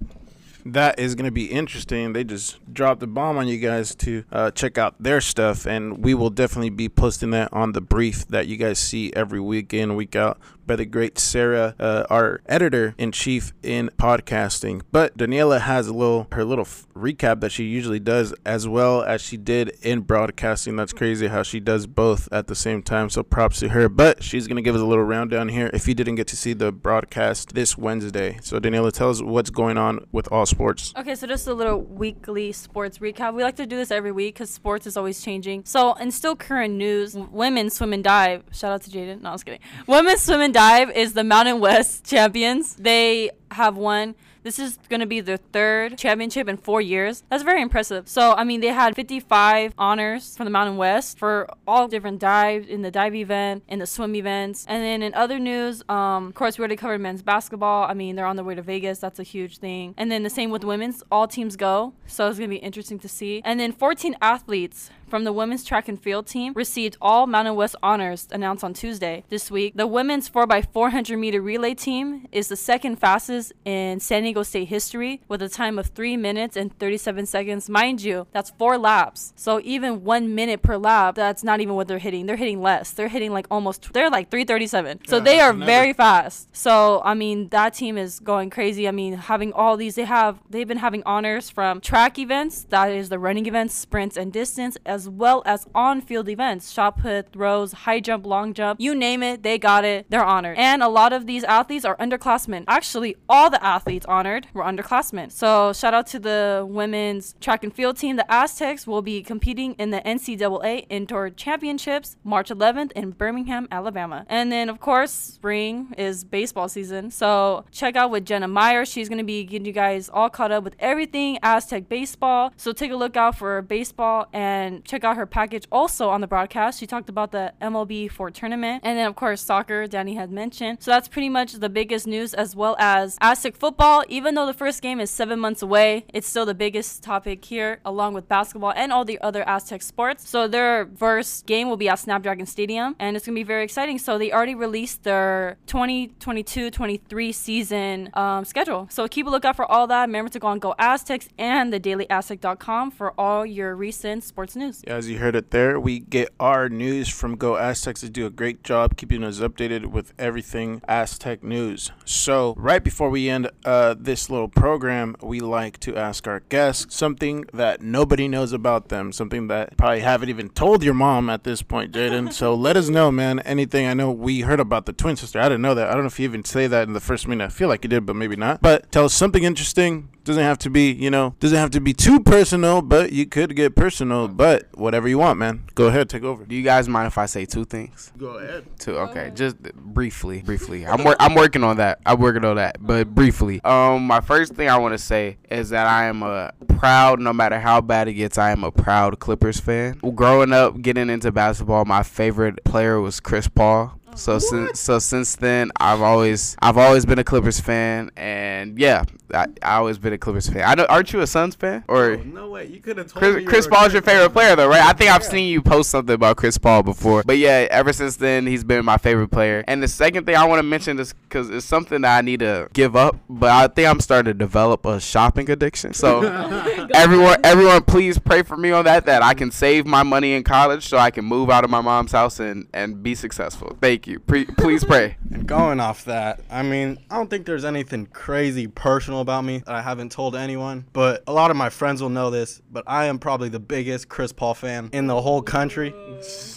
That 0.65 0.99
is 0.99 1.15
going 1.15 1.25
to 1.25 1.31
be 1.31 1.45
interesting. 1.45 2.13
They 2.13 2.23
just 2.23 2.59
dropped 2.71 2.99
the 2.99 3.07
bomb 3.07 3.37
on 3.37 3.47
you 3.47 3.57
guys 3.57 3.95
to 3.95 4.23
uh, 4.31 4.51
check 4.51 4.77
out 4.77 4.95
their 4.99 5.19
stuff, 5.19 5.65
and 5.65 6.03
we 6.03 6.13
will 6.13 6.29
definitely 6.29 6.69
be 6.69 6.87
posting 6.87 7.31
that 7.31 7.51
on 7.51 7.71
the 7.71 7.81
brief 7.81 8.27
that 8.27 8.45
you 8.47 8.57
guys 8.57 8.77
see 8.77 9.11
every 9.15 9.39
week 9.39 9.73
in, 9.73 9.95
week 9.95 10.15
out 10.15 10.39
by 10.65 10.75
the 10.75 10.85
great 10.85 11.19
Sarah, 11.19 11.75
uh, 11.79 12.05
our 12.09 12.41
editor 12.45 12.95
in 12.97 13.11
chief 13.11 13.53
in 13.61 13.89
podcasting. 13.97 14.81
But 14.91 15.17
Daniela 15.17 15.61
has 15.61 15.87
a 15.87 15.93
little 15.93 16.27
her 16.31 16.45
little 16.45 16.65
f- 16.65 16.87
recap 16.95 17.41
that 17.41 17.51
she 17.51 17.65
usually 17.65 17.99
does, 17.99 18.33
as 18.45 18.67
well 18.67 19.03
as 19.03 19.21
she 19.21 19.37
did 19.37 19.73
in 19.81 20.01
broadcasting. 20.01 20.75
That's 20.75 20.93
crazy 20.93 21.27
how 21.27 21.43
she 21.43 21.59
does 21.59 21.87
both 21.87 22.29
at 22.31 22.47
the 22.47 22.55
same 22.55 22.81
time. 22.83 23.09
So 23.09 23.23
props 23.23 23.59
to 23.59 23.69
her. 23.69 23.89
But 23.89 24.23
she's 24.23 24.47
gonna 24.47 24.61
give 24.61 24.75
us 24.75 24.81
a 24.81 24.85
little 24.85 25.03
rundown 25.03 25.49
here. 25.49 25.69
If 25.73 25.87
you 25.87 25.93
didn't 25.93 26.15
get 26.15 26.27
to 26.27 26.37
see 26.37 26.53
the 26.53 26.71
broadcast 26.71 27.53
this 27.53 27.77
Wednesday, 27.77 28.39
so 28.41 28.59
Daniela, 28.59 28.91
tell 28.91 29.09
us 29.09 29.21
what's 29.21 29.49
going 29.49 29.77
on 29.77 30.05
with 30.11 30.31
all 30.31 30.45
sports. 30.45 30.93
Okay, 30.97 31.15
so 31.15 31.27
just 31.27 31.47
a 31.47 31.53
little 31.53 31.81
weekly 31.81 32.51
sports 32.51 32.99
recap. 32.99 33.33
We 33.33 33.43
like 33.43 33.57
to 33.57 33.65
do 33.65 33.75
this 33.75 33.91
every 33.91 34.11
week 34.11 34.35
because 34.35 34.49
sports 34.49 34.87
is 34.87 34.95
always 34.95 35.21
changing. 35.21 35.65
So, 35.65 35.93
in 35.95 36.11
still 36.11 36.35
current 36.35 36.75
news, 36.75 37.15
women 37.15 37.69
swim 37.69 37.93
and 37.93 38.03
dive. 38.03 38.43
Shout 38.51 38.71
out 38.71 38.83
to 38.83 38.89
Jayden. 38.89 39.21
No, 39.21 39.29
I 39.29 39.31
was 39.33 39.43
kidding. 39.43 39.59
Women 39.87 40.17
swim 40.17 40.41
and 40.41 40.53
dive 40.53 40.60
is 40.95 41.13
the 41.13 41.23
Mountain 41.23 41.59
West 41.59 42.05
champions. 42.05 42.75
They 42.75 43.31
have 43.51 43.77
won. 43.77 44.15
This 44.43 44.57
is 44.57 44.79
going 44.89 45.01
to 45.01 45.05
be 45.05 45.19
their 45.19 45.37
third 45.37 45.99
championship 45.99 46.47
in 46.47 46.57
four 46.57 46.81
years. 46.81 47.21
That's 47.29 47.43
very 47.43 47.61
impressive. 47.61 48.07
So, 48.07 48.33
I 48.33 48.43
mean, 48.43 48.61
they 48.61 48.69
had 48.69 48.95
55 48.95 49.75
honors 49.77 50.35
from 50.35 50.45
the 50.45 50.51
Mountain 50.51 50.77
West 50.77 51.19
for 51.19 51.47
all 51.67 51.87
different 51.87 52.19
dives 52.19 52.67
in 52.67 52.81
the 52.81 52.89
dive 52.89 53.13
event, 53.13 53.63
in 53.67 53.77
the 53.77 53.85
swim 53.85 54.15
events. 54.15 54.65
And 54.67 54.83
then 54.83 55.03
in 55.03 55.13
other 55.13 55.37
news, 55.37 55.83
um, 55.89 56.27
of 56.27 56.33
course, 56.33 56.57
we 56.57 56.63
already 56.63 56.75
covered 56.75 57.01
men's 57.01 57.21
basketball. 57.21 57.83
I 57.83 57.93
mean, 57.93 58.15
they're 58.15 58.25
on 58.25 58.35
their 58.35 58.45
way 58.45 58.55
to 58.55 58.63
Vegas. 58.63 58.97
That's 58.97 59.19
a 59.19 59.23
huge 59.23 59.59
thing. 59.59 59.93
And 59.95 60.11
then 60.11 60.23
the 60.23 60.29
same 60.29 60.49
with 60.49 60.63
women's. 60.63 61.03
All 61.11 61.27
teams 61.27 61.55
go. 61.55 61.93
So, 62.07 62.27
it's 62.27 62.39
going 62.39 62.49
to 62.49 62.55
be 62.55 62.61
interesting 62.61 62.97
to 62.99 63.07
see. 63.07 63.43
And 63.45 63.59
then 63.59 63.71
14 63.71 64.15
athletes 64.21 64.89
from 65.11 65.25
the 65.25 65.33
women's 65.33 65.63
track 65.65 65.89
and 65.89 66.01
field 66.01 66.25
team 66.25 66.53
received 66.55 66.95
all 67.01 67.27
Mountain 67.27 67.53
West 67.55 67.75
honors 67.83 68.27
announced 68.31 68.63
on 68.63 68.73
Tuesday 68.73 69.25
this 69.29 69.51
week. 69.51 69.73
The 69.75 69.85
women's 69.85 70.29
4x400 70.29 71.19
meter 71.19 71.41
relay 71.41 71.73
team 71.75 72.27
is 72.31 72.47
the 72.47 72.55
second 72.55 72.95
fastest 72.95 73.51
in 73.65 73.99
San 73.99 74.23
Diego 74.23 74.41
State 74.43 74.69
history 74.69 75.21
with 75.27 75.41
a 75.41 75.49
time 75.49 75.77
of 75.77 75.87
3 75.87 76.15
minutes 76.15 76.55
and 76.55 76.77
37 76.79 77.25
seconds. 77.25 77.69
Mind 77.69 78.01
you, 78.01 78.25
that's 78.31 78.51
four 78.51 78.77
laps. 78.77 79.33
So 79.35 79.59
even 79.65 80.05
one 80.05 80.33
minute 80.33 80.61
per 80.61 80.77
lap, 80.77 81.15
that's 81.15 81.43
not 81.43 81.59
even 81.59 81.75
what 81.75 81.89
they're 81.89 81.99
hitting. 81.99 82.25
They're 82.25 82.37
hitting 82.37 82.61
less. 82.61 82.91
They're 82.91 83.09
hitting 83.09 83.33
like 83.33 83.47
almost, 83.51 83.91
they're 83.91 84.09
like 84.09 84.31
337. 84.31 85.01
So 85.07 85.17
Yeah, 85.17 85.23
they 85.23 85.39
are 85.41 85.51
never- 85.51 85.65
very 85.65 85.91
fast. 85.93 86.47
So, 86.55 87.01
I 87.03 87.15
mean, 87.15 87.49
that 87.49 87.73
team 87.73 87.97
is 87.97 88.21
going 88.21 88.49
crazy. 88.49 88.87
I 88.87 88.91
mean, 88.91 89.13
having 89.15 89.51
all 89.51 89.75
these, 89.75 89.95
they 89.95 90.05
have, 90.05 90.39
they've 90.49 90.67
been 90.67 90.77
having 90.77 91.03
honors 91.05 91.49
from 91.49 91.81
track 91.81 92.17
events, 92.17 92.65
that 92.69 92.91
is 92.93 93.09
the 93.09 93.19
running 93.19 93.45
events, 93.45 93.73
sprints, 93.75 94.15
and 94.15 94.31
distance, 94.31 94.77
as 94.85 95.00
well 95.09 95.43
as 95.45 95.67
on 95.73 96.01
field 96.01 96.29
events, 96.29 96.71
shot 96.71 96.97
put, 96.97 97.31
throws, 97.31 97.73
high 97.73 97.99
jump, 97.99 98.25
long 98.25 98.53
jump, 98.53 98.79
you 98.79 98.95
name 98.95 99.23
it, 99.23 99.43
they 99.43 99.57
got 99.57 99.85
it. 99.85 100.05
They're 100.09 100.23
honored. 100.23 100.57
And 100.57 100.83
a 100.83 100.87
lot 100.87 101.13
of 101.13 101.27
these 101.27 101.43
athletes 101.43 101.85
are 101.85 101.95
underclassmen. 101.97 102.65
Actually, 102.67 103.15
all 103.29 103.49
the 103.49 103.63
athletes 103.63 104.05
honored 104.05 104.47
were 104.53 104.63
underclassmen. 104.63 105.31
So, 105.31 105.73
shout 105.73 105.93
out 105.93 106.07
to 106.07 106.19
the 106.19 106.65
women's 106.67 107.35
track 107.39 107.63
and 107.63 107.73
field 107.73 107.97
team. 107.97 108.15
The 108.15 108.31
Aztecs 108.31 108.87
will 108.87 109.01
be 109.01 109.21
competing 109.21 109.73
in 109.73 109.91
the 109.91 110.01
NCAA 110.01 110.85
Indoor 110.89 111.29
Championships 111.29 112.17
March 112.23 112.49
11th 112.49 112.91
in 112.93 113.11
Birmingham, 113.11 113.67
Alabama. 113.71 114.25
And 114.29 114.51
then, 114.51 114.69
of 114.69 114.79
course, 114.79 115.11
spring 115.11 115.93
is 115.97 116.23
baseball 116.23 116.69
season. 116.69 117.11
So, 117.11 117.65
check 117.71 117.95
out 117.95 118.11
with 118.11 118.25
Jenna 118.25 118.47
Meyer. 118.47 118.85
She's 118.85 119.09
going 119.09 119.17
to 119.17 119.23
be 119.23 119.43
getting 119.43 119.65
you 119.65 119.73
guys 119.73 120.09
all 120.09 120.29
caught 120.29 120.51
up 120.51 120.63
with 120.63 120.75
everything 120.79 121.39
Aztec 121.43 121.89
baseball. 121.89 122.53
So, 122.57 122.71
take 122.71 122.91
a 122.91 122.95
look 122.95 123.15
out 123.17 123.37
for 123.37 123.61
baseball 123.61 124.27
and 124.33 124.83
check 124.91 125.05
out 125.05 125.15
her 125.15 125.25
package 125.25 125.65
also 125.71 126.09
on 126.09 126.19
the 126.19 126.27
broadcast. 126.27 126.77
She 126.77 126.85
talked 126.85 127.07
about 127.07 127.31
the 127.31 127.53
MLB 127.61 128.11
4 128.11 128.29
tournament. 128.31 128.81
And 128.83 128.97
then, 128.97 129.07
of 129.07 129.15
course, 129.15 129.41
soccer, 129.41 129.87
Danny 129.87 130.15
had 130.15 130.29
mentioned. 130.29 130.83
So, 130.83 130.91
that's 130.91 131.07
pretty 131.07 131.29
much 131.29 131.53
the 131.53 131.69
biggest 131.69 132.05
news, 132.05 132.33
as 132.33 132.55
well 132.55 132.75
as 132.77 133.17
Aztec 133.21 133.55
football. 133.55 134.03
Even 134.09 134.35
though 134.35 134.45
the 134.45 134.53
first 134.53 134.81
game 134.81 134.99
is 134.99 135.09
seven 135.09 135.39
months 135.39 135.61
away, 135.61 136.05
it's 136.13 136.27
still 136.27 136.45
the 136.45 136.53
biggest 136.53 137.03
topic 137.03 137.45
here, 137.45 137.79
along 137.85 138.13
with 138.13 138.27
basketball 138.27 138.73
and 138.75 138.91
all 138.91 139.05
the 139.05 139.19
other 139.21 139.47
Aztec 139.47 139.81
sports. 139.81 140.27
So, 140.27 140.47
their 140.49 140.89
first 140.97 141.45
game 141.45 141.69
will 141.69 141.77
be 141.77 141.87
at 141.87 141.99
Snapdragon 141.99 142.45
Stadium, 142.45 142.95
and 142.99 143.15
it's 143.15 143.25
going 143.25 143.35
to 143.35 143.39
be 143.39 143.43
very 143.43 143.63
exciting. 143.63 143.97
So, 143.97 144.17
they 144.17 144.33
already 144.33 144.55
released 144.55 145.03
their 145.03 145.57
2022 145.67 146.69
23 146.69 147.31
season 147.31 148.09
um, 148.13 148.43
schedule. 148.43 148.87
So, 148.91 149.07
keep 149.07 149.25
a 149.25 149.29
lookout 149.29 149.55
for 149.55 149.65
all 149.65 149.87
that. 149.87 150.01
Remember 150.01 150.29
to 150.31 150.39
go 150.39 150.47
on 150.47 150.59
Go 150.59 150.75
Aztecs 150.77 151.29
and 151.37 151.71
thedailyaztec.com 151.71 152.91
for 152.91 153.17
all 153.17 153.45
your 153.45 153.73
recent 153.73 154.25
sports 154.25 154.57
news. 154.57 154.80
As 154.87 155.09
you 155.09 155.19
heard 155.19 155.35
it 155.35 155.51
there, 155.51 155.79
we 155.79 155.99
get 155.99 156.29
our 156.39 156.67
news 156.67 157.07
from 157.07 157.35
Go 157.35 157.55
Aztecs. 157.55 158.01
They 158.01 158.09
do 158.09 158.25
a 158.25 158.31
great 158.31 158.63
job 158.63 158.97
keeping 158.97 159.23
us 159.23 159.39
updated 159.39 159.87
with 159.87 160.13
everything 160.17 160.81
Aztec 160.87 161.43
news. 161.43 161.91
So, 162.03 162.55
right 162.57 162.83
before 162.83 163.09
we 163.09 163.29
end 163.29 163.51
uh, 163.63 163.95
this 163.97 164.29
little 164.29 164.47
program, 164.47 165.15
we 165.21 165.39
like 165.39 165.79
to 165.81 165.95
ask 165.95 166.27
our 166.27 166.39
guests 166.49 166.95
something 166.95 167.45
that 167.53 167.81
nobody 167.81 168.27
knows 168.27 168.53
about 168.53 168.89
them, 168.89 169.11
something 169.11 169.47
that 169.47 169.77
probably 169.77 169.99
haven't 169.99 170.29
even 170.29 170.49
told 170.49 170.83
your 170.83 170.95
mom 170.95 171.29
at 171.29 171.43
this 171.43 171.61
point, 171.61 171.91
Jayden. 171.91 172.33
so, 172.41 172.55
let 172.55 172.75
us 172.75 172.89
know, 172.89 173.11
man. 173.11 173.39
Anything 173.41 173.87
I 173.87 173.93
know 173.93 174.11
we 174.11 174.41
heard 174.41 174.59
about 174.59 174.87
the 174.87 174.93
twin 174.93 175.15
sister. 175.15 175.39
I 175.39 175.43
didn't 175.43 175.61
know 175.61 175.75
that. 175.75 175.89
I 175.89 175.93
don't 175.93 176.01
know 176.01 176.07
if 176.07 176.19
you 176.19 176.25
even 176.25 176.43
say 176.43 176.65
that 176.67 176.87
in 176.87 176.93
the 176.93 176.99
first 176.99 177.27
minute. 177.27 177.45
I 177.45 177.49
feel 177.49 177.67
like 177.67 177.83
you 177.83 177.89
did, 177.89 178.05
but 178.05 178.15
maybe 178.15 178.35
not. 178.35 178.61
But 178.61 178.91
tell 178.91 179.05
us 179.05 179.13
something 179.13 179.43
interesting. 179.43 180.09
Doesn't 180.23 180.43
have 180.43 180.59
to 180.59 180.69
be, 180.69 180.91
you 180.91 181.09
know, 181.09 181.35
doesn't 181.39 181.57
have 181.57 181.71
to 181.71 181.81
be 181.81 181.93
too 181.93 182.19
personal, 182.19 182.83
but 182.83 183.11
you 183.11 183.25
could 183.25 183.55
get 183.55 183.75
personal. 183.75 184.27
But 184.27 184.60
whatever 184.73 185.07
you 185.07 185.17
want, 185.17 185.39
man. 185.39 185.63
Go 185.75 185.87
ahead, 185.87 186.09
take 186.09 186.23
over. 186.23 186.45
Do 186.45 186.55
you 186.55 186.63
guys 186.63 186.87
mind 186.89 187.07
if 187.07 187.17
I 187.17 187.25
say 187.25 187.45
two 187.45 187.65
things? 187.65 188.11
Go 188.17 188.37
ahead. 188.37 188.65
Two. 188.79 188.97
Okay, 188.97 189.31
just 189.33 189.61
briefly, 189.61 190.41
briefly. 190.41 190.85
I'm 190.87 191.03
wor- 191.03 191.15
I'm 191.19 191.35
working 191.35 191.63
on 191.63 191.77
that. 191.77 191.99
I'm 192.05 192.19
working 192.19 192.45
on 192.45 192.55
that, 192.57 192.77
but 192.79 193.13
briefly. 193.13 193.61
Um, 193.63 194.05
my 194.05 194.21
first 194.21 194.53
thing 194.53 194.69
I 194.69 194.77
want 194.77 194.93
to 194.93 194.97
say 194.97 195.37
is 195.49 195.69
that 195.69 195.87
I 195.87 196.05
am 196.05 196.23
a 196.23 196.53
proud, 196.67 197.19
no 197.19 197.33
matter 197.33 197.59
how 197.59 197.81
bad 197.81 198.07
it 198.07 198.13
gets, 198.13 198.37
I 198.37 198.51
am 198.51 198.63
a 198.63 198.71
proud 198.71 199.19
Clippers 199.19 199.59
fan. 199.59 199.99
Growing 200.15 200.53
up, 200.53 200.81
getting 200.81 201.09
into 201.09 201.31
basketball, 201.31 201.85
my 201.85 202.03
favorite 202.03 202.63
player 202.63 202.99
was 202.99 203.19
Chris 203.19 203.47
Paul. 203.47 203.99
So 204.15 204.39
since 204.39 204.79
so 204.79 204.99
since 204.99 205.35
then, 205.35 205.71
I've 205.77 206.01
always 206.01 206.55
I've 206.61 206.77
always 206.77 207.05
been 207.05 207.19
a 207.19 207.23
Clippers 207.23 207.59
fan, 207.59 208.11
and 208.17 208.77
yeah, 208.77 209.03
I 209.33 209.47
I 209.61 209.75
always 209.75 209.97
been 209.97 210.13
a 210.13 210.17
Clippers 210.17 210.49
fan. 210.49 210.63
I 210.67 210.75
know, 210.75 210.85
aren't 210.89 211.13
you 211.13 211.21
a 211.21 211.27
Suns 211.27 211.55
fan 211.55 211.83
or? 211.87 212.11
Oh, 212.11 212.23
no 212.23 212.49
way. 212.49 212.67
You 212.67 212.79
could 212.79 212.97
have 212.97 213.11
told 213.11 213.21
Chris, 213.21 213.45
Chris 213.47 213.67
Paul's 213.67 213.93
your 213.93 214.01
favorite 214.01 214.31
player, 214.31 214.55
though, 214.55 214.67
right? 214.67 214.81
I 214.83 214.93
think 214.93 215.11
I've 215.11 215.23
seen 215.23 215.47
you 215.47 215.61
post 215.61 215.89
something 215.89 216.13
about 216.13 216.37
Chris 216.37 216.57
Paul 216.57 216.83
before. 216.83 217.23
But 217.23 217.37
yeah, 217.37 217.67
ever 217.71 217.93
since 217.93 218.17
then, 218.17 218.45
he's 218.47 218.63
been 218.63 218.83
my 218.85 218.97
favorite 218.97 219.29
player. 219.29 219.63
And 219.67 219.81
the 219.81 219.87
second 219.87 220.25
thing 220.25 220.35
I 220.35 220.45
want 220.45 220.59
to 220.59 220.63
mention 220.63 220.99
is 220.99 221.13
because 221.13 221.49
it's 221.49 221.65
something 221.65 222.01
that 222.01 222.17
I 222.17 222.21
need 222.21 222.41
to 222.41 222.67
give 222.73 222.95
up, 222.95 223.17
but 223.29 223.49
I 223.49 223.67
think 223.67 223.87
I'm 223.87 223.99
starting 223.99 224.31
to 224.31 224.37
develop 224.37 224.85
a 224.85 224.99
shopping 224.99 225.49
addiction. 225.49 225.93
So, 225.93 226.21
everyone, 226.93 227.37
everyone, 227.43 227.83
please 227.83 228.19
pray 228.19 228.43
for 228.43 228.57
me 228.57 228.71
on 228.71 228.85
that. 228.85 229.05
That 229.05 229.23
I 229.23 229.33
can 229.33 229.51
save 229.51 229.85
my 229.85 230.03
money 230.03 230.33
in 230.33 230.43
college, 230.43 230.87
so 230.87 230.97
I 230.97 231.11
can 231.11 231.25
move 231.25 231.49
out 231.49 231.63
of 231.63 231.69
my 231.69 231.81
mom's 231.81 232.11
house 232.11 232.39
and 232.39 232.67
and 232.73 233.01
be 233.03 233.15
successful. 233.15 233.77
Thank 233.81 234.07
you. 234.07 234.19
Pre- 234.19 234.45
please 234.45 234.83
pray. 234.83 235.17
And 235.31 235.47
going 235.47 235.79
off 235.79 236.05
that, 236.05 236.41
I 236.49 236.63
mean, 236.63 236.99
I 237.09 237.17
don't 237.17 237.29
think 237.29 237.45
there's 237.45 237.65
anything 237.65 238.07
crazy 238.07 238.67
personal 238.67 239.21
about 239.21 239.43
me 239.43 239.59
that 239.59 239.75
I 239.75 239.81
haven't 239.81 240.11
told 240.11 240.35
anyone, 240.35 240.85
but 240.93 241.23
a 241.27 241.33
lot 241.33 241.51
of 241.51 241.57
my 241.57 241.69
friends 241.69 242.01
will 242.01 242.09
know 242.09 242.29
this, 242.29 242.61
but 242.71 242.83
I 242.87 243.05
am 243.05 243.19
probably 243.19 243.49
the 243.49 243.59
biggest 243.59 244.09
Chris 244.09 244.31
Paul 244.31 244.53
fan 244.53 244.89
in 244.93 245.07
the 245.07 245.21
whole 245.21 245.41
country. 245.41 245.93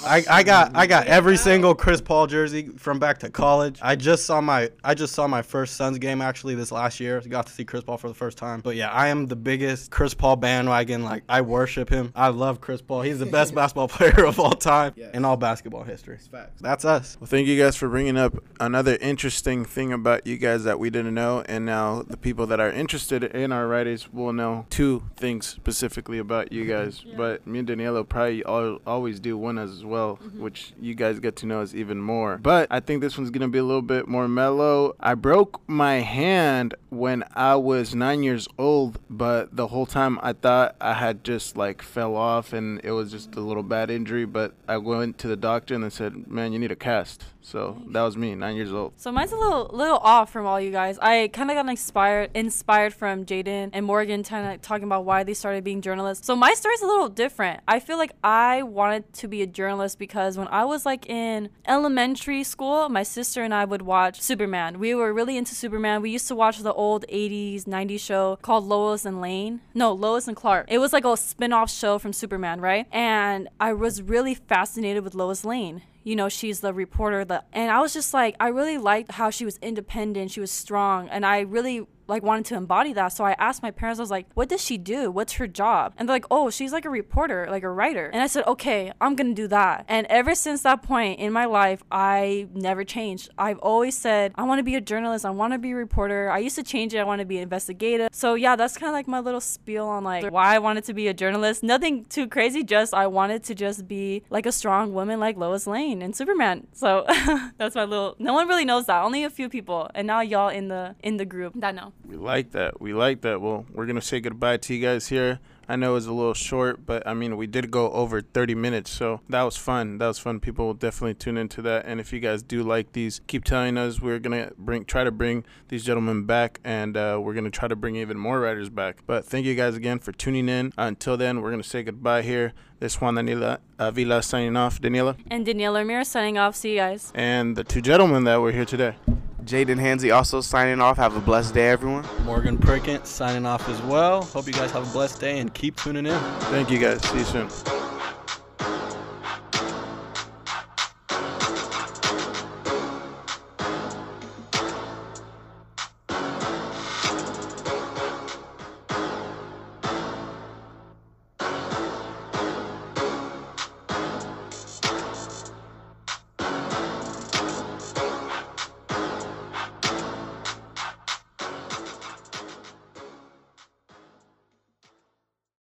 I, 0.05 0.25
I 0.29 0.43
got 0.43 0.73
I 0.75 0.87
got 0.87 1.07
every 1.07 1.37
single 1.37 1.75
Chris 1.75 2.01
Paul 2.01 2.27
jersey 2.27 2.69
from 2.77 2.99
back 2.99 3.19
to 3.19 3.31
college. 3.31 3.79
I 3.83 3.97
just 3.97 4.27
saw 4.27 4.41
my 4.41 4.71
I 4.83 4.95
just 4.95 5.15
saw 5.15 5.27
my 5.27 5.43
first 5.43 5.77
Suns 5.77 5.99
game 5.99 6.21
actually 6.21 6.55
this 6.55 6.73
last 6.73 7.01
year. 7.01 7.21
Got 7.21 7.47
to 7.47 7.53
see 7.53 7.65
Chris 7.65 7.85
Paul 7.85 7.99
for 7.99 8.09
the 8.09 8.15
first 8.15 8.39
time. 8.39 8.61
But 8.61 8.77
yeah, 8.77 8.91
I 8.91 9.09
am 9.09 9.27
the 9.27 9.37
biggest 9.37 9.91
Chris 9.91 10.15
Paul 10.15 10.24
bandwagon. 10.33 11.05
Like 11.05 11.25
I 11.29 11.43
worship 11.43 11.91
him. 11.91 12.11
I 12.15 12.29
love 12.29 12.61
Chris 12.61 12.81
Paul. 12.81 13.03
He's 13.03 13.19
the 13.19 13.27
best 13.27 13.55
basketball 13.55 13.89
player 13.89 14.25
of 14.25 14.41
all 14.41 14.53
time 14.53 14.95
in 15.13 15.25
all 15.25 15.37
basketball 15.37 15.85
history. 15.85 16.15
It's 16.15 16.27
facts. 16.27 16.61
That's 16.61 16.85
us. 16.85 17.17
Well, 17.21 17.29
thank 17.29 17.47
you 17.47 17.61
guys 17.61 17.77
for 17.77 17.89
bringing 17.89 18.17
up 18.17 18.35
another 18.59 18.97
interesting 19.01 19.65
thing 19.65 19.93
about 19.93 20.27
you 20.27 20.39
guys 20.39 20.65
that 20.65 20.79
we 20.79 20.91
didn't 20.91 21.15
know, 21.15 21.45
and 21.47 21.67
now 21.67 22.03
the 22.03 22.17
people 22.17 22.47
that 22.47 22.61
are 22.61 22.71
interested 22.71 23.23
in 23.25 23.53
our 23.53 23.69
writers 23.69 24.13
will 24.13 24.33
know 24.33 24.67
two 24.71 25.03
things 25.17 25.47
specifically 25.47 26.19
about 26.19 26.53
you 26.53 26.65
guys. 26.65 27.05
But 27.17 27.47
me 27.47 27.59
and 27.59 27.69
Daniela 27.69 28.09
probably 28.09 28.45
al- 28.45 28.81
always 28.87 29.21
do 29.21 29.37
one 29.37 29.59
as 29.59 29.85
well, 29.85 30.19
mm-hmm. 30.23 30.43
which 30.43 30.73
you 30.81 30.95
guys 30.95 31.21
get 31.21 31.37
to 31.37 31.47
know 31.47 31.61
us 31.61 31.75
even 31.75 32.01
more. 32.01 32.39
But 32.39 32.69
I 32.71 32.81
think 32.81 33.03
this 33.03 33.19
one's 33.19 33.31
gonna 33.31 33.49
be 33.49 33.59
a 33.59 33.65
little 33.65 33.83
bit 33.83 34.09
more 34.09 34.29
mellow. 34.29 34.97
I 35.01 35.15
broke 35.15 35.61
my 35.69 35.97
hand 35.97 36.75
when 36.91 37.25
I 37.35 37.57
was 37.57 37.95
nine 37.95 38.23
years 38.23 38.49
old, 38.59 39.01
but 39.11 39.55
the 39.55 39.67
whole 39.67 39.87
time 39.87 40.14
I 40.23 40.33
thought 40.33 40.77
I 40.81 40.95
had 40.95 41.25
just 41.25 41.57
like 41.57 41.83
fell 41.83 42.17
off 42.17 42.53
and 42.53 42.81
it 42.85 42.93
was 42.93 43.11
just 43.11 43.35
a 43.37 43.41
little 43.41 43.63
bad 43.63 43.91
injury. 43.91 44.25
But 44.25 44.55
I 44.69 44.79
went 44.79 45.19
to 45.19 45.29
the 45.29 45.37
doctor 45.37 45.75
and 45.75 45.85
they 45.85 45.91
said, 45.91 46.27
"Man, 46.27 46.53
you 46.53 46.59
need 46.59 46.73
a 46.73 46.77
cast." 46.77 47.25
So 47.41 47.83
that 47.89 48.01
was 48.03 48.17
me, 48.17 48.35
nine 48.35 48.57
years 48.57 48.73
old. 48.73 48.95
So 48.97 49.13
mine's 49.13 49.33
a 49.33 49.37
little 49.37 49.71
little 49.73 49.99
off 49.99 50.33
from 50.33 50.47
all 50.47 50.59
you 50.59 50.71
guys. 50.71 50.99
I 50.99 51.29
kind 51.29 51.51
of 51.51 51.57
got 51.57 51.69
inspired 51.69 52.31
inspired 52.35 52.95
from 52.95 53.27
Jayden 53.27 53.71
and 53.73 53.85
Morgan 53.85 54.23
kind 54.23 54.55
of 54.55 54.63
talking 54.63 54.85
about 54.85 55.05
why 55.05 55.25
they 55.25 55.35
started 55.35 55.63
being 55.63 55.83
journalists. 55.83 56.27
So 56.27 56.35
my 56.35 56.55
story's 56.55 56.81
a 56.81 56.87
little 56.87 57.11
different. 57.11 57.61
I 57.69 57.81
feel 57.81 57.99
like 57.99 58.13
I 58.25 58.63
wanted 58.63 59.13
to 59.15 59.29
be 59.29 59.43
a 59.43 59.47
journalist 59.47 59.99
because 59.99 60.39
when 60.39 60.49
I 60.49 60.65
was 60.65 60.87
like 60.87 61.07
in 61.07 61.51
elementary 61.67 62.45
school, 62.45 62.89
my 62.89 63.03
sister 63.03 63.43
and 63.43 63.53
I 63.53 63.67
would 63.67 63.83
watch 63.83 64.23
Superman. 64.23 64.79
We 64.79 64.95
were 64.95 65.13
really 65.13 65.37
into 65.37 65.55
Superman. 65.55 66.01
We 66.01 66.11
used 66.11 66.29
to 66.29 66.35
watch 66.35 66.59
the 66.59 66.73
old 66.73 67.05
80s, 67.09 67.65
90s 67.65 68.01
show 68.01 68.39
called 68.41 68.65
Lois 68.65 69.05
and 69.05 69.21
Lane. 69.21 69.61
No, 69.75 69.93
Lois 70.05 70.29
and 70.29 70.37
Clark. 70.37 70.67
It 70.69 70.79
was 70.79 70.93
like 70.93 71.07
a 71.07 71.17
spin-off 71.17 71.71
show 71.71 71.99
from 71.99 72.13
Superman, 72.13 72.61
right? 72.61 72.87
And 72.93 73.49
I 73.59 73.73
was 73.73 74.03
really 74.03 74.35
fascinated 74.35 75.03
with 75.03 75.15
Lois 75.15 75.45
Lane 75.45 75.83
you 76.05 76.15
know 76.15 76.29
she's 76.29 76.61
the 76.61 76.75
reporter 76.75 77.25
that 77.25 77.47
and 77.55 77.71
i 77.71 77.81
was 77.81 77.95
just 77.95 78.13
like 78.13 78.37
i 78.39 78.49
really 78.49 78.77
liked 78.77 79.13
how 79.13 79.31
she 79.31 79.45
was 79.45 79.57
independent 79.63 80.31
she 80.31 80.39
was 80.39 80.51
strong 80.51 81.09
and 81.09 81.25
i 81.25 81.41
really 81.41 81.87
like 82.07 82.23
wanted 82.23 82.45
to 82.47 82.55
embody 82.55 82.93
that. 82.93 83.09
So 83.09 83.25
i 83.25 83.33
asked 83.39 83.63
my 83.63 83.71
parents 83.71 83.99
i 83.99 84.03
was 84.03 84.11
like 84.11 84.27
what 84.35 84.49
does 84.49 84.63
she 84.63 84.79
do? 84.79 85.11
What's 85.11 85.35
her 85.35 85.47
job? 85.47 85.95
And 85.97 86.09
they're 86.09 86.15
like 86.15 86.27
oh 86.31 86.51
she's 86.51 86.73
like 86.73 86.85
a 86.85 86.91
reporter 86.91 87.47
like 87.51 87.63
a 87.63 87.71
writer. 87.71 88.07
And 88.13 88.23
i 88.23 88.27
said 88.27 88.45
okay 88.47 88.93
i'm 89.01 89.15
gonna 89.17 89.35
do 89.35 89.49
that. 89.49 89.85
And 89.89 90.07
ever 90.09 90.35
since 90.35 90.63
that 90.63 90.83
point 90.83 91.21
in 91.21 91.33
my 91.33 91.45
life 91.45 91.83
i 91.91 92.49
never 92.55 92.85
changed. 92.85 93.31
I've 93.39 93.59
always 93.59 93.97
said 93.97 94.33
i 94.37 94.43
want 94.43 94.59
to 94.59 94.63
be 94.63 94.75
a 94.75 94.81
journalist 94.81 95.25
i 95.25 95.31
want 95.31 95.53
to 95.53 95.59
be 95.59 95.73
a 95.73 95.77
reporter. 95.77 96.31
I 96.31 96.39
used 96.39 96.57
to 96.57 96.63
change 96.63 96.95
it 96.95 96.99
i 96.99 97.05
want 97.05 97.21
to 97.21 97.27
be 97.27 97.39
investigative 97.39 98.09
so 98.13 98.35
yeah 98.35 98.57
that's 98.57 98.77
kind 98.77 98.89
of 98.89 98.95
like 98.95 99.09
my 99.09 99.21
little 99.21 99.41
spiel 99.41 99.87
on 99.87 100.05
like 100.05 100.31
why 100.31 100.55
i 100.55 100.59
wanted 100.59 100.85
to 100.85 100.95
be 100.95 101.09
a 101.09 101.15
journalist. 101.15 101.63
Nothing 101.63 102.05
too 102.05 102.27
crazy 102.29 102.63
just 102.63 102.95
i 102.95 103.07
wanted 103.07 103.43
to 103.45 103.55
just 103.55 103.87
be 103.89 104.23
like 104.31 104.47
a 104.47 104.53
strong 104.53 104.93
woman 104.93 105.21
like 105.21 105.37
lois 105.37 105.67
lane 105.67 106.03
and 106.03 106.15
superman. 106.15 106.67
So 106.73 107.05
that's 107.59 107.75
my 107.75 107.85
little 107.85 108.17
no 108.19 108.33
one 108.33 108.49
really 108.49 108.65
knows 108.65 108.87
that 108.87 109.03
only 109.03 109.25
a 109.25 109.31
few 109.31 109.49
people. 109.49 109.91
And 109.95 110.07
now 110.07 110.21
y'all 110.21 110.49
in 110.49 110.69
the 110.69 110.95
in 111.03 111.17
the 111.17 111.25
group 111.25 111.53
that 111.57 111.75
know 111.75 111.93
We 112.07 112.17
like 112.17 112.53
that. 112.53 112.81
We 112.81 112.93
like 112.93 113.23
that. 113.23 113.41
Well, 113.41 113.67
we're 113.73 113.87
gonna 113.87 114.03
say 114.03 114.21
goodbye 114.21 114.59
to 114.59 114.75
you 114.75 114.81
guys 114.81 115.09
here. 115.09 115.41
I 115.67 115.77
know 115.77 115.93
it 115.93 115.95
was 115.95 116.07
a 116.07 116.13
little 116.13 116.35
short, 116.35 116.85
but 116.85 117.07
I 117.07 117.15
mean 117.15 117.37
we 117.37 117.47
did 117.47 117.71
go 117.71 117.91
over 117.93 118.21
30 118.21 118.55
minutes, 118.55 118.91
so 118.91 119.21
that 119.31 119.43
was 119.43 119.57
fun. 119.57 119.99
That 119.99 120.09
was 120.09 120.19
fun. 120.19 120.41
People 120.41 120.67
will 120.67 120.75
definitely 120.75 121.15
tune 121.15 121.39
into 121.39 121.63
that. 121.63 121.87
And 121.87 122.01
if 122.01 122.13
you 122.13 122.21
guys 122.21 122.43
do 122.43 122.63
like 122.63 122.93
these, 122.93 123.21
keep 123.27 123.45
telling 123.45 123.79
us. 123.79 124.01
We're 124.01 124.19
gonna 124.19 124.51
bring 124.59 124.85
try 124.85 125.05
to 125.05 125.11
bring 125.11 125.45
these 125.69 125.85
gentlemen 125.85 126.25
back, 126.27 126.61
and 126.65 126.97
uh, 126.97 127.19
we're 127.23 127.35
gonna 127.35 127.51
try 127.51 127.69
to 127.69 127.77
bring 127.77 127.97
even 127.97 128.19
more 128.19 128.41
writers 128.41 128.69
back. 128.69 128.99
But 129.07 129.25
thank 129.25 129.47
you 129.47 129.55
guys 129.55 129.75
again 129.75 129.99
for 129.99 130.13
tuning 130.13 130.49
in. 130.49 130.73
until 130.77 131.17
then, 131.17 131.41
we're 131.41 131.51
gonna 131.51 131.63
say 131.63 131.83
goodbye 131.83 132.23
here. 132.23 132.53
This 132.81 133.01
Juan 133.01 133.15
Daniela 133.15 133.61
uh, 133.79 133.91
Vila 133.91 134.23
signing 134.23 134.57
off. 134.57 134.81
Daniela 134.81 135.17
and 135.31 135.47
danielle 135.47 135.75
Ramirez 135.75 136.09
signing 136.09 136.37
off 136.37 136.55
see 136.55 136.73
you 136.73 136.77
guys 136.77 137.13
and 137.15 137.57
the 137.57 137.65
two 137.65 137.81
gentlemen 137.81 138.25
that 138.25 138.41
were 138.41 138.53
here 138.53 138.67
today. 138.67 138.97
Jayden 139.45 139.79
Hanzy 139.79 140.15
also 140.15 140.41
signing 140.41 140.81
off. 140.81 140.97
Have 140.97 141.17
a 141.17 141.21
blessed 141.21 141.55
day, 141.55 141.69
everyone. 141.69 142.07
Morgan 142.25 142.59
Prickett 142.59 143.07
signing 143.07 143.47
off 143.47 143.69
as 143.69 143.81
well. 143.83 144.23
Hope 144.23 144.47
you 144.47 144.53
guys 144.53 144.71
have 144.73 144.89
a 144.89 144.93
blessed 144.93 145.21
day 145.21 145.39
and 145.39 145.53
keep 145.53 145.77
tuning 145.77 146.07
in. 146.07 146.19
Thank 146.51 146.71
you 146.71 146.79
guys. 146.79 147.03
See 147.03 147.19
you 147.19 147.25
soon. 147.25 147.49